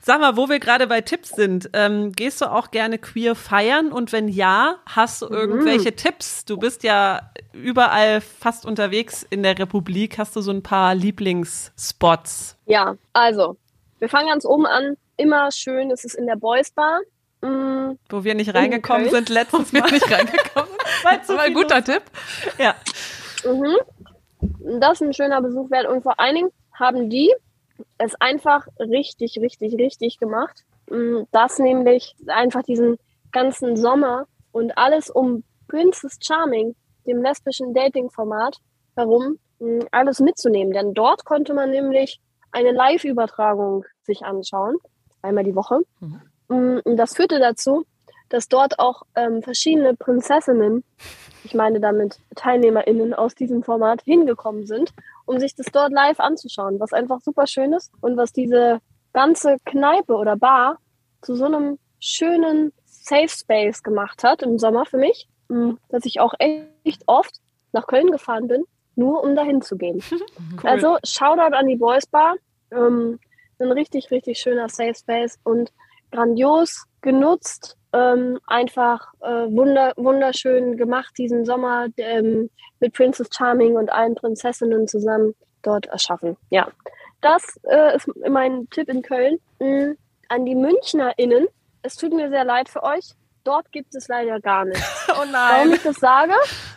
Sag 0.00 0.20
mal, 0.20 0.36
wo 0.36 0.48
wir 0.48 0.58
gerade 0.58 0.86
bei 0.86 1.00
Tipps 1.00 1.30
sind, 1.30 1.70
ähm, 1.72 2.12
gehst 2.12 2.40
du 2.40 2.46
auch 2.46 2.70
gerne 2.70 2.98
queer 2.98 3.34
feiern? 3.34 3.92
Und 3.92 4.12
wenn 4.12 4.28
ja, 4.28 4.76
hast 4.86 5.22
du 5.22 5.26
irgendwelche 5.26 5.90
mhm. 5.90 5.96
Tipps? 5.96 6.44
Du 6.44 6.56
bist 6.56 6.82
ja 6.82 7.30
überall 7.52 8.20
fast 8.20 8.66
unterwegs 8.66 9.26
in 9.28 9.42
der 9.42 9.58
Republik. 9.58 10.18
Hast 10.18 10.36
du 10.36 10.40
so 10.40 10.50
ein 10.50 10.62
paar 10.62 10.94
Lieblingsspots? 10.94 12.56
Ja, 12.66 12.96
also, 13.12 13.56
wir 13.98 14.08
fangen 14.08 14.28
ganz 14.28 14.44
oben 14.44 14.66
an. 14.66 14.96
Immer 15.16 15.50
schön, 15.50 15.90
es 15.90 16.04
ist 16.04 16.14
in 16.14 16.26
der 16.26 16.36
Boys 16.36 16.70
Bar. 16.70 17.00
Mhm. 17.40 17.98
Wo 18.08 18.24
wir 18.24 18.34
nicht 18.34 18.52
reingekommen 18.54 19.10
sind 19.10 19.28
letztes 19.28 19.72
Mal. 19.72 19.90
nicht 19.90 20.10
reingekommen. 20.10 20.70
das 21.04 21.28
war 21.28 21.40
ein 21.40 21.54
guter 21.54 21.82
Tipp. 21.84 22.02
Ja. 22.58 22.74
Mhm. 23.44 23.76
Das 24.80 25.00
ist 25.00 25.02
ein 25.02 25.14
schöner 25.14 25.40
Besuch 25.40 25.70
wert. 25.70 25.86
Und 25.86 26.02
vor 26.02 26.18
allen 26.18 26.34
Dingen 26.34 26.50
haben 26.72 27.10
die 27.10 27.32
es 27.98 28.14
einfach 28.20 28.66
richtig, 28.78 29.38
richtig, 29.40 29.74
richtig 29.74 30.18
gemacht. 30.18 30.64
Mm, 30.90 31.22
das 31.30 31.58
nämlich 31.58 32.14
einfach 32.26 32.62
diesen 32.62 32.98
ganzen 33.32 33.76
Sommer 33.76 34.26
und 34.52 34.76
alles 34.76 35.10
um 35.10 35.44
Princess 35.68 36.18
Charming, 36.20 36.74
dem 37.06 37.22
lesbischen 37.22 37.74
Dating-Format, 37.74 38.58
herum, 38.96 39.38
mm, 39.58 39.80
alles 39.90 40.20
mitzunehmen. 40.20 40.72
Denn 40.72 40.94
dort 40.94 41.24
konnte 41.24 41.54
man 41.54 41.70
nämlich 41.70 42.20
eine 42.52 42.72
Live-Übertragung 42.72 43.84
sich 44.02 44.24
anschauen, 44.24 44.76
einmal 45.22 45.44
die 45.44 45.54
Woche. 45.54 45.80
Mhm. 46.00 46.20
Mm, 46.48 46.80
und 46.84 46.96
das 46.96 47.14
führte 47.14 47.38
dazu, 47.38 47.84
dass 48.30 48.48
dort 48.48 48.78
auch 48.78 49.02
ähm, 49.14 49.42
verschiedene 49.42 49.94
Prinzessinnen, 49.94 50.84
ich 51.44 51.54
meine 51.54 51.80
damit 51.80 52.18
TeilnehmerInnen 52.34 53.14
aus 53.14 53.34
diesem 53.34 53.62
Format, 53.62 54.02
hingekommen 54.02 54.66
sind 54.66 54.92
um 55.28 55.38
sich 55.38 55.54
das 55.54 55.66
dort 55.66 55.92
live 55.92 56.20
anzuschauen, 56.20 56.80
was 56.80 56.92
einfach 56.92 57.20
super 57.20 57.46
schön 57.46 57.72
ist 57.72 57.92
und 58.00 58.16
was 58.16 58.32
diese 58.32 58.80
ganze 59.12 59.58
Kneipe 59.64 60.14
oder 60.14 60.36
Bar 60.36 60.78
zu 61.20 61.34
so 61.34 61.44
einem 61.44 61.78
schönen 62.00 62.72
Safe 62.86 63.28
Space 63.28 63.82
gemacht 63.82 64.24
hat 64.24 64.42
im 64.42 64.58
Sommer 64.58 64.86
für 64.86 64.96
mich, 64.96 65.28
mm, 65.48 65.72
dass 65.90 66.06
ich 66.06 66.20
auch 66.20 66.34
echt 66.38 67.02
oft 67.06 67.40
nach 67.72 67.86
Köln 67.86 68.10
gefahren 68.10 68.48
bin, 68.48 68.64
nur 68.94 69.22
um 69.22 69.36
dahin 69.36 69.60
zu 69.60 69.76
gehen. 69.76 70.02
cool. 70.10 70.70
Also 70.70 70.96
Shoutout 71.04 71.54
an 71.54 71.66
die 71.66 71.76
Boys 71.76 72.06
Bar. 72.06 72.36
Ähm, 72.70 73.18
ein 73.58 73.72
richtig, 73.72 74.10
richtig 74.10 74.38
schöner 74.38 74.68
Safe 74.68 74.94
Space 74.94 75.38
und 75.42 75.72
grandios 76.10 76.84
genutzt 77.00 77.76
ähm, 77.92 78.38
einfach 78.46 79.12
äh, 79.20 79.46
wunder, 79.50 79.92
wunderschön 79.96 80.76
gemacht 80.76 81.14
diesen 81.18 81.44
Sommer 81.44 81.86
ähm, 81.96 82.50
mit 82.80 82.92
Princess 82.94 83.28
Charming 83.36 83.76
und 83.76 83.90
allen 83.90 84.14
Prinzessinnen 84.14 84.86
zusammen. 84.88 85.34
dort 85.62 85.86
erschaffen. 85.86 86.36
Ja, 86.50 86.68
das 87.20 87.58
äh, 87.64 87.96
ist 87.96 88.08
mein 88.28 88.68
Tipp 88.70 88.88
in 88.88 89.02
Köln. 89.02 89.38
Mhm. 89.58 89.96
An 90.28 90.44
die 90.44 90.54
MünchnerInnen, 90.54 91.48
es 91.82 91.96
tut 91.96 92.12
mir 92.12 92.28
sehr 92.28 92.44
leid 92.44 92.68
für 92.68 92.82
euch, 92.82 93.14
dort 93.44 93.72
gibt 93.72 93.94
es 93.94 94.08
leider 94.08 94.40
gar 94.40 94.64
nichts. 94.64 95.08
oh 95.20 95.24
nein. 95.24 95.32
Warum 95.32 95.72
ich 95.72 95.82
das 95.82 95.96
sage? 95.96 96.34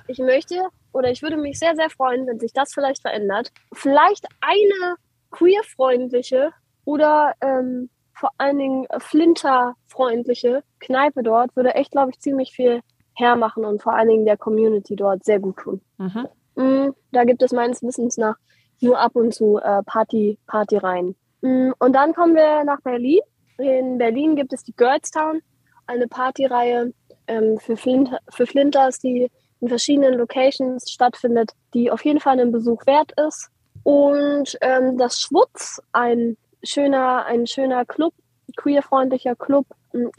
Ich 0.07 0.19
möchte 0.19 0.63
oder 0.93 1.11
ich 1.11 1.21
würde 1.21 1.37
mich 1.37 1.59
sehr, 1.59 1.75
sehr 1.75 1.89
freuen, 1.89 2.27
wenn 2.27 2.39
sich 2.39 2.53
das 2.53 2.73
vielleicht 2.73 3.01
verändert. 3.01 3.51
Vielleicht 3.73 4.25
eine 4.41 4.95
queerfreundliche 5.31 6.51
oder 6.85 7.33
ähm, 7.41 7.89
vor 8.21 8.29
allen 8.37 8.59
Dingen 8.59 8.87
flinterfreundliche 8.99 10.63
Kneipe 10.79 11.23
dort 11.23 11.55
würde 11.55 11.73
echt, 11.73 11.91
glaube 11.91 12.11
ich, 12.11 12.19
ziemlich 12.19 12.51
viel 12.51 12.81
hermachen 13.15 13.65
und 13.65 13.81
vor 13.81 13.95
allen 13.95 14.09
Dingen 14.09 14.25
der 14.25 14.37
Community 14.37 14.95
dort 14.95 15.25
sehr 15.25 15.39
gut 15.39 15.57
tun. 15.57 15.81
Mhm. 15.97 16.27
Mm, 16.55 16.91
da 17.11 17.23
gibt 17.23 17.41
es 17.41 17.51
meines 17.51 17.81
Wissens 17.81 18.17
nach 18.17 18.35
nur 18.79 18.99
ab 18.99 19.15
und 19.15 19.33
zu 19.33 19.57
äh, 19.57 19.81
Party, 19.83 20.37
Party 20.45 20.77
rein. 20.77 21.15
Mm, 21.41 21.71
und 21.79 21.93
dann 21.93 22.13
kommen 22.13 22.35
wir 22.35 22.63
nach 22.63 22.79
Berlin. 22.81 23.21
In 23.57 23.97
Berlin 23.97 24.35
gibt 24.35 24.53
es 24.53 24.63
die 24.63 24.75
Girls 24.75 25.09
Town, 25.09 25.41
eine 25.87 26.07
Partyreihe 26.07 26.93
ähm, 27.27 27.57
für, 27.57 27.75
Flint, 27.75 28.11
für 28.29 28.45
Flinters, 28.45 28.99
die 28.99 29.31
in 29.61 29.67
verschiedenen 29.67 30.13
Locations 30.13 30.91
stattfindet, 30.91 31.53
die 31.73 31.89
auf 31.89 32.05
jeden 32.05 32.19
Fall 32.19 32.39
einen 32.39 32.51
Besuch 32.51 32.85
wert 32.85 33.13
ist. 33.27 33.49
Und 33.81 34.57
ähm, 34.61 34.99
das 34.99 35.19
Schwutz, 35.19 35.81
ein 35.91 36.37
schöner, 36.63 37.25
ein 37.25 37.47
schöner 37.47 37.85
Club, 37.85 38.13
queerfreundlicher 38.55 39.35
Club, 39.35 39.65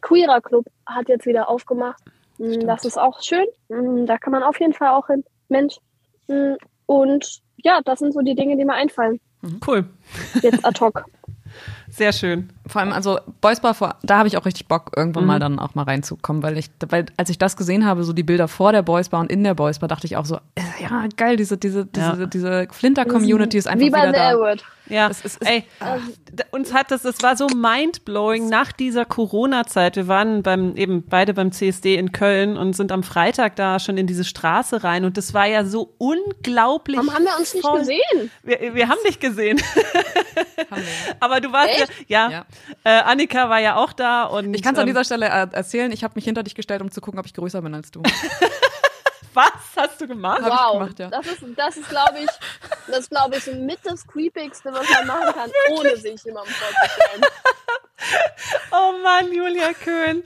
queerer 0.00 0.40
Club, 0.40 0.66
hat 0.86 1.08
jetzt 1.08 1.26
wieder 1.26 1.48
aufgemacht. 1.48 2.02
Mm, 2.38 2.52
Stimmt. 2.52 2.68
Das 2.68 2.84
ist 2.84 2.98
auch 2.98 3.22
schön. 3.22 3.46
Mm, 3.68 4.06
da 4.06 4.18
kann 4.18 4.32
man 4.32 4.42
auf 4.42 4.58
jeden 4.60 4.72
Fall 4.72 4.88
auch 4.88 5.06
hin. 5.06 5.24
Mensch. 5.48 5.76
Mm, 6.28 6.54
und 6.86 7.40
ja, 7.56 7.80
das 7.84 8.00
sind 8.00 8.12
so 8.12 8.20
die 8.20 8.34
Dinge, 8.34 8.56
die 8.56 8.64
mir 8.64 8.74
einfallen. 8.74 9.20
Cool. 9.66 9.84
Jetzt 10.40 10.64
ad 10.64 10.80
hoc. 10.80 11.04
Sehr 11.94 12.12
schön. 12.14 12.48
Vor 12.66 12.80
allem, 12.80 12.92
also 12.92 13.18
Boys 13.42 13.60
Bar, 13.60 13.74
vor, 13.74 13.96
da 14.02 14.16
habe 14.16 14.26
ich 14.26 14.38
auch 14.38 14.46
richtig 14.46 14.66
Bock, 14.66 14.92
irgendwann 14.96 15.24
mhm. 15.24 15.28
mal 15.28 15.38
dann 15.38 15.58
auch 15.58 15.74
mal 15.74 15.82
reinzukommen, 15.82 16.42
weil 16.42 16.56
ich, 16.56 16.70
weil 16.88 17.04
als 17.18 17.28
ich 17.28 17.36
das 17.36 17.54
gesehen 17.54 17.84
habe, 17.84 18.02
so 18.02 18.14
die 18.14 18.22
Bilder 18.22 18.48
vor 18.48 18.72
der 18.72 18.80
Boys 18.80 19.10
Bar 19.10 19.20
und 19.20 19.30
in 19.30 19.44
der 19.44 19.52
Boys 19.52 19.78
Bar, 19.78 19.88
dachte 19.88 20.06
ich 20.06 20.16
auch 20.16 20.24
so, 20.24 20.36
äh, 20.54 20.62
ja, 20.82 21.06
geil, 21.18 21.36
diese, 21.36 21.58
diese, 21.58 21.84
diese, 21.84 22.20
ja. 22.20 22.26
diese 22.26 22.66
Flinter-Community 22.70 23.58
ist 23.58 23.68
einfach 23.68 23.84
Wie 23.84 23.90
bei 23.90 24.08
wieder 24.08 24.12
da. 24.12 24.30
Elwood. 24.30 24.64
Ja, 24.88 25.08
es 25.08 25.24
ist, 25.24 25.38
ey, 25.46 25.64
uns 26.50 26.74
hat 26.74 26.90
das, 26.90 27.04
es 27.04 27.22
war 27.22 27.36
so 27.36 27.46
mindblowing 27.46 28.48
nach 28.48 28.72
dieser 28.72 29.04
Corona-Zeit. 29.04 29.96
Wir 29.96 30.08
waren 30.08 30.42
beim, 30.42 30.76
eben 30.76 31.04
beide 31.04 31.34
beim 31.34 31.52
CSD 31.52 31.94
in 31.94 32.12
Köln 32.12 32.56
und 32.56 32.74
sind 32.74 32.90
am 32.90 33.02
Freitag 33.02 33.54
da 33.56 33.78
schon 33.78 33.96
in 33.96 34.06
diese 34.06 34.24
Straße 34.24 34.82
rein 34.82 35.04
und 35.04 35.16
das 35.16 35.34
war 35.34 35.46
ja 35.46 35.64
so 35.64 35.94
unglaublich. 35.98 36.96
Warum 36.96 37.14
haben 37.14 37.24
wir 37.24 37.38
uns 37.38 37.54
nicht 37.54 37.64
voll. 37.64 37.78
gesehen? 37.78 38.30
Wir, 38.42 38.74
wir 38.74 38.88
haben 38.88 38.98
dich 39.06 39.20
gesehen. 39.20 39.60
Haben 40.70 40.82
wir. 40.82 41.16
Aber 41.20 41.40
du 41.40 41.52
warst 41.52 41.78
Ja, 42.08 42.30
ja. 42.30 42.46
Äh, 42.84 43.00
Annika 43.00 43.48
war 43.48 43.60
ja 43.60 43.76
auch 43.76 43.92
da 43.92 44.24
und. 44.24 44.54
Ich 44.54 44.62
kann 44.62 44.74
es 44.74 44.78
an 44.78 44.86
ähm, 44.86 44.94
dieser 44.94 45.04
Stelle 45.04 45.26
erzählen, 45.26 45.90
ich 45.92 46.04
habe 46.04 46.12
mich 46.16 46.24
hinter 46.24 46.42
dich 46.42 46.54
gestellt, 46.54 46.82
um 46.82 46.90
zu 46.90 47.00
gucken, 47.00 47.20
ob 47.20 47.26
ich 47.26 47.34
größer 47.34 47.62
bin 47.62 47.74
als 47.74 47.90
du. 47.90 48.02
Was 49.34 49.52
hast 49.76 50.00
du 50.00 50.06
gemacht? 50.06 50.42
Wow, 50.42 50.74
gemacht, 50.74 50.98
ja. 50.98 51.08
das 51.08 51.26
ist, 51.26 51.42
das 51.56 51.76
ist 51.78 51.88
glaube 51.88 52.18
ich, 52.18 52.28
das 52.86 53.08
glaube 53.08 53.36
ich 53.36 53.46
mit 53.46 53.78
das 53.82 54.06
creepigste, 54.06 54.70
was 54.70 54.86
man 54.90 55.06
machen 55.06 55.32
kann, 55.32 55.50
ohne 55.78 55.96
sich 55.96 56.22
jemandem 56.24 56.52
vorzustellen. 56.54 57.22
Oh 58.72 58.94
Mann, 59.00 59.32
Julia 59.32 59.72
Köhn. 59.74 60.24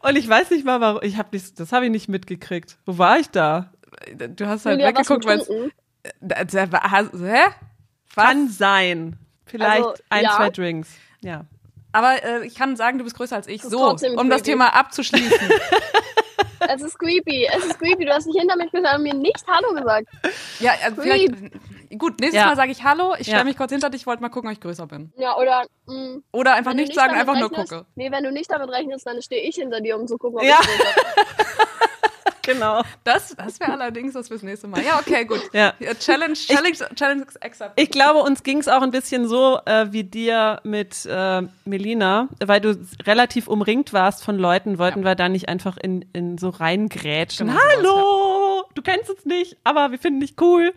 Und 0.00 0.16
ich 0.16 0.28
weiß 0.28 0.50
nicht 0.50 0.64
mal, 0.64 0.80
warum. 0.80 1.02
Ich 1.02 1.16
habe 1.16 1.36
das 1.36 1.72
habe 1.72 1.86
ich 1.86 1.90
nicht 1.90 2.08
mitgekriegt. 2.08 2.78
Wo 2.86 2.98
war 2.98 3.18
ich 3.18 3.28
da? 3.30 3.72
Du 4.16 4.46
hast 4.46 4.64
halt 4.64 4.78
Julia, 4.78 4.88
weggeguckt, 4.90 5.24
weil 5.24 5.40
Hä? 7.12 7.52
Was? 8.14 8.24
Kann 8.24 8.48
sein. 8.48 9.18
Vielleicht 9.50 9.84
also, 9.84 10.02
ein, 10.08 10.24
ja. 10.24 10.36
zwei 10.36 10.50
Drinks. 10.50 10.96
Ja. 11.20 11.44
Aber 11.92 12.22
äh, 12.22 12.46
ich 12.46 12.54
kann 12.54 12.76
sagen, 12.76 12.98
du 12.98 13.04
bist 13.04 13.16
größer 13.16 13.36
als 13.36 13.48
ich. 13.48 13.62
So, 13.62 13.90
um 13.90 13.96
creepy. 13.96 14.28
das 14.28 14.42
Thema 14.42 14.74
abzuschließen. 14.74 15.50
es 16.68 16.82
ist 16.82 16.98
creepy. 16.98 17.48
Es 17.52 17.64
ist 17.64 17.78
creepy. 17.78 18.04
Du 18.04 18.12
hast 18.12 18.26
nicht 18.26 18.38
hinter 18.38 18.56
mich 18.56 18.70
gesagt 18.70 18.96
und 18.96 19.02
mir 19.02 19.14
nicht 19.14 19.44
Hallo 19.46 19.74
gesagt. 19.74 20.08
Ja, 20.60 20.72
also 20.84 21.02
vielleicht. 21.02 21.34
Gut, 21.98 22.20
nächstes 22.20 22.40
ja. 22.40 22.46
Mal 22.46 22.56
sage 22.56 22.70
ich 22.70 22.84
Hallo. 22.84 23.14
Ich 23.18 23.26
stelle 23.26 23.44
mich 23.44 23.56
kurz 23.56 23.72
hinter 23.72 23.90
dich. 23.90 24.02
Ich 24.02 24.06
wollte 24.06 24.22
mal 24.22 24.28
gucken, 24.28 24.48
ob 24.48 24.52
ich 24.52 24.60
größer 24.60 24.86
bin. 24.86 25.12
Ja, 25.16 25.36
oder. 25.36 25.66
Mh, 25.86 25.94
mm, 25.94 26.22
oder 26.30 26.54
einfach 26.54 26.74
nichts 26.74 26.94
sagen, 26.94 27.14
einfach 27.14 27.34
rechnest, 27.34 27.56
nur 27.56 27.80
gucke. 27.80 27.86
Nee, 27.96 28.12
wenn 28.12 28.22
du 28.22 28.30
nicht 28.30 28.50
damit 28.50 28.70
rechnest, 28.70 29.06
dann 29.06 29.20
stehe 29.20 29.42
ich 29.42 29.56
hinter 29.56 29.80
dir, 29.80 29.98
um 29.98 30.06
zu 30.06 30.16
gucken, 30.16 30.38
ob 30.38 30.44
ja. 30.44 30.58
ich 30.60 30.66
größer 30.66 30.94
bin. 30.94 31.24
genau. 32.52 32.82
Das, 33.04 33.34
das 33.36 33.60
wäre 33.60 33.72
allerdings 33.72 34.14
was 34.14 34.28
fürs 34.28 34.42
nächste 34.42 34.68
Mal. 34.68 34.82
Ja, 34.82 34.98
okay, 34.98 35.24
gut. 35.24 35.42
Ja. 35.52 35.74
Challenge, 35.98 36.34
Challenge, 36.34 36.70
ich, 36.70 36.96
Challenge 36.96 37.26
accepted. 37.40 37.72
Ich 37.76 37.90
glaube, 37.90 38.20
uns 38.20 38.42
ging 38.42 38.58
es 38.58 38.68
auch 38.68 38.82
ein 38.82 38.90
bisschen 38.90 39.28
so 39.28 39.58
äh, 39.66 39.86
wie 39.90 40.04
dir 40.04 40.60
mit 40.64 41.06
äh, 41.06 41.42
Melina, 41.64 42.28
weil 42.44 42.60
du 42.60 42.78
relativ 43.04 43.48
umringt 43.48 43.92
warst 43.92 44.24
von 44.24 44.38
Leuten, 44.38 44.78
wollten 44.78 45.00
ja. 45.00 45.06
wir 45.06 45.14
da 45.14 45.28
nicht 45.28 45.48
einfach 45.48 45.76
in, 45.76 46.04
in 46.12 46.38
so 46.38 46.50
reingrätschen. 46.50 47.48
Genau, 47.48 47.60
Hallo! 47.76 48.64
Du 48.74 48.82
kennst 48.82 49.10
uns 49.10 49.24
nicht, 49.24 49.56
aber 49.64 49.90
wir 49.90 49.98
finden 49.98 50.20
dich 50.20 50.34
cool. 50.40 50.72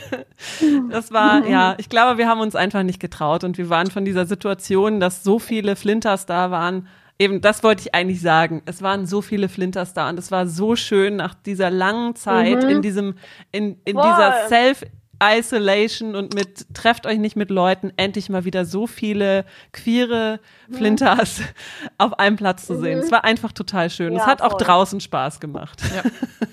das 0.90 1.12
war, 1.12 1.46
ja, 1.46 1.74
ich 1.78 1.88
glaube, 1.88 2.16
wir 2.16 2.26
haben 2.26 2.40
uns 2.40 2.56
einfach 2.56 2.82
nicht 2.82 3.00
getraut 3.00 3.44
und 3.44 3.58
wir 3.58 3.68
waren 3.68 3.90
von 3.90 4.04
dieser 4.04 4.24
Situation, 4.24 4.98
dass 4.98 5.22
so 5.22 5.38
viele 5.38 5.76
Flinters 5.76 6.24
da 6.24 6.50
waren, 6.50 6.88
eben, 7.22 7.40
das 7.40 7.62
wollte 7.62 7.82
ich 7.82 7.94
eigentlich 7.94 8.20
sagen. 8.20 8.62
Es 8.66 8.82
waren 8.82 9.06
so 9.06 9.22
viele 9.22 9.48
Flinters 9.48 9.94
da 9.94 10.08
und 10.08 10.18
es 10.18 10.30
war 10.30 10.46
so 10.46 10.76
schön 10.76 11.16
nach 11.16 11.34
dieser 11.34 11.70
langen 11.70 12.16
Zeit 12.16 12.64
mhm. 12.64 12.68
in 12.68 12.82
diesem, 12.82 13.14
in, 13.52 13.78
in 13.84 13.96
dieser 13.96 14.48
Self- 14.48 14.84
Isolation 15.24 16.16
und 16.16 16.34
mit 16.34 16.74
trefft 16.74 17.06
euch 17.06 17.18
nicht 17.18 17.36
mit 17.36 17.48
Leuten, 17.50 17.92
endlich 17.96 18.28
mal 18.28 18.44
wieder 18.44 18.64
so 18.64 18.88
viele 18.88 19.44
queere 19.70 20.40
mhm. 20.66 20.74
Flinters 20.74 21.38
mhm. 21.38 21.44
auf 21.98 22.18
einem 22.18 22.34
Platz 22.34 22.66
zu 22.66 22.76
sehen. 22.80 22.98
Mhm. 22.98 23.04
Es 23.04 23.12
war 23.12 23.22
einfach 23.22 23.52
total 23.52 23.88
schön. 23.88 24.14
Ja, 24.14 24.18
es 24.18 24.26
hat 24.26 24.40
voll. 24.40 24.48
auch 24.48 24.58
draußen 24.58 24.98
Spaß 24.98 25.38
gemacht. 25.38 25.80
Ja. 25.94 26.02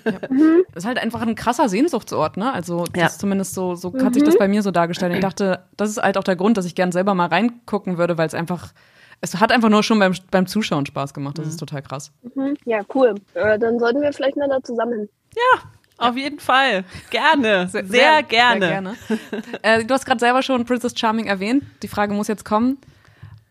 ja. 0.12 0.18
Mhm. 0.30 0.62
Das 0.72 0.84
ist 0.84 0.86
halt 0.86 0.98
einfach 0.98 1.20
ein 1.22 1.34
krasser 1.34 1.68
Sehnsuchtsort, 1.68 2.36
ne? 2.36 2.52
Also 2.52 2.84
das 2.84 3.00
ja. 3.00 3.06
ist 3.06 3.18
zumindest 3.20 3.54
so, 3.54 3.74
so 3.74 3.92
hat 4.04 4.14
sich 4.14 4.22
das 4.22 4.38
bei 4.38 4.46
mir 4.46 4.62
so 4.62 4.70
dargestellt. 4.70 5.14
Ich 5.14 5.20
dachte, 5.20 5.64
das 5.76 5.90
ist 5.90 6.00
halt 6.00 6.16
auch 6.16 6.22
der 6.22 6.36
Grund, 6.36 6.56
dass 6.56 6.64
ich 6.64 6.76
gern 6.76 6.92
selber 6.92 7.14
mal 7.14 7.26
reingucken 7.26 7.98
würde, 7.98 8.18
weil 8.18 8.28
es 8.28 8.34
einfach 8.34 8.72
es 9.20 9.38
hat 9.38 9.52
einfach 9.52 9.68
nur 9.68 9.82
schon 9.82 9.98
beim, 9.98 10.14
beim 10.30 10.46
Zuschauen 10.46 10.86
Spaß 10.86 11.14
gemacht. 11.14 11.38
Das 11.38 11.46
mhm. 11.46 11.50
ist 11.50 11.56
total 11.58 11.82
krass. 11.82 12.12
Mhm. 12.34 12.56
Ja, 12.64 12.80
cool. 12.94 13.14
Äh, 13.34 13.58
dann 13.58 13.78
sollten 13.78 14.00
wir 14.00 14.12
vielleicht 14.12 14.36
mal 14.36 14.48
da 14.48 14.62
zusammen. 14.62 15.08
Ja, 15.34 15.62
auf 16.00 16.16
jeden 16.16 16.40
Fall. 16.40 16.84
Gerne. 17.10 17.68
Sehr, 17.72 17.84
sehr 17.84 18.22
gerne. 18.22 18.60
Sehr 18.60 18.70
gerne. 18.70 18.96
äh, 19.62 19.84
du 19.84 19.92
hast 19.92 20.06
gerade 20.06 20.18
selber 20.18 20.42
schon 20.42 20.64
Princess 20.64 20.98
Charming 20.98 21.26
erwähnt. 21.26 21.62
Die 21.82 21.88
Frage 21.88 22.14
muss 22.14 22.28
jetzt 22.28 22.44
kommen. 22.44 22.78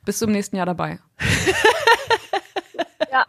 Bist 0.03 0.21
du 0.21 0.25
im 0.25 0.31
nächsten 0.31 0.55
Jahr 0.55 0.65
dabei? 0.65 0.97
ja. 3.11 3.25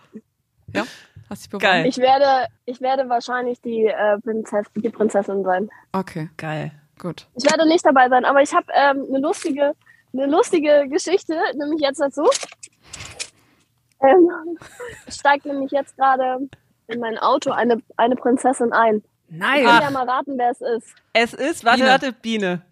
Ja? 0.74 0.84
Hast 1.28 1.42
dich 1.42 1.50
beworben? 1.50 1.70
Geil. 1.70 1.86
Ich 1.86 1.98
werde, 1.98 2.46
ich 2.64 2.80
werde 2.80 3.08
wahrscheinlich 3.10 3.60
die, 3.60 3.84
äh, 3.84 4.18
Prinzess, 4.24 4.66
die 4.74 4.88
Prinzessin 4.88 5.44
sein. 5.44 5.68
Okay. 5.92 6.30
Geil. 6.38 6.72
Gut. 6.98 7.26
Ich 7.34 7.44
werde 7.44 7.68
nicht 7.68 7.84
dabei 7.84 8.08
sein, 8.08 8.24
aber 8.24 8.40
ich 8.40 8.54
habe 8.54 8.66
ähm, 8.74 9.04
eine 9.08 9.18
lustige 9.18 9.74
eine 10.12 10.26
lustige 10.26 10.86
Geschichte, 10.88 11.38
nämlich 11.54 11.80
jetzt 11.80 12.00
dazu. 12.00 12.28
Ähm, 14.02 14.58
steigt 15.08 15.44
nämlich 15.46 15.70
jetzt 15.72 15.96
gerade 15.96 16.48
in 16.86 17.00
mein 17.00 17.18
Auto 17.18 17.50
eine, 17.50 17.82
eine 17.96 18.16
Prinzessin 18.16 18.72
ein. 18.72 19.02
Nein. 19.28 19.60
Ich 19.60 19.66
kann 19.66 19.82
ja 19.82 19.90
mal 19.90 20.08
raten, 20.08 20.36
wer 20.36 20.50
es 20.50 20.60
ist. 20.60 20.94
Es 21.12 21.34
ist, 21.34 21.64
warte, 21.64 21.78
Biene. 21.78 21.90
warte, 21.90 22.12
Biene. 22.12 22.62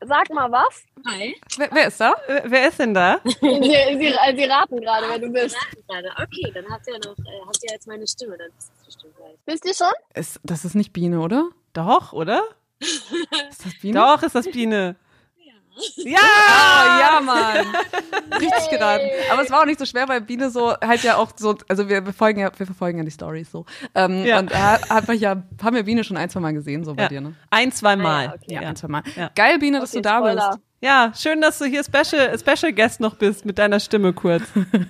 Sag 0.00 0.30
mal 0.30 0.50
was. 0.50 0.84
Hi. 1.06 1.36
Wer, 1.58 1.68
wer 1.72 1.86
ist 1.88 2.00
da? 2.00 2.14
Wer 2.44 2.68
ist 2.68 2.78
denn 2.78 2.94
da? 2.94 3.20
sie, 3.24 3.34
sie, 3.40 4.14
sie 4.36 4.44
raten 4.44 4.80
gerade, 4.80 5.06
wer 5.08 5.18
du 5.18 5.28
bist. 5.30 5.56
Okay, 5.88 6.52
dann 6.54 6.68
habt 6.70 6.86
ihr 6.86 6.94
noch, 6.94 7.18
äh, 7.18 7.40
habt 7.46 7.58
ihr 7.62 7.72
jetzt 7.72 7.86
meine 7.86 8.06
Stimme, 8.06 8.38
dann 8.38 8.48
ist 8.58 8.72
es 8.78 8.86
bestimmt 8.86 9.16
gleich. 9.16 9.36
Wisst 9.46 9.64
ihr 9.64 9.74
schon? 9.74 9.92
Ist, 10.14 10.40
das 10.44 10.64
ist 10.64 10.74
nicht 10.74 10.92
Biene, 10.92 11.20
oder? 11.20 11.50
Doch, 11.72 12.12
oder? 12.12 12.42
ist 12.80 13.64
das 13.64 13.74
Biene? 13.80 13.98
Doch, 13.98 14.22
ist 14.22 14.34
das 14.34 14.50
Biene. 14.50 14.96
Ja! 15.96 16.18
Oh, 16.18 17.00
ja, 17.00 17.20
Mann. 17.24 17.66
Richtig 18.32 18.70
geraten. 18.70 19.04
Aber 19.32 19.42
es 19.42 19.50
war 19.50 19.60
auch 19.60 19.66
nicht 19.66 19.78
so 19.78 19.86
schwer, 19.86 20.08
weil 20.08 20.20
Biene 20.20 20.50
so 20.50 20.74
halt 20.80 21.02
ja 21.02 21.16
auch 21.16 21.32
so, 21.36 21.56
also 21.68 21.88
wir 21.88 22.02
verfolgen 22.02 22.40
ja, 22.40 22.50
wir 22.56 22.66
verfolgen 22.66 22.98
ja 22.98 23.04
die 23.04 23.10
Stories 23.10 23.50
so. 23.50 23.64
Ähm, 23.94 24.24
ja. 24.24 24.38
Und 24.38 24.52
da 24.52 24.80
hat 24.88 25.08
man 25.08 25.18
ja, 25.18 25.42
haben 25.62 25.76
wir 25.76 25.84
Biene 25.84 26.04
schon 26.04 26.16
ein, 26.16 26.30
zwei 26.30 26.40
Mal 26.40 26.52
gesehen, 26.52 26.84
so 26.84 26.94
bei 26.94 27.04
ja. 27.04 27.08
dir, 27.08 27.20
ne? 27.20 27.34
Ein, 27.50 27.72
zwei 27.72 27.96
Mal. 27.96 28.26
Ah, 28.26 28.30
ja, 28.30 28.34
okay. 28.34 28.54
ja, 28.54 28.60
ein, 28.60 28.76
zwei 28.76 28.88
Mal. 28.88 29.02
Geil, 29.34 29.58
Biene, 29.58 29.80
dass 29.80 29.90
okay, 29.90 29.98
du 29.98 30.02
da 30.02 30.18
Spoiler. 30.18 30.50
bist. 30.50 30.71
Ja, 30.82 31.12
schön, 31.14 31.40
dass 31.40 31.58
du 31.58 31.64
hier 31.66 31.84
Special, 31.84 32.36
Special 32.36 32.72
Guest 32.72 32.98
noch 32.98 33.14
bist 33.14 33.44
mit 33.44 33.56
deiner 33.56 33.78
Stimme 33.78 34.12
kurz. 34.12 34.42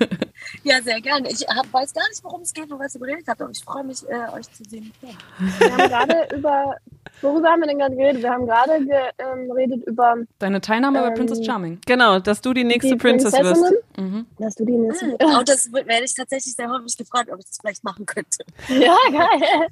ja, 0.64 0.80
sehr 0.80 0.98
gerne. 1.02 1.30
Ich 1.30 1.46
hab, 1.46 1.70
weiß 1.70 1.92
gar 1.92 2.08
nicht, 2.08 2.24
worum 2.24 2.40
es 2.40 2.54
geht, 2.54 2.70
worüber 2.70 2.86
ihr 2.86 2.98
geredet 2.98 3.26
habt, 3.28 3.42
aber 3.42 3.50
ich 3.50 3.62
freue 3.62 3.84
mich, 3.84 4.02
äh, 4.08 4.34
euch 4.34 4.50
zu 4.52 4.64
sehen. 4.64 4.90
Ja. 5.02 5.10
Wir 5.58 5.76
haben 5.76 5.88
gerade 5.90 6.28
über, 6.34 6.76
worüber 7.20 7.48
haben 7.48 7.60
wir 7.60 7.68
denn 7.68 7.78
gerade 7.78 7.94
geredet? 7.94 8.22
Wir 8.22 8.30
haben 8.30 8.46
gerade 8.46 8.82
ge, 8.86 8.96
ähm, 9.18 9.48
geredet 9.48 9.86
über 9.86 10.16
deine 10.38 10.62
Teilnahme 10.62 11.00
ähm, 11.00 11.04
bei 11.04 11.10
Princess 11.10 11.44
Charming. 11.44 11.78
Genau, 11.84 12.20
dass 12.20 12.40
du 12.40 12.54
die 12.54 12.64
nächste 12.64 12.92
die 12.92 12.96
Princess 12.96 13.34
wirst. 13.34 13.62
Mhm. 13.98 14.24
Hast 14.42 14.60
du 14.60 14.64
die 14.64 14.72
nicht? 14.72 15.02
Mhm. 15.02 15.16
Auch 15.20 15.42
das 15.42 15.70
werde 15.70 16.04
ich 16.04 16.14
tatsächlich 16.14 16.54
sehr 16.54 16.70
häufig 16.70 16.96
gefragt, 16.96 17.30
ob 17.30 17.38
ich 17.38 17.44
das 17.44 17.58
vielleicht 17.60 17.84
machen 17.84 18.06
könnte. 18.06 18.38
Ja, 18.68 18.96
geil. 19.10 19.68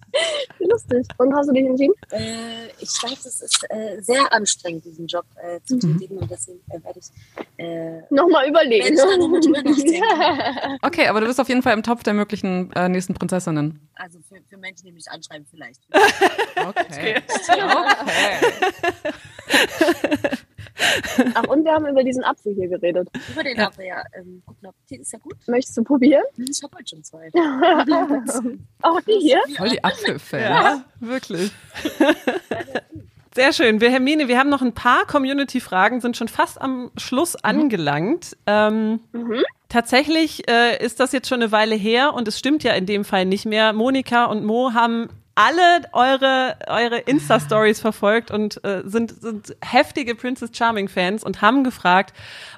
Lustig. 0.59 1.07
Und 1.17 1.35
hast 1.35 1.49
du 1.49 1.55
dich 1.55 1.65
entschieden? 1.65 1.95
Äh, 2.11 2.69
ich 2.79 3.03
weiß, 3.03 3.25
es 3.25 3.41
ist 3.41 3.65
äh, 3.71 4.01
sehr 4.03 4.31
anstrengend, 4.33 4.85
diesen 4.85 5.07
Job 5.07 5.25
äh, 5.43 5.59
zu 5.65 5.77
mhm. 5.77 5.99
tätigen 5.99 6.10
und 6.19 6.31
deswegen 6.31 6.61
äh, 6.71 6.83
werde 6.83 6.99
ich 6.99 7.11
äh, 7.59 8.03
nochmal 8.11 8.49
überlegen. 8.49 8.95
Noch 8.95 10.79
okay, 10.83 11.07
aber 11.07 11.21
du 11.21 11.27
bist 11.27 11.41
auf 11.41 11.49
jeden 11.49 11.63
Fall 11.63 11.75
im 11.75 11.83
Topf 11.83 12.03
der 12.03 12.15
möglichen 12.15 12.73
äh, 12.73 12.89
nächsten 12.89 13.15
Prinzessinnen. 13.15 13.89
Also 13.95 14.19
für, 14.29 14.41
für 14.49 14.57
Menschen, 14.57 14.87
die 14.87 14.93
mich 14.93 15.11
anschreiben, 15.11 15.47
vielleicht. 15.51 15.81
okay. 16.57 17.17
okay. 17.49 17.63
Ach, 21.35 21.45
und 21.45 21.65
wir 21.65 21.73
haben 21.73 21.87
über 21.87 22.03
diesen 22.03 22.25
Apfel 22.25 22.55
hier 22.55 22.69
geredet. 22.69 23.09
Über 23.31 23.43
den 23.43 23.59
Apfel, 23.61 23.87
ja. 23.87 24.03
Ähm, 24.15 24.43
guten 24.47 24.67
Appetit, 24.67 25.01
ist 25.01 25.13
ja 25.13 25.19
gut. 25.19 25.37
Möchtest 25.47 25.77
du 25.77 25.85
probieren? 25.85 26.25
Ich 26.37 26.63
habe 26.63 26.77
heute 26.77 26.89
schon 26.89 27.05
zwei. 27.05 27.31
Auch 28.83 29.01
die 29.03 29.19
hier? 29.21 29.43
Voll 29.57 29.71
die 29.71 29.85
Apfelfans. 29.85 30.43
Ja, 30.43 30.85
wirklich. 31.01 31.53
Sehr 33.33 33.53
schön. 33.53 33.81
Wir, 33.81 33.91
Hermine, 33.91 34.27
wir 34.27 34.39
haben 34.39 34.51
noch 34.51 34.63
ein 34.63 34.73
paar 34.73 35.07
Community-Fragen, 35.07 36.01
sind 36.01 36.17
schon 36.17 36.27
fast 36.27 36.61
am 36.61 36.91
Schluss 36.97 37.35
mhm. 37.35 37.41
angelangt. 37.43 38.37
Ähm, 38.47 39.01
mhm. 39.13 39.43
Tatsächlich 39.69 40.51
äh, 40.51 40.85
ist 40.85 40.99
das 40.99 41.13
jetzt 41.13 41.29
schon 41.29 41.41
eine 41.41 41.53
Weile 41.53 41.77
her 41.77 42.13
und 42.15 42.27
es 42.27 42.39
stimmt 42.39 42.65
ja 42.65 42.73
in 42.73 42.87
dem 42.87 43.05
Fall 43.05 43.27
nicht 43.27 43.47
mehr. 43.47 43.73
Monika 43.73 44.25
und 44.25 44.45
Mo 44.45 44.73
haben 44.75 45.11
alle 45.37 45.83
eure, 45.93 46.57
eure 46.67 46.99
Insta-Stories 46.99 47.81
verfolgt 47.81 48.33
und 48.33 48.65
äh, 48.65 48.83
sind, 48.85 49.13
sind 49.21 49.57
heftige 49.65 50.17
Princess 50.17 50.51
Charming-Fans 50.53 51.23
und 51.23 51.41
haben 51.41 51.63
gefragt, 51.63 52.13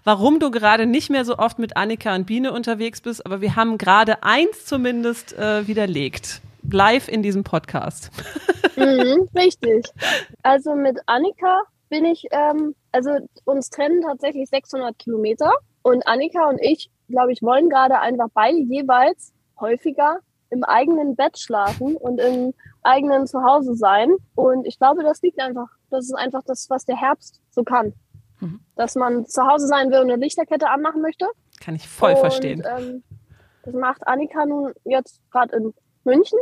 warum 0.04 0.40
du 0.40 0.50
gerade 0.50 0.86
nicht 0.86 1.10
mehr 1.10 1.26
so 1.26 1.36
oft 1.38 1.58
mit 1.58 1.76
Annika 1.76 2.14
und 2.14 2.26
Biene 2.26 2.50
unterwegs 2.50 3.02
bist, 3.02 3.26
aber 3.26 3.42
wir 3.42 3.56
haben 3.56 3.76
gerade 3.76 4.22
eins 4.22 4.64
zumindest 4.64 5.34
äh, 5.34 5.68
widerlegt. 5.68 6.40
Live 6.72 7.08
in 7.08 7.22
diesem 7.22 7.44
Podcast. 7.44 8.10
Mhm, 8.76 9.28
richtig. 9.36 9.86
Also 10.42 10.74
mit 10.74 10.98
Annika 11.06 11.62
bin 11.88 12.04
ich, 12.04 12.24
ähm, 12.30 12.74
also 12.90 13.10
uns 13.44 13.70
trennen 13.70 14.02
tatsächlich 14.02 14.48
600 14.48 14.98
Kilometer 14.98 15.52
und 15.82 16.06
Annika 16.06 16.48
und 16.48 16.58
ich, 16.60 16.90
glaube 17.08 17.32
ich, 17.32 17.42
wollen 17.42 17.68
gerade 17.68 17.98
einfach 17.98 18.28
beide 18.32 18.58
jeweils 18.58 19.32
häufiger 19.60 20.18
im 20.50 20.64
eigenen 20.64 21.16
Bett 21.16 21.38
schlafen 21.38 21.96
und 21.96 22.20
im 22.20 22.52
eigenen 22.82 23.26
Zuhause 23.26 23.74
sein. 23.74 24.10
Und 24.34 24.66
ich 24.66 24.78
glaube, 24.78 25.02
das 25.02 25.22
liegt 25.22 25.40
einfach, 25.40 25.68
das 25.90 26.04
ist 26.04 26.14
einfach 26.14 26.42
das, 26.44 26.68
was 26.68 26.84
der 26.84 26.96
Herbst 26.96 27.40
so 27.50 27.64
kann. 27.64 27.94
Mhm. 28.40 28.60
Dass 28.76 28.94
man 28.94 29.26
zu 29.26 29.46
Hause 29.46 29.66
sein 29.66 29.90
will 29.90 30.00
und 30.00 30.10
eine 30.10 30.22
Lichterkette 30.22 30.68
anmachen 30.68 31.00
möchte. 31.00 31.26
Kann 31.60 31.74
ich 31.74 31.88
voll 31.88 32.12
und, 32.12 32.18
verstehen. 32.18 32.62
Ähm, 32.66 33.02
das 33.64 33.74
macht 33.74 34.06
Annika 34.06 34.44
nun 34.44 34.72
jetzt 34.84 35.20
gerade 35.30 35.56
in 35.56 35.74
München. 36.04 36.38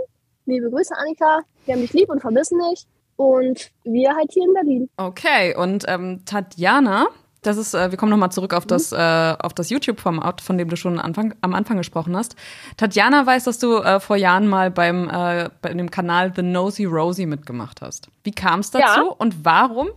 Liebe 0.46 0.70
Grüße, 0.70 0.94
Annika. 0.96 1.40
Wir 1.66 1.74
haben 1.74 1.82
dich 1.82 1.92
lieb 1.92 2.10
und 2.10 2.20
vermissen 2.20 2.58
dich. 2.70 2.86
Und 3.16 3.70
wir 3.84 4.14
halt 4.14 4.30
hier 4.32 4.44
in 4.44 4.54
Berlin. 4.54 4.90
Okay, 4.96 5.54
und 5.54 5.84
ähm, 5.88 6.22
Tatjana 6.24 7.08
das 7.42 7.56
ist, 7.56 7.74
äh, 7.74 7.90
wir 7.90 7.98
kommen 7.98 8.10
nochmal 8.10 8.30
zurück 8.32 8.52
auf 8.52 8.66
das, 8.66 8.90
mhm. 8.90 8.98
äh, 8.98 9.36
auf 9.40 9.54
das 9.54 9.70
YouTube-Format, 9.70 10.40
von 10.40 10.58
dem 10.58 10.68
du 10.68 10.76
schon 10.76 10.98
Anfang, 10.98 11.34
am 11.40 11.54
Anfang 11.54 11.78
gesprochen 11.78 12.16
hast. 12.16 12.36
Tatjana 12.76 13.24
weiß, 13.24 13.44
dass 13.44 13.58
du 13.58 13.76
äh, 13.76 14.00
vor 14.00 14.16
Jahren 14.16 14.46
mal 14.46 14.70
beim 14.70 15.08
äh, 15.08 15.48
bei 15.62 15.72
dem 15.72 15.90
Kanal 15.90 16.32
The 16.34 16.42
Nosy 16.42 16.84
Rosie 16.84 17.26
mitgemacht 17.26 17.80
hast. 17.80 18.08
Wie 18.24 18.32
kam 18.32 18.60
es 18.60 18.70
dazu 18.70 19.00
ja. 19.00 19.14
und 19.18 19.44
warum 19.44 19.88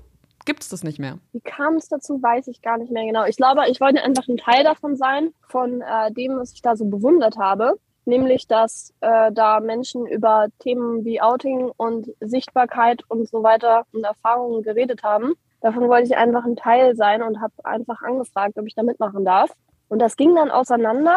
gibt 0.45 0.63
es 0.63 0.69
das 0.69 0.83
nicht 0.83 0.99
mehr? 0.99 1.19
Wie 1.31 1.41
kam 1.41 1.75
es 1.75 1.87
dazu, 1.87 2.21
weiß 2.21 2.47
ich 2.47 2.61
gar 2.61 2.77
nicht 2.77 2.91
mehr 2.91 3.05
genau. 3.05 3.25
Ich 3.25 3.37
glaube, 3.37 3.61
ich 3.69 3.79
wollte 3.81 4.03
einfach 4.03 4.27
ein 4.27 4.37
Teil 4.37 4.63
davon 4.63 4.95
sein, 4.95 5.33
von 5.47 5.81
äh, 5.81 6.11
dem, 6.11 6.37
was 6.37 6.53
ich 6.53 6.61
da 6.61 6.75
so 6.75 6.85
bewundert 6.85 7.37
habe. 7.37 7.73
Nämlich, 8.05 8.47
dass 8.47 8.93
äh, 9.01 9.31
da 9.31 9.59
Menschen 9.59 10.05
über 10.05 10.47
Themen 10.59 11.05
wie 11.05 11.21
Outing 11.21 11.71
und 11.77 12.09
Sichtbarkeit 12.19 13.01
und 13.07 13.29
so 13.29 13.43
weiter 13.43 13.85
und 13.93 14.03
Erfahrungen 14.03 14.61
geredet 14.61 15.03
haben 15.03 15.33
davon 15.63 15.87
wollte 15.87 16.07
ich 16.07 16.17
einfach 16.17 16.45
ein 16.45 16.55
Teil 16.55 16.95
sein 16.95 17.23
und 17.23 17.41
habe 17.41 17.53
einfach 17.63 18.01
angefragt, 18.03 18.59
ob 18.59 18.67
ich 18.67 18.75
da 18.75 18.83
mitmachen 18.83 19.25
darf. 19.25 19.51
Und 19.87 19.99
das 19.99 20.17
ging 20.17 20.35
dann 20.35 20.51
auseinander 20.51 21.15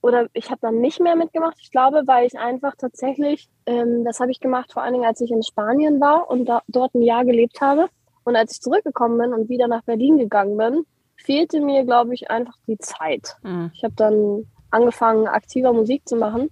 oder 0.00 0.26
ich 0.32 0.50
habe 0.50 0.60
dann 0.62 0.80
nicht 0.80 1.00
mehr 1.00 1.16
mitgemacht. 1.16 1.56
Ich 1.60 1.70
glaube, 1.70 2.02
weil 2.06 2.26
ich 2.26 2.38
einfach 2.38 2.74
tatsächlich, 2.76 3.48
ähm, 3.66 4.04
das 4.04 4.20
habe 4.20 4.30
ich 4.30 4.40
gemacht 4.40 4.72
vor 4.72 4.82
allen 4.82 4.94
Dingen, 4.94 5.04
als 5.04 5.20
ich 5.20 5.30
in 5.30 5.42
Spanien 5.42 6.00
war 6.00 6.28
und 6.28 6.46
da, 6.46 6.62
dort 6.66 6.94
ein 6.94 7.02
Jahr 7.02 7.24
gelebt 7.24 7.60
habe. 7.60 7.88
Und 8.24 8.36
als 8.36 8.52
ich 8.52 8.60
zurückgekommen 8.60 9.18
bin 9.18 9.34
und 9.34 9.48
wieder 9.50 9.68
nach 9.68 9.82
Berlin 9.82 10.16
gegangen 10.16 10.56
bin, 10.56 10.86
fehlte 11.16 11.60
mir, 11.60 11.84
glaube 11.84 12.14
ich, 12.14 12.30
einfach 12.30 12.56
die 12.66 12.78
Zeit. 12.78 13.36
Mhm. 13.42 13.70
Ich 13.74 13.84
habe 13.84 13.94
dann 13.96 14.46
angefangen, 14.74 15.26
aktiver 15.26 15.72
Musik 15.72 16.08
zu 16.08 16.16
machen 16.16 16.50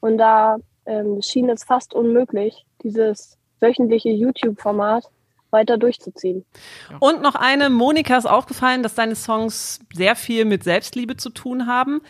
und 0.00 0.18
da 0.18 0.56
ähm, 0.84 1.22
schien 1.22 1.48
es 1.48 1.64
fast 1.64 1.94
unmöglich, 1.94 2.66
dieses 2.82 3.38
wöchentliche 3.60 4.10
YouTube-Format 4.10 5.04
weiter 5.52 5.76
durchzuziehen. 5.76 6.44
Und 6.98 7.22
noch 7.22 7.34
eine, 7.34 7.68
Monika 7.68 8.16
ist 8.16 8.26
aufgefallen, 8.26 8.82
dass 8.82 8.94
deine 8.94 9.14
Songs 9.14 9.80
sehr 9.92 10.16
viel 10.16 10.44
mit 10.46 10.64
Selbstliebe 10.64 11.16
zu 11.16 11.30
tun 11.30 11.66
haben. 11.66 12.00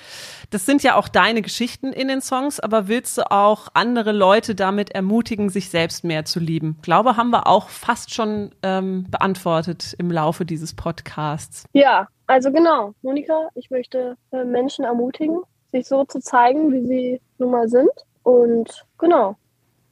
Das 0.51 0.65
sind 0.65 0.83
ja 0.83 0.95
auch 0.95 1.09
deine 1.09 1.43
Geschichten 1.43 1.93
in 1.93 2.09
den 2.09 2.21
Songs, 2.21 2.61
aber 2.61 2.87
willst 2.89 3.19
du 3.19 3.31
auch 3.31 3.69
andere 3.75 4.13
Leute 4.13 4.55
damit 4.55 4.93
ermutigen, 4.93 5.51
sich 5.51 5.71
selbst 5.71 6.05
mehr 6.05 6.25
zu 6.25 6.39
lieben? 6.39 6.79
Glaube, 6.83 7.17
haben 7.17 7.31
wir 7.31 7.49
auch 7.49 7.69
fast 7.69 8.15
schon 8.15 8.55
ähm, 8.63 9.11
beantwortet 9.11 9.95
im 9.99 10.11
Laufe 10.11 10.45
dieses 10.47 10.75
Podcasts. 10.75 11.65
Ja, 11.73 12.09
also 12.33 12.51
genau. 12.51 12.95
Monika, 13.03 13.49
ich 13.55 13.71
möchte 13.71 14.17
äh, 14.31 14.45
Menschen 14.45 14.85
ermutigen, 14.85 15.41
sich 15.71 15.87
so 15.87 16.05
zu 16.05 16.21
zeigen, 16.21 16.73
wie 16.73 16.87
sie 16.87 17.21
nun 17.39 17.51
mal 17.51 17.69
sind. 17.69 17.91
Und 18.23 18.87
genau, 18.99 19.37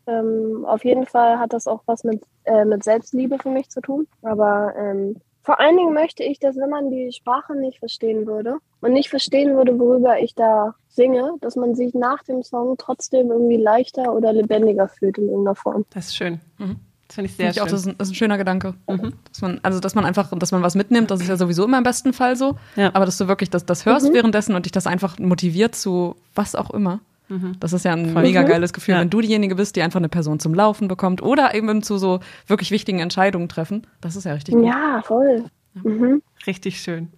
ähm, 0.06 0.64
auf 0.66 0.84
jeden 0.84 1.06
Fall 1.06 1.38
hat 1.38 1.52
das 1.52 1.66
auch 1.66 1.82
was 1.86 2.04
mit, 2.04 2.22
äh, 2.44 2.64
mit 2.64 2.82
Selbstliebe 2.82 3.38
für 3.38 3.50
mich 3.50 3.68
zu 3.68 3.80
tun. 3.80 4.06
Aber 4.22 4.74
ähm, 4.76 5.16
vor 5.42 5.60
allen 5.60 5.76
Dingen 5.76 5.94
möchte 5.94 6.22
ich, 6.22 6.38
dass 6.38 6.56
wenn 6.56 6.70
man 6.70 6.90
die 6.90 7.12
Sprache 7.12 7.54
nicht 7.56 7.78
verstehen 7.78 8.26
würde 8.26 8.58
und 8.80 8.92
nicht 8.92 9.10
verstehen 9.10 9.56
würde, 9.56 9.78
worüber 9.78 10.18
ich 10.20 10.34
da 10.34 10.74
singe, 10.88 11.34
dass 11.40 11.56
man 11.56 11.74
sich 11.74 11.94
nach 11.94 12.22
dem 12.22 12.42
Song 12.42 12.76
trotzdem 12.78 13.30
irgendwie 13.30 13.56
leichter 13.56 14.14
oder 14.14 14.32
lebendiger 14.32 14.88
fühlt 14.88 15.18
in 15.18 15.28
irgendeiner 15.28 15.56
Form. 15.56 15.84
Das 15.90 16.06
ist 16.06 16.16
schön. 16.16 16.40
Mhm. 16.58 16.80
Das 17.10 17.16
finde 17.16 17.28
ich 17.28 17.36
sehr 17.36 17.46
find 17.46 17.56
ich 17.56 17.60
schön. 17.60 17.66
Auch, 17.66 17.70
das, 17.72 17.80
ist 17.80 17.86
ein, 17.88 17.98
das 17.98 18.06
ist 18.06 18.12
ein 18.12 18.14
schöner 18.14 18.38
Gedanke. 18.38 18.74
Mhm. 18.88 19.14
Dass 19.32 19.42
man, 19.42 19.58
also, 19.64 19.80
dass 19.80 19.96
man 19.96 20.04
einfach, 20.04 20.30
dass 20.38 20.52
man 20.52 20.62
was 20.62 20.76
mitnimmt, 20.76 21.10
das 21.10 21.20
ist 21.20 21.26
ja 21.26 21.36
sowieso 21.36 21.64
immer 21.64 21.78
im 21.78 21.82
besten 21.82 22.12
Fall 22.12 22.36
so. 22.36 22.56
Ja. 22.76 22.94
Aber 22.94 23.04
dass 23.04 23.18
du 23.18 23.26
wirklich 23.26 23.50
das, 23.50 23.66
das 23.66 23.84
hörst 23.84 24.08
mhm. 24.08 24.14
währenddessen 24.14 24.54
und 24.54 24.64
dich 24.64 24.70
das 24.70 24.86
einfach 24.86 25.18
motiviert 25.18 25.74
zu 25.74 26.14
was 26.36 26.54
auch 26.54 26.70
immer. 26.70 27.00
Mhm. 27.28 27.56
Das 27.58 27.72
ist 27.72 27.84
ja 27.84 27.94
ein 27.94 28.12
Voll 28.12 28.22
mega 28.22 28.44
geiles 28.44 28.72
Gefühl, 28.72 28.94
ja. 28.94 29.00
wenn 29.00 29.10
du 29.10 29.20
diejenige 29.20 29.56
bist, 29.56 29.74
die 29.74 29.82
einfach 29.82 29.98
eine 29.98 30.08
Person 30.08 30.38
zum 30.38 30.54
Laufen 30.54 30.86
bekommt 30.86 31.20
oder 31.20 31.52
eben 31.52 31.82
zu 31.82 31.98
so 31.98 32.20
wirklich 32.46 32.70
wichtigen 32.70 33.00
Entscheidungen 33.00 33.48
treffen. 33.48 33.88
Das 34.00 34.14
ist 34.14 34.22
ja 34.22 34.34
richtig 34.34 34.54
gut. 34.54 34.66
Ja, 34.66 35.02
voll. 35.02 35.46
Mhm. 35.74 36.22
Richtig 36.46 36.80
schön. 36.80 37.08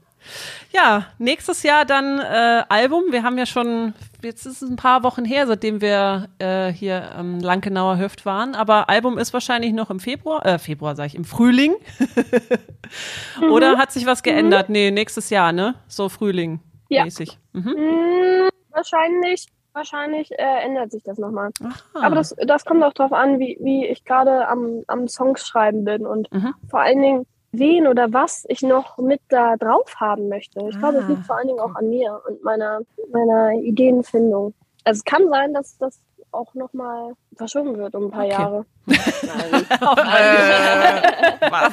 Ja, 0.72 1.06
nächstes 1.18 1.62
Jahr 1.62 1.84
dann 1.84 2.18
äh, 2.18 2.64
Album. 2.68 3.04
Wir 3.10 3.22
haben 3.22 3.38
ja 3.38 3.46
schon, 3.46 3.94
jetzt 4.22 4.46
ist 4.46 4.62
es 4.62 4.70
ein 4.70 4.76
paar 4.76 5.02
Wochen 5.02 5.24
her, 5.24 5.46
seitdem 5.46 5.80
wir 5.80 6.28
äh, 6.38 6.72
hier 6.72 7.12
am 7.12 7.40
Lankenauer 7.40 7.98
Höft 7.98 8.24
waren. 8.24 8.54
Aber 8.54 8.88
Album 8.88 9.18
ist 9.18 9.32
wahrscheinlich 9.32 9.72
noch 9.72 9.90
im 9.90 10.00
Februar, 10.00 10.44
äh, 10.46 10.58
Februar 10.58 10.96
sage 10.96 11.08
ich, 11.08 11.14
im 11.14 11.24
Frühling. 11.24 11.74
mhm. 13.40 13.50
Oder 13.50 13.78
hat 13.78 13.92
sich 13.92 14.06
was 14.06 14.22
geändert? 14.22 14.68
Mhm. 14.68 14.72
Nee, 14.72 14.90
nächstes 14.90 15.30
Jahr, 15.30 15.52
ne? 15.52 15.74
So 15.88 16.08
Frühling 16.08 16.60
mäßig. 16.88 17.38
Ja. 17.54 17.60
Mhm. 17.60 17.70
Mm, 17.70 18.48
wahrscheinlich 18.70 19.46
wahrscheinlich 19.74 20.30
äh, 20.32 20.64
ändert 20.64 20.90
sich 20.90 21.02
das 21.02 21.18
nochmal. 21.18 21.50
Aber 21.94 22.14
das, 22.14 22.34
das 22.46 22.64
kommt 22.64 22.82
auch 22.84 22.92
darauf 22.92 23.12
an, 23.12 23.38
wie, 23.38 23.56
wie 23.60 23.86
ich 23.86 24.04
gerade 24.04 24.46
am, 24.46 24.82
am 24.86 25.08
Songs 25.08 25.46
schreiben 25.46 25.84
bin 25.84 26.06
und 26.06 26.30
mhm. 26.32 26.54
vor 26.68 26.80
allen 26.80 27.00
Dingen, 27.00 27.26
wen 27.53 27.86
oder 27.86 28.12
was 28.12 28.44
ich 28.48 28.62
noch 28.62 28.98
mit 28.98 29.20
da 29.28 29.57
drauf 29.57 29.94
haben 29.96 30.28
möchte. 30.28 30.61
Ich 30.68 30.76
ah, 30.76 30.78
glaube, 30.78 30.98
es 30.98 31.09
liegt 31.09 31.26
vor 31.26 31.36
allen 31.36 31.48
Dingen 31.48 31.61
auch 31.61 31.74
an 31.74 31.88
mir 31.88 32.20
und 32.26 32.42
meiner, 32.42 32.80
meiner 33.12 33.53
Ideenfindung. 33.62 34.55
Also 34.84 34.98
es 34.98 35.05
kann 35.05 35.28
sein, 35.28 35.55
dass 35.55 35.78
das 35.78 36.00
auch 36.32 36.55
nochmal 36.55 37.12
verschoben 37.36 37.76
wird 37.76 37.94
um 37.94 38.05
ein 38.05 38.11
paar 38.11 38.24
okay. 38.24 38.32
Jahre. 38.32 38.66
Nein. 38.86 38.96
äh, 39.70 41.50
was? 41.50 41.72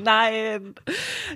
Nein. 0.00 0.74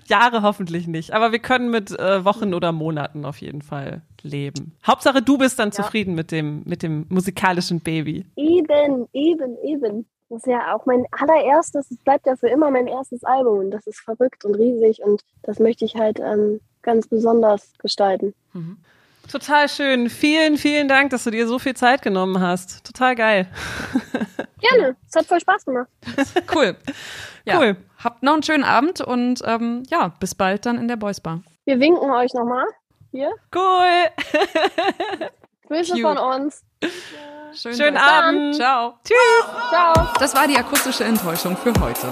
Jahre 0.07 0.43
hoffentlich 0.43 0.87
nicht. 0.87 1.13
Aber 1.13 1.33
wir 1.33 1.41
können 1.41 1.71
mit 1.71 1.91
äh, 1.99 2.25
Wochen 2.25 2.55
oder 2.55 2.73
Monaten 2.73 3.25
auf 3.25 3.41
jeden 3.41 3.63
Fall 3.63 4.03
leben. 4.23 4.77
Hauptsache, 4.87 5.21
du 5.21 5.37
bist 5.39 5.59
dann 5.59 5.69
ja. 5.69 5.73
zufrieden 5.73 6.15
mit 6.15 6.31
dem, 6.31 6.63
mit 6.65 6.83
dem 6.83 7.07
musikalischen 7.09 7.81
Baby. 7.81 8.25
Eben, 8.37 9.09
eben, 9.13 9.57
eben. 9.65 10.07
Das 10.31 10.39
ist 10.39 10.47
ja 10.47 10.75
auch 10.75 10.85
mein 10.85 11.07
allererstes, 11.11 11.91
es 11.91 11.99
bleibt 11.99 12.27
ja 12.27 12.37
für 12.37 12.49
immer 12.49 12.71
mein 12.71 12.87
erstes 12.87 13.25
Album 13.25 13.61
und 13.61 13.71
das 13.71 13.87
ist 13.87 14.01
verrückt 14.01 14.45
und 14.45 14.55
riesig 14.55 15.03
und 15.03 15.23
das 15.43 15.59
möchte 15.59 15.87
ich 15.87 15.97
halt 15.97 16.21
ähm, 16.21 16.61
ganz 16.83 17.09
besonders 17.09 17.73
gestalten. 17.79 18.35
Mhm. 18.53 18.77
Total 19.31 19.69
schön. 19.69 20.09
Vielen, 20.09 20.57
vielen 20.57 20.89
Dank, 20.89 21.11
dass 21.11 21.25
du 21.25 21.31
dir 21.31 21.47
so 21.47 21.59
viel 21.59 21.75
Zeit 21.75 22.01
genommen 22.01 22.41
hast. 22.41 22.85
Total 22.85 23.15
geil. 23.15 23.47
Gerne. 24.61 24.97
Es 25.07 25.17
hat 25.17 25.27
voll 25.27 25.41
Spaß 25.41 25.65
gemacht. 25.67 25.89
Cool. 26.55 26.77
Ja. 27.45 27.59
Cool. 27.59 27.77
Habt 28.03 28.23
noch 28.23 28.35
einen 28.35 28.43
schönen 28.43 28.65
Abend 28.65 29.01
und 29.01 29.43
ähm, 29.45 29.83
ja, 29.89 30.15
bis 30.21 30.35
bald 30.35 30.65
dann 30.67 30.79
in 30.79 30.89
der 30.89 30.97
Boys 30.97 31.21
Bar. 31.21 31.43
Wir 31.65 31.79
winken 31.79 32.11
euch 32.11 32.33
nochmal. 32.33 32.65
Hier. 33.11 33.31
Cool. 33.55 34.29
Grüße 35.67 35.93
Cute. 35.93 36.03
von 36.03 36.19
uns. 36.19 36.65
Schönen, 37.55 37.77
Schönen 37.77 37.97
Abend. 37.97 38.55
Ciao. 38.55 38.99
Tschüss. 39.05 39.69
Ciao. 39.71 40.09
Das 40.19 40.35
war 40.35 40.47
die 40.47 40.57
akustische 40.57 41.05
Enttäuschung 41.05 41.57
für 41.57 41.73
heute. 41.81 42.07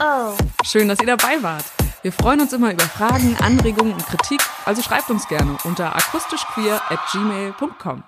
Oh. 0.00 0.32
Schön, 0.64 0.88
dass 0.88 0.98
ihr 1.00 1.06
dabei 1.06 1.42
wart. 1.42 1.64
Wir 2.02 2.12
freuen 2.12 2.40
uns 2.40 2.52
immer 2.52 2.72
über 2.72 2.84
Fragen, 2.84 3.36
Anregungen 3.40 3.92
und 3.92 4.04
Kritik, 4.06 4.40
also 4.64 4.82
schreibt 4.82 5.08
uns 5.10 5.28
gerne 5.28 5.56
unter 5.64 5.94
akustischqueer 5.94 6.80
at 6.88 6.98
gmail.com. 7.12 8.02